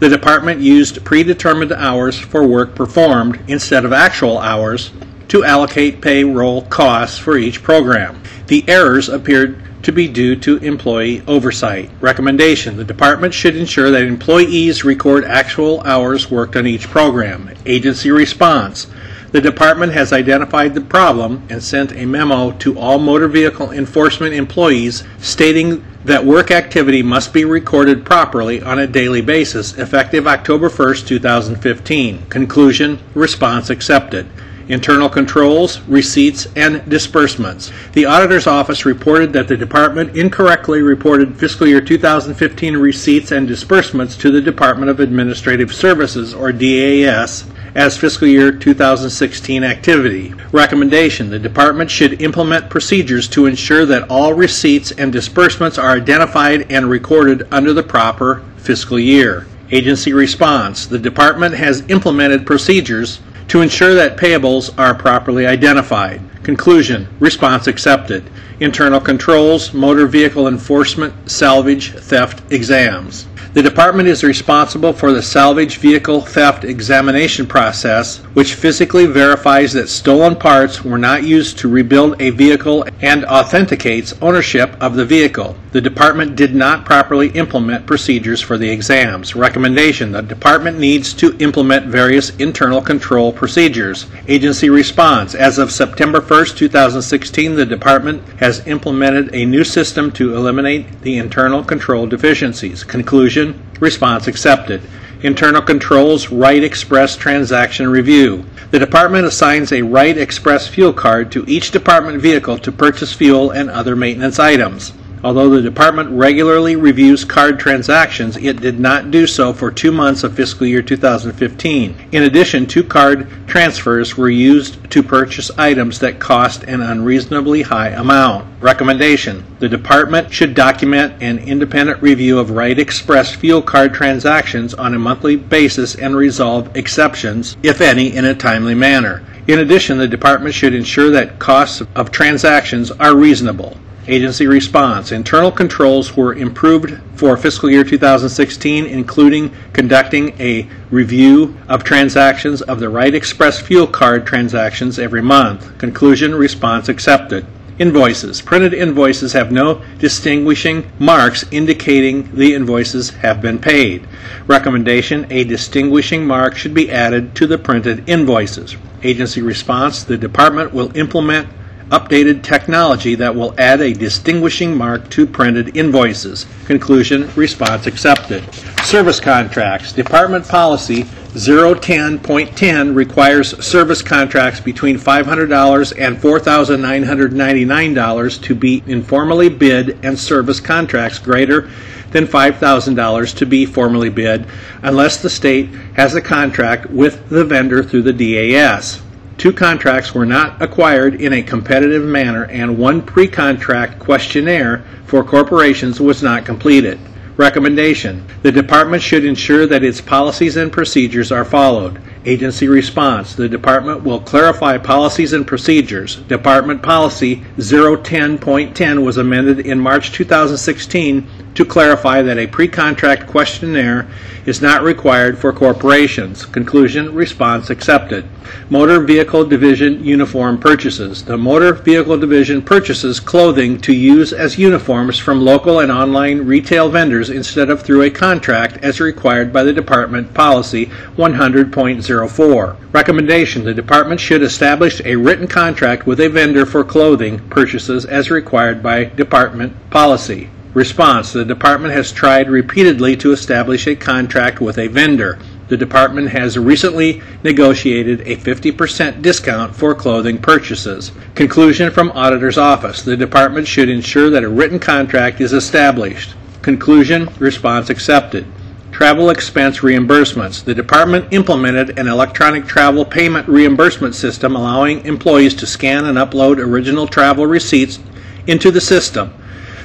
the 0.00 0.08
department 0.10 0.60
used 0.60 1.02
predetermined 1.02 1.72
hours 1.72 2.18
for 2.18 2.46
work 2.46 2.74
performed 2.74 3.40
instead 3.48 3.86
of 3.86 3.92
actual 3.94 4.36
hours 4.36 4.90
to 5.28 5.44
allocate 5.44 6.02
payroll 6.02 6.60
costs 6.66 7.16
for 7.16 7.38
each 7.38 7.62
program. 7.62 8.22
The 8.48 8.62
errors 8.68 9.08
appeared 9.08 9.62
to 9.82 9.92
be 9.92 10.08
due 10.08 10.36
to 10.36 10.58
employee 10.58 11.22
oversight. 11.26 11.88
Recommendation 12.02 12.76
The 12.76 12.84
department 12.84 13.32
should 13.32 13.56
ensure 13.56 13.90
that 13.90 14.02
employees 14.02 14.84
record 14.84 15.24
actual 15.24 15.80
hours 15.84 16.30
worked 16.30 16.54
on 16.54 16.66
each 16.66 16.86
program. 16.86 17.50
Agency 17.64 18.10
response 18.10 18.88
the 19.32 19.40
department 19.40 19.92
has 19.92 20.12
identified 20.12 20.74
the 20.74 20.80
problem 20.80 21.42
and 21.48 21.62
sent 21.62 21.92
a 21.92 22.04
memo 22.04 22.52
to 22.52 22.78
all 22.78 22.98
motor 22.98 23.28
vehicle 23.28 23.70
enforcement 23.70 24.34
employees 24.34 25.02
stating 25.18 25.84
that 26.04 26.24
work 26.24 26.50
activity 26.50 27.02
must 27.02 27.32
be 27.32 27.44
recorded 27.44 28.04
properly 28.04 28.62
on 28.62 28.78
a 28.78 28.86
daily 28.86 29.22
basis 29.22 29.78
effective 29.78 30.26
October 30.26 30.68
1, 30.68 30.94
2015. 30.96 32.26
Conclusion 32.26 32.98
Response 33.14 33.70
accepted. 33.70 34.26
Internal 34.68 35.08
controls, 35.08 35.80
receipts, 35.82 36.46
and 36.54 36.88
disbursements. 36.88 37.72
The 37.92 38.04
Auditor's 38.04 38.46
Office 38.46 38.86
reported 38.86 39.32
that 39.32 39.48
the 39.48 39.56
Department 39.56 40.16
incorrectly 40.16 40.82
reported 40.82 41.36
fiscal 41.36 41.66
year 41.66 41.80
2015 41.80 42.76
receipts 42.76 43.32
and 43.32 43.48
disbursements 43.48 44.16
to 44.18 44.30
the 44.30 44.40
Department 44.40 44.90
of 44.90 45.00
Administrative 45.00 45.74
Services, 45.74 46.32
or 46.32 46.52
DAS, 46.52 47.44
as 47.74 47.96
fiscal 47.96 48.28
year 48.28 48.52
2016 48.52 49.64
activity. 49.64 50.34
Recommendation 50.52 51.30
The 51.30 51.38
Department 51.38 51.90
should 51.90 52.20
implement 52.20 52.70
procedures 52.70 53.28
to 53.28 53.46
ensure 53.46 53.86
that 53.86 54.10
all 54.10 54.34
receipts 54.34 54.90
and 54.92 55.12
disbursements 55.12 55.78
are 55.78 55.90
identified 55.90 56.70
and 56.70 56.90
recorded 56.90 57.46
under 57.50 57.72
the 57.72 57.82
proper 57.82 58.44
fiscal 58.56 58.98
year. 58.98 59.46
Agency 59.70 60.12
response 60.12 60.86
The 60.86 60.98
Department 60.98 61.54
has 61.54 61.88
implemented 61.88 62.46
procedures 62.46 63.20
to 63.48 63.60
ensure 63.60 63.94
that 63.94 64.16
payables 64.16 64.76
are 64.78 64.94
properly 64.94 65.46
identified. 65.46 66.20
Conclusion 66.42 67.06
Response 67.20 67.68
accepted. 67.68 68.24
Internal 68.58 69.00
controls, 69.00 69.72
motor 69.72 70.06
vehicle 70.06 70.48
enforcement, 70.48 71.30
salvage, 71.30 71.92
theft 71.92 72.42
exams. 72.52 73.26
The 73.54 73.62
department 73.62 74.08
is 74.08 74.24
responsible 74.24 74.94
for 74.94 75.12
the 75.12 75.20
salvage 75.20 75.76
vehicle 75.76 76.22
theft 76.22 76.64
examination 76.64 77.46
process, 77.46 78.20
which 78.32 78.54
physically 78.54 79.04
verifies 79.04 79.74
that 79.74 79.90
stolen 79.90 80.36
parts 80.36 80.82
were 80.82 80.96
not 80.96 81.24
used 81.24 81.58
to 81.58 81.68
rebuild 81.68 82.20
a 82.22 82.30
vehicle 82.30 82.86
and 83.02 83.26
authenticates 83.26 84.14
ownership 84.22 84.74
of 84.80 84.94
the 84.94 85.04
vehicle. 85.04 85.54
The 85.72 85.82
department 85.82 86.34
did 86.34 86.54
not 86.54 86.86
properly 86.86 87.28
implement 87.32 87.86
procedures 87.86 88.40
for 88.40 88.56
the 88.56 88.70
exams. 88.70 89.36
Recommendation 89.36 90.12
The 90.12 90.22
department 90.22 90.78
needs 90.78 91.12
to 91.14 91.36
implement 91.38 91.86
various 91.86 92.30
internal 92.36 92.80
control 92.80 93.34
procedures. 93.34 94.06
Agency 94.28 94.70
response 94.70 95.34
As 95.34 95.58
of 95.58 95.70
September 95.70 96.22
1, 96.32 96.46
2016, 96.46 97.56
the 97.56 97.66
department 97.66 98.26
has 98.38 98.66
implemented 98.66 99.34
a 99.34 99.44
new 99.44 99.62
system 99.62 100.10
to 100.10 100.34
eliminate 100.34 101.02
the 101.02 101.18
internal 101.18 101.62
control 101.62 102.06
deficiencies. 102.06 102.84
Conclusion 102.84 103.62
Response 103.80 104.26
accepted. 104.26 104.80
Internal 105.20 105.60
Controls 105.60 106.30
Wright 106.30 106.64
Express 106.64 107.16
Transaction 107.16 107.86
Review. 107.86 108.46
The 108.70 108.78
department 108.78 109.26
assigns 109.26 109.72
a 109.72 109.82
Wright 109.82 110.16
Express 110.16 110.66
fuel 110.66 110.94
card 110.94 111.30
to 111.32 111.44
each 111.46 111.70
department 111.70 112.22
vehicle 112.22 112.56
to 112.60 112.72
purchase 112.72 113.12
fuel 113.12 113.50
and 113.50 113.68
other 113.68 113.94
maintenance 113.94 114.38
items. 114.38 114.94
Although 115.24 115.50
the 115.50 115.62
department 115.62 116.10
regularly 116.10 116.74
reviews 116.74 117.24
card 117.24 117.60
transactions, 117.60 118.36
it 118.36 118.60
did 118.60 118.80
not 118.80 119.12
do 119.12 119.28
so 119.28 119.52
for 119.52 119.70
two 119.70 119.92
months 119.92 120.24
of 120.24 120.34
fiscal 120.34 120.66
year 120.66 120.82
2015. 120.82 122.08
In 122.10 122.22
addition, 122.24 122.66
two 122.66 122.82
card 122.82 123.28
transfers 123.46 124.16
were 124.16 124.28
used 124.28 124.90
to 124.90 125.00
purchase 125.00 125.48
items 125.56 126.00
that 126.00 126.18
cost 126.18 126.64
an 126.64 126.80
unreasonably 126.80 127.62
high 127.62 127.90
amount. 127.90 128.48
Recommendation 128.60 129.44
The 129.60 129.68
department 129.68 130.32
should 130.32 130.54
document 130.54 131.22
an 131.22 131.38
independent 131.38 132.02
review 132.02 132.40
of 132.40 132.50
Wright 132.50 132.76
Express 132.76 133.32
fuel 133.32 133.62
card 133.62 133.94
transactions 133.94 134.74
on 134.74 134.92
a 134.92 134.98
monthly 134.98 135.36
basis 135.36 135.94
and 135.94 136.16
resolve 136.16 136.76
exceptions, 136.76 137.56
if 137.62 137.80
any, 137.80 138.12
in 138.16 138.24
a 138.24 138.34
timely 138.34 138.74
manner. 138.74 139.22
In 139.46 139.60
addition, 139.60 139.98
the 139.98 140.08
department 140.08 140.52
should 140.52 140.74
ensure 140.74 141.10
that 141.10 141.38
costs 141.38 141.80
of 141.94 142.10
transactions 142.10 142.90
are 142.90 143.14
reasonable. 143.14 143.76
Agency 144.08 144.48
response. 144.48 145.12
Internal 145.12 145.52
controls 145.52 146.16
were 146.16 146.34
improved 146.34 146.98
for 147.14 147.36
fiscal 147.36 147.70
year 147.70 147.84
2016, 147.84 148.84
including 148.84 149.52
conducting 149.72 150.34
a 150.40 150.68
review 150.90 151.56
of 151.68 151.84
transactions 151.84 152.62
of 152.62 152.80
the 152.80 152.88
Wright 152.88 153.14
Express 153.14 153.60
fuel 153.60 153.86
card 153.86 154.26
transactions 154.26 154.98
every 154.98 155.22
month. 155.22 155.78
Conclusion 155.78 156.34
response 156.34 156.88
accepted. 156.88 157.46
Invoices. 157.78 158.42
Printed 158.42 158.74
invoices 158.74 159.34
have 159.34 159.52
no 159.52 159.80
distinguishing 160.00 160.90
marks 160.98 161.44
indicating 161.52 162.28
the 162.34 162.54
invoices 162.54 163.10
have 163.10 163.40
been 163.40 163.60
paid. 163.60 164.06
Recommendation 164.48 165.28
A 165.30 165.44
distinguishing 165.44 166.26
mark 166.26 166.56
should 166.56 166.74
be 166.74 166.90
added 166.90 167.36
to 167.36 167.46
the 167.46 167.56
printed 167.56 168.08
invoices. 168.08 168.76
Agency 169.04 169.42
response 169.42 170.02
The 170.02 170.18
department 170.18 170.74
will 170.74 170.94
implement 170.96 171.46
updated 171.92 172.42
technology 172.42 173.14
that 173.14 173.34
will 173.34 173.54
add 173.58 173.82
a 173.82 173.92
distinguishing 173.92 174.74
mark 174.74 175.10
to 175.10 175.26
printed 175.26 175.76
invoices. 175.76 176.46
Conclusion 176.64 177.30
Response 177.36 177.86
accepted. 177.86 178.42
Service 178.82 179.20
contracts. 179.20 179.92
Department 179.92 180.48
policy 180.48 181.04
010.10 181.34 182.94
requires 182.94 183.62
service 183.64 184.02
contracts 184.02 184.60
between 184.60 184.98
$500 184.98 185.92
and 185.98 186.16
$4,999 186.16 188.42
to 188.42 188.54
be 188.54 188.82
informally 188.86 189.50
bid 189.50 189.98
and 190.02 190.18
service 190.18 190.60
contracts 190.60 191.18
greater 191.18 191.68
than 192.10 192.26
$5,000 192.26 193.36
to 193.36 193.46
be 193.46 193.66
formally 193.66 194.10
bid 194.10 194.46
unless 194.82 195.22
the 195.22 195.30
state 195.30 195.68
has 195.94 196.14
a 196.14 196.20
contract 196.20 196.90
with 196.90 197.28
the 197.28 197.44
vendor 197.44 197.82
through 197.82 198.02
the 198.02 198.12
DAS. 198.12 199.00
Two 199.38 199.52
contracts 199.52 200.14
were 200.14 200.26
not 200.26 200.60
acquired 200.62 201.20
in 201.20 201.32
a 201.32 201.42
competitive 201.42 202.04
manner, 202.04 202.44
and 202.44 202.78
one 202.78 203.02
pre 203.02 203.26
contract 203.26 203.98
questionnaire 203.98 204.84
for 205.06 205.24
corporations 205.24 206.00
was 206.00 206.22
not 206.22 206.44
completed. 206.44 206.98
Recommendation 207.36 208.24
The 208.42 208.52
Department 208.52 209.02
should 209.02 209.24
ensure 209.24 209.66
that 209.66 209.82
its 209.82 210.02
policies 210.02 210.56
and 210.56 210.70
procedures 210.70 211.32
are 211.32 211.46
followed. 211.46 212.00
Agency 212.26 212.68
response 212.68 213.34
The 213.34 213.48
Department 213.48 214.04
will 214.04 214.20
clarify 214.20 214.76
policies 214.76 215.32
and 215.32 215.46
procedures. 215.46 216.16
Department 216.16 216.82
Policy 216.82 217.42
010.10 217.56 219.02
was 219.02 219.16
amended 219.16 219.60
in 219.60 219.80
March 219.80 220.12
2016 220.12 221.26
to 221.54 221.64
clarify 221.64 222.22
that 222.22 222.38
a 222.38 222.46
pre 222.46 222.68
contract 222.68 223.26
questionnaire 223.26 224.08
is 224.46 224.60
not 224.60 224.82
required 224.82 225.38
for 225.38 225.52
corporations. 225.52 226.44
Conclusion 226.46 227.14
Response 227.14 227.70
accepted. 227.70 228.24
Motor 228.68 229.00
Vehicle 229.00 229.44
Division 229.44 230.02
uniform 230.02 230.58
purchases. 230.58 231.24
The 231.24 231.36
Motor 231.36 231.74
Vehicle 231.74 232.18
Division 232.18 232.60
purchases 232.60 233.20
clothing 233.20 233.80
to 233.82 233.92
use 233.92 234.32
as 234.32 234.58
uniforms 234.58 235.18
from 235.18 235.42
local 235.42 235.78
and 235.78 235.92
online 235.92 236.40
retail 236.40 236.88
vendors 236.88 237.30
instead 237.30 237.70
of 237.70 237.82
through 237.82 238.02
a 238.02 238.10
contract 238.10 238.78
as 238.82 239.00
required 239.00 239.52
by 239.52 239.62
the 239.62 239.72
Department 239.72 240.34
Policy 240.34 240.86
100.04. 241.16 242.76
Recommendation 242.92 243.64
The 243.64 243.74
Department 243.74 244.20
should 244.20 244.42
establish 244.42 245.00
a 245.04 245.16
written 245.16 245.46
contract 245.46 246.06
with 246.06 246.20
a 246.20 246.28
vendor 246.28 246.66
for 246.66 246.82
clothing 246.82 247.38
purchases 247.48 248.04
as 248.04 248.30
required 248.30 248.82
by 248.82 249.04
Department 249.04 249.74
Policy. 249.90 250.50
Response 250.74 251.34
The 251.34 251.44
Department 251.44 251.92
has 251.92 252.12
tried 252.12 252.48
repeatedly 252.48 253.14
to 253.18 253.32
establish 253.32 253.86
a 253.86 253.94
contract 253.94 254.58
with 254.58 254.78
a 254.78 254.88
vendor. 254.88 255.38
The 255.68 255.76
Department 255.76 256.30
has 256.30 256.58
recently 256.58 257.20
negotiated 257.42 258.22
a 258.22 258.36
50% 258.36 259.20
discount 259.20 259.76
for 259.76 259.94
clothing 259.94 260.38
purchases. 260.38 261.12
Conclusion 261.34 261.90
from 261.90 262.10
Auditor's 262.12 262.56
Office 262.56 263.02
The 263.02 263.18
Department 263.18 263.66
should 263.66 263.90
ensure 263.90 264.30
that 264.30 264.44
a 264.44 264.48
written 264.48 264.78
contract 264.78 265.42
is 265.42 265.52
established. 265.52 266.34
Conclusion 266.62 267.28
Response 267.38 267.90
accepted. 267.90 268.46
Travel 268.92 269.28
expense 269.28 269.80
reimbursements. 269.80 270.64
The 270.64 270.74
Department 270.74 271.34
implemented 271.34 271.98
an 271.98 272.08
electronic 272.08 272.64
travel 272.64 273.04
payment 273.04 273.46
reimbursement 273.46 274.14
system 274.14 274.56
allowing 274.56 275.04
employees 275.04 275.52
to 275.56 275.66
scan 275.66 276.06
and 276.06 276.16
upload 276.16 276.56
original 276.56 277.06
travel 277.06 277.46
receipts 277.46 277.98
into 278.46 278.70
the 278.70 278.80
system. 278.80 279.34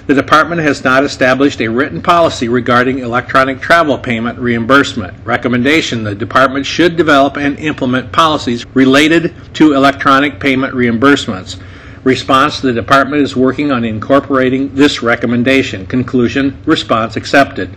The 0.08 0.14
Department 0.14 0.62
has 0.62 0.86
not 0.86 1.04
established 1.04 1.60
a 1.60 1.68
written 1.68 2.02
policy 2.02 2.48
regarding 2.48 3.00
electronic 3.00 3.60
travel 3.60 3.98
payment 3.98 4.40
reimbursement. 4.40 5.14
Recommendation 5.26 6.06
The 6.06 6.16
Department 6.16 6.66
should 6.66 6.96
develop 6.96 7.36
and 7.36 7.60
implement 7.60 8.14
policies 8.14 8.66
related 8.68 9.36
to 9.56 9.74
electronic 9.74 10.40
payment 10.40 10.74
reimbursements. 10.74 11.60
Response 12.06 12.62
The 12.62 12.72
Department 12.72 13.22
is 13.22 13.36
working 13.36 13.70
on 13.70 13.84
incorporating 13.84 14.74
this 14.74 15.04
recommendation. 15.04 15.86
Conclusion 15.86 16.58
Response 16.66 17.18
accepted. 17.18 17.70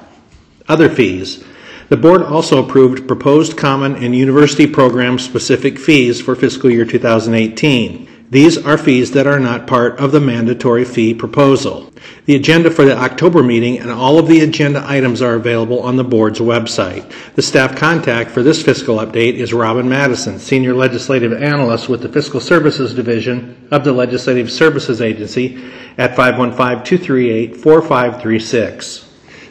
Other 0.69 0.91
fees. 0.91 1.43
The 1.89 1.97
board 1.97 2.23
also 2.23 2.63
approved 2.63 3.09
proposed 3.09 3.57
common 3.57 3.97
and 3.97 4.15
university 4.15 4.67
program 4.67 5.19
specific 5.19 5.79
fees 5.79 6.21
for 6.21 6.37
fiscal 6.37 6.71
year 6.71 6.85
2018. 6.85 8.06
These 8.29 8.59
are 8.59 8.77
fees 8.77 9.13
that 9.13 9.29
are 9.29 9.39
not 9.39 9.69
part 9.69 10.01
of 10.01 10.11
the 10.11 10.19
mandatory 10.19 10.85
fee 10.85 11.15
proposal. 11.15 11.93
The 12.25 12.35
agenda 12.35 12.73
for 12.73 12.85
the 12.85 12.97
October 12.97 13.41
meeting 13.41 13.79
and 13.79 13.89
all 13.89 14.19
of 14.19 14.27
the 14.27 14.41
agenda 14.41 14.83
items 14.85 15.23
are 15.23 15.35
available 15.35 15.79
on 15.81 15.95
the 15.95 16.03
board's 16.03 16.41
website. 16.41 17.09
The 17.37 17.43
staff 17.43 17.77
contact 17.77 18.33
for 18.33 18.43
this 18.43 18.65
fiscal 18.65 18.97
update 18.97 19.35
is 19.35 19.55
Robin 19.55 19.89
Madison, 19.89 20.41
Senior 20.41 20.75
Legislative 20.75 21.33
Analyst 21.33 21.89
with 21.89 22.03
the 22.03 22.09
Fiscal 22.09 22.41
Services 22.41 22.95
Division 22.95 23.69
of 23.71 23.85
the 23.85 23.93
Legislative 23.93 24.51
Services 24.51 25.01
Agency 25.01 25.65
at 25.97 26.17
515-238-4536. 26.17 29.05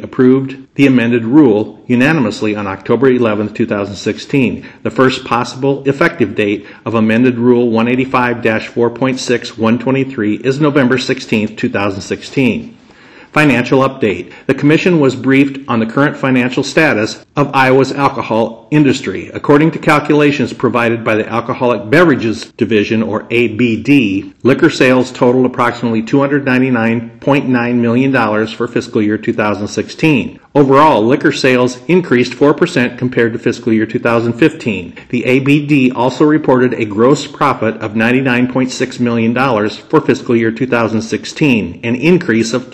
approved 0.00 0.58
the 0.74 0.86
amended 0.86 1.24
rule 1.24 1.82
unanimously 1.86 2.54
on 2.54 2.66
October 2.66 3.08
11, 3.08 3.45
2016. 3.54 4.66
The 4.82 4.90
first 4.90 5.24
possible 5.24 5.82
effective 5.88 6.34
date 6.34 6.66
of 6.84 6.94
amended 6.94 7.38
Rule 7.38 7.70
185-4.6 7.70 9.58
123 9.58 10.34
is 10.36 10.60
November 10.60 10.98
16, 10.98 11.56
2016. 11.56 12.75
Financial 13.36 13.80
update. 13.80 14.32
The 14.46 14.54
Commission 14.54 14.98
was 14.98 15.14
briefed 15.14 15.68
on 15.68 15.78
the 15.78 15.84
current 15.84 16.16
financial 16.16 16.62
status 16.62 17.22
of 17.36 17.54
Iowa's 17.54 17.92
alcohol 17.92 18.66
industry. 18.70 19.28
According 19.28 19.72
to 19.72 19.78
calculations 19.78 20.54
provided 20.54 21.04
by 21.04 21.16
the 21.16 21.28
Alcoholic 21.28 21.90
Beverages 21.90 22.46
Division, 22.52 23.02
or 23.02 23.24
ABD, 23.24 24.32
liquor 24.42 24.70
sales 24.70 25.12
totaled 25.12 25.44
approximately 25.44 26.02
$299.9 26.02 27.74
million 27.74 28.46
for 28.46 28.66
fiscal 28.66 29.02
year 29.02 29.18
2016. 29.18 30.40
Overall, 30.54 31.02
liquor 31.04 31.32
sales 31.32 31.84
increased 31.84 32.32
4% 32.32 32.96
compared 32.96 33.34
to 33.34 33.38
fiscal 33.38 33.74
year 33.74 33.84
2015. 33.84 34.96
The 35.10 35.24
ABD 35.26 35.94
also 35.94 36.24
reported 36.24 36.72
a 36.72 36.86
gross 36.86 37.26
profit 37.26 37.74
of 37.82 37.92
$99.6 37.92 39.00
million 39.00 39.34
for 39.70 40.00
fiscal 40.00 40.34
year 40.34 40.50
2016, 40.50 41.80
an 41.84 41.94
increase 41.96 42.54
of 42.54 42.70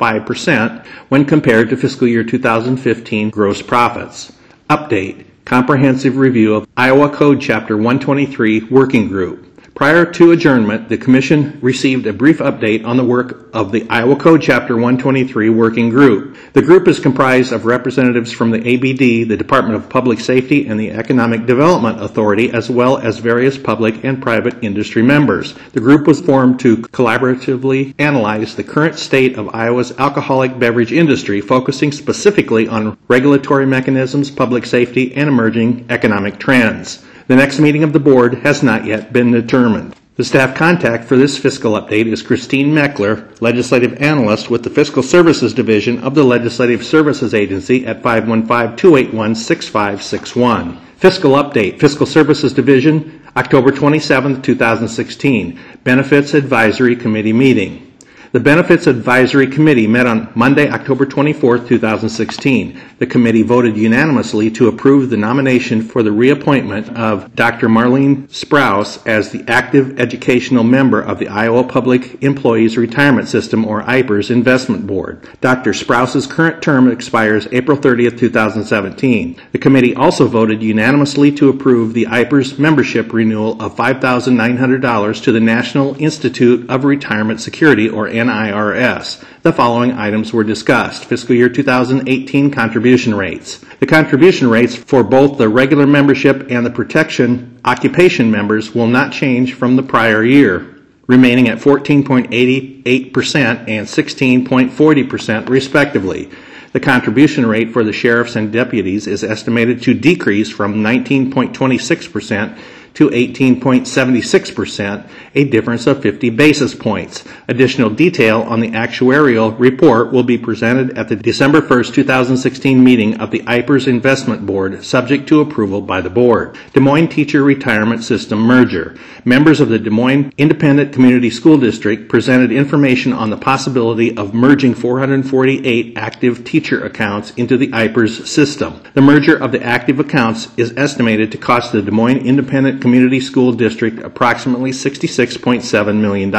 3.5% 0.00 0.86
when 1.08 1.24
compared 1.24 1.68
to 1.70 1.76
fiscal 1.76 2.08
year 2.08 2.24
2015 2.24 3.30
gross 3.30 3.60
profits. 3.60 4.32
Update 4.68 5.26
Comprehensive 5.44 6.16
Review 6.16 6.54
of 6.54 6.66
Iowa 6.76 7.10
Code 7.10 7.40
Chapter 7.40 7.76
123 7.76 8.64
Working 8.64 9.08
Group. 9.08 9.49
Prior 9.80 10.04
to 10.04 10.32
adjournment, 10.32 10.90
the 10.90 10.98
Commission 10.98 11.58
received 11.62 12.06
a 12.06 12.12
brief 12.12 12.36
update 12.36 12.84
on 12.84 12.98
the 12.98 13.04
work 13.04 13.48
of 13.54 13.72
the 13.72 13.88
Iowa 13.88 14.14
Code 14.14 14.42
Chapter 14.42 14.74
123 14.74 15.48
Working 15.48 15.88
Group. 15.88 16.36
The 16.52 16.60
group 16.60 16.86
is 16.86 17.00
comprised 17.00 17.50
of 17.50 17.64
representatives 17.64 18.30
from 18.30 18.50
the 18.50 18.58
ABD, 18.58 19.26
the 19.26 19.38
Department 19.38 19.76
of 19.76 19.88
Public 19.88 20.20
Safety, 20.20 20.66
and 20.66 20.78
the 20.78 20.90
Economic 20.90 21.46
Development 21.46 21.98
Authority, 21.98 22.50
as 22.52 22.68
well 22.68 22.98
as 22.98 23.20
various 23.20 23.56
public 23.56 24.04
and 24.04 24.20
private 24.20 24.62
industry 24.62 25.00
members. 25.00 25.54
The 25.72 25.80
group 25.80 26.06
was 26.06 26.20
formed 26.20 26.60
to 26.60 26.76
collaboratively 26.76 27.94
analyze 27.98 28.54
the 28.56 28.64
current 28.64 28.98
state 28.98 29.38
of 29.38 29.54
Iowa's 29.54 29.98
alcoholic 29.98 30.58
beverage 30.58 30.92
industry, 30.92 31.40
focusing 31.40 31.90
specifically 31.90 32.68
on 32.68 32.98
regulatory 33.08 33.64
mechanisms, 33.64 34.30
public 34.30 34.66
safety, 34.66 35.14
and 35.14 35.26
emerging 35.26 35.86
economic 35.88 36.38
trends. 36.38 37.02
The 37.30 37.36
next 37.36 37.60
meeting 37.60 37.84
of 37.84 37.92
the 37.92 38.00
board 38.00 38.34
has 38.42 38.60
not 38.60 38.84
yet 38.84 39.12
been 39.12 39.30
determined. 39.30 39.94
The 40.16 40.24
staff 40.24 40.56
contact 40.56 41.04
for 41.04 41.16
this 41.16 41.38
fiscal 41.38 41.80
update 41.80 42.06
is 42.06 42.22
Christine 42.22 42.72
Mechler, 42.72 43.40
Legislative 43.40 44.02
Analyst 44.02 44.50
with 44.50 44.64
the 44.64 44.70
Fiscal 44.70 45.04
Services 45.04 45.54
Division 45.54 46.00
of 46.00 46.16
the 46.16 46.24
Legislative 46.24 46.84
Services 46.84 47.32
Agency 47.32 47.86
at 47.86 48.02
515-281-6561. 48.02 50.76
Fiscal 50.96 51.34
Update, 51.34 51.78
Fiscal 51.78 52.04
Services 52.04 52.52
Division, 52.52 53.22
October 53.36 53.70
27, 53.70 54.42
2016. 54.42 55.60
Benefits 55.84 56.34
Advisory 56.34 56.96
Committee 56.96 57.32
Meeting. 57.32 57.89
The 58.32 58.38
Benefits 58.38 58.86
Advisory 58.86 59.48
Committee 59.48 59.88
met 59.88 60.06
on 60.06 60.30
Monday, 60.36 60.70
October 60.70 61.04
24, 61.04 61.66
2016. 61.66 62.80
The 63.00 63.06
committee 63.06 63.42
voted 63.42 63.76
unanimously 63.76 64.52
to 64.52 64.68
approve 64.68 65.10
the 65.10 65.16
nomination 65.16 65.82
for 65.82 66.04
the 66.04 66.12
reappointment 66.12 66.96
of 66.96 67.34
Dr. 67.34 67.68
Marlene 67.68 68.28
Sprouse 68.28 69.04
as 69.04 69.32
the 69.32 69.42
active 69.48 69.98
educational 69.98 70.62
member 70.62 71.00
of 71.02 71.18
the 71.18 71.26
Iowa 71.26 71.64
Public 71.64 72.22
Employees 72.22 72.76
Retirement 72.76 73.26
System, 73.26 73.64
or 73.64 73.82
IPERS, 73.82 74.30
Investment 74.30 74.86
Board. 74.86 75.28
Dr. 75.40 75.72
Sprouse's 75.72 76.28
current 76.28 76.62
term 76.62 76.88
expires 76.88 77.48
April 77.50 77.76
30, 77.76 78.12
2017. 78.12 79.42
The 79.50 79.58
committee 79.58 79.96
also 79.96 80.28
voted 80.28 80.62
unanimously 80.62 81.32
to 81.32 81.48
approve 81.48 81.94
the 81.94 82.04
IPERS 82.04 82.60
membership 82.60 83.12
renewal 83.12 83.60
of 83.60 83.74
$5,900 83.74 85.24
to 85.24 85.32
the 85.32 85.40
National 85.40 86.00
Institute 86.00 86.70
of 86.70 86.84
Retirement 86.84 87.40
Security, 87.40 87.88
or 87.88 88.06
NIRS. 88.26 89.24
The 89.42 89.52
following 89.52 89.92
items 89.92 90.32
were 90.32 90.44
discussed. 90.44 91.04
Fiscal 91.04 91.34
year 91.34 91.48
2018 91.48 92.50
contribution 92.50 93.14
rates. 93.14 93.64
The 93.80 93.86
contribution 93.86 94.48
rates 94.48 94.76
for 94.76 95.02
both 95.02 95.38
the 95.38 95.48
regular 95.48 95.86
membership 95.86 96.50
and 96.50 96.66
the 96.66 96.70
protection 96.70 97.60
occupation 97.64 98.30
members 98.30 98.74
will 98.74 98.86
not 98.86 99.12
change 99.12 99.54
from 99.54 99.76
the 99.76 99.82
prior 99.82 100.24
year, 100.24 100.76
remaining 101.06 101.48
at 101.48 101.58
14.88% 101.58 103.68
and 103.68 103.86
16.40% 103.86 105.48
respectively. 105.48 106.30
The 106.72 106.80
contribution 106.80 107.46
rate 107.46 107.72
for 107.72 107.82
the 107.82 107.92
sheriffs 107.92 108.36
and 108.36 108.52
deputies 108.52 109.08
is 109.08 109.24
estimated 109.24 109.82
to 109.82 109.94
decrease 109.94 110.50
from 110.50 110.76
19.26% 110.76 112.58
to 112.94 113.08
18.76%, 113.08 115.08
a 115.34 115.44
difference 115.44 115.86
of 115.86 116.02
50 116.02 116.30
basis 116.30 116.74
points. 116.74 117.24
Additional 117.48 117.90
detail 117.90 118.42
on 118.42 118.60
the 118.60 118.70
actuarial 118.70 119.58
report 119.58 120.12
will 120.12 120.22
be 120.22 120.36
presented 120.36 120.96
at 120.98 121.08
the 121.08 121.16
December 121.16 121.60
1, 121.60 121.84
2016 121.84 122.82
meeting 122.82 123.20
of 123.20 123.30
the 123.30 123.40
IPERS 123.40 123.86
Investment 123.86 124.44
Board, 124.44 124.84
subject 124.84 125.28
to 125.28 125.40
approval 125.40 125.80
by 125.80 126.00
the 126.00 126.10
board. 126.10 126.56
Des 126.72 126.80
Moines 126.80 127.08
Teacher 127.08 127.42
Retirement 127.42 128.02
System 128.02 128.38
merger. 128.38 128.96
Members 129.24 129.60
of 129.60 129.68
the 129.68 129.78
Des 129.78 129.90
Moines 129.90 130.32
Independent 130.38 130.92
Community 130.92 131.30
School 131.30 131.58
District 131.58 132.08
presented 132.08 132.52
information 132.52 133.12
on 133.12 133.30
the 133.30 133.36
possibility 133.36 134.16
of 134.16 134.34
merging 134.34 134.74
448 134.74 135.96
active 135.96 136.44
teacher 136.44 136.84
accounts 136.84 137.30
into 137.32 137.56
the 137.56 137.68
IPERS 137.68 138.26
system. 138.26 138.80
The 138.94 139.00
merger 139.00 139.36
of 139.36 139.52
the 139.52 139.62
active 139.62 140.00
accounts 140.00 140.48
is 140.56 140.74
estimated 140.76 141.30
to 141.32 141.38
cost 141.38 141.72
the 141.72 141.82
Des 141.82 141.90
Moines 141.90 142.26
Independent 142.26 142.80
Community 142.80 142.89
School 143.20 143.52
District 143.52 143.98
approximately 144.00 144.70
$66.7 144.70 146.00
million. 146.00 146.34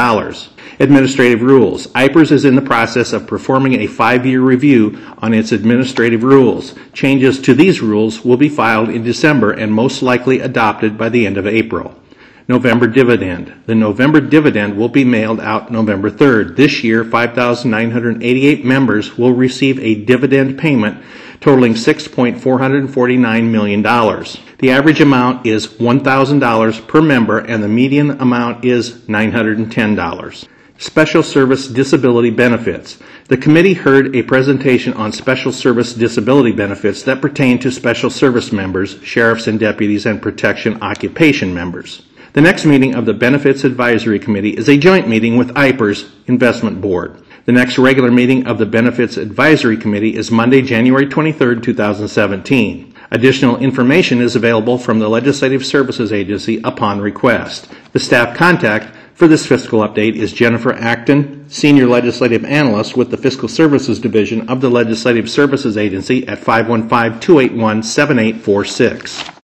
Administrative 0.80 1.42
rules. 1.42 1.88
IPERS 1.88 2.32
is 2.32 2.46
in 2.46 2.56
the 2.56 2.62
process 2.62 3.14
of 3.14 3.28
performing 3.28 3.76
a 3.76 3.88
five-year 3.88 4.42
review 4.42 4.98
on 5.20 5.34
its 5.34 5.52
administrative 5.52 6.24
rules. 6.24 6.74
Changes 6.94 7.40
to 7.42 7.54
these 7.54 7.82
rules 7.82 8.26
will 8.26 8.38
be 8.38 8.50
filed 8.50 8.90
in 8.90 9.04
December 9.04 9.52
and 9.52 9.74
most 9.74 10.02
likely 10.02 10.40
adopted 10.40 10.98
by 10.98 11.10
the 11.10 11.26
end 11.26 11.38
of 11.38 11.46
April. 11.48 11.98
November 12.48 12.88
dividend. 12.88 13.54
The 13.66 13.76
November 13.76 14.20
dividend 14.20 14.76
will 14.76 14.90
be 14.90 15.06
mailed 15.06 15.40
out 15.40 15.72
November 15.72 16.12
3rd. 16.12 16.56
This 16.58 16.84
year, 16.84 17.06
5,988 17.06 18.66
members 18.66 19.18
will 19.18 19.34
receive 19.34 19.80
a 19.80 20.04
dividend 20.04 20.60
payment 20.60 21.02
totaling 21.42 21.74
$6.449 21.74 23.50
million. 23.50 23.82
The 23.82 24.72
average 24.72 25.02
amount 25.02 25.46
is 25.46 25.68
$1,000 25.68 26.88
per 26.88 27.02
member 27.02 27.40
and 27.40 27.64
the 27.64 27.68
median 27.68 28.12
amount 28.22 28.64
is 28.64 28.94
$910. 29.08 30.48
Special 30.78 31.22
Service 31.22 31.68
Disability 31.68 32.32
Benefits. 32.32 32.98
The 33.28 33.38
committee 33.38 33.74
heard 33.74 34.16
a 34.16 34.24
presentation 34.24 34.94
on 34.94 35.12
special 35.12 35.52
service 35.52 35.94
disability 35.94 36.52
benefits 36.52 37.04
that 37.04 37.22
pertain 37.22 37.60
to 37.60 37.72
special 37.72 38.10
service 38.10 38.52
members, 38.52 39.00
sheriffs 39.04 39.48
and 39.48 39.60
deputies, 39.60 40.06
and 40.06 40.22
protection 40.22 40.82
occupation 40.82 41.54
members. 41.54 42.04
The 42.34 42.42
next 42.42 42.66
meeting 42.66 42.96
of 42.96 43.06
the 43.06 43.14
Benefits 43.14 43.64
Advisory 43.64 44.18
Committee 44.18 44.58
is 44.58 44.70
a 44.70 44.78
joint 44.78 45.08
meeting 45.08 45.38
with 45.38 45.50
IPERS 45.50 46.10
Investment 46.28 46.82
Board. 46.82 47.21
The 47.46 47.52
next 47.52 47.80
regular 47.80 48.12
meeting 48.12 48.46
of 48.46 48.60
the 48.60 48.68
Benefits 48.68 49.18
Advisory 49.18 49.76
Committee 49.76 50.16
is 50.16 50.30
Monday, 50.30 50.62
January 50.62 51.08
23, 51.08 51.60
2017. 51.60 52.94
Additional 53.10 53.58
information 53.58 54.22
is 54.22 54.36
available 54.36 54.78
from 54.78 55.00
the 55.00 55.10
Legislative 55.10 55.66
Services 55.66 56.14
Agency 56.14 56.62
upon 56.64 57.02
request. 57.02 57.68
The 57.94 58.00
staff 58.00 58.38
contact 58.38 58.96
for 59.16 59.28
this 59.28 59.48
fiscal 59.48 59.80
update 59.82 60.16
is 60.16 60.32
Jennifer 60.34 60.74
Acton, 60.74 61.50
Senior 61.50 61.88
Legislative 61.88 62.46
Analyst 62.46 62.96
with 62.96 63.10
the 63.10 63.18
Fiscal 63.18 63.50
Services 63.50 64.00
Division 64.00 64.48
of 64.48 64.62
the 64.62 64.70
Legislative 64.70 65.28
Services 65.28 65.78
Agency 65.78 66.28
at 66.28 66.38
515 66.38 67.20
281 67.20 67.82
7846. 67.82 69.41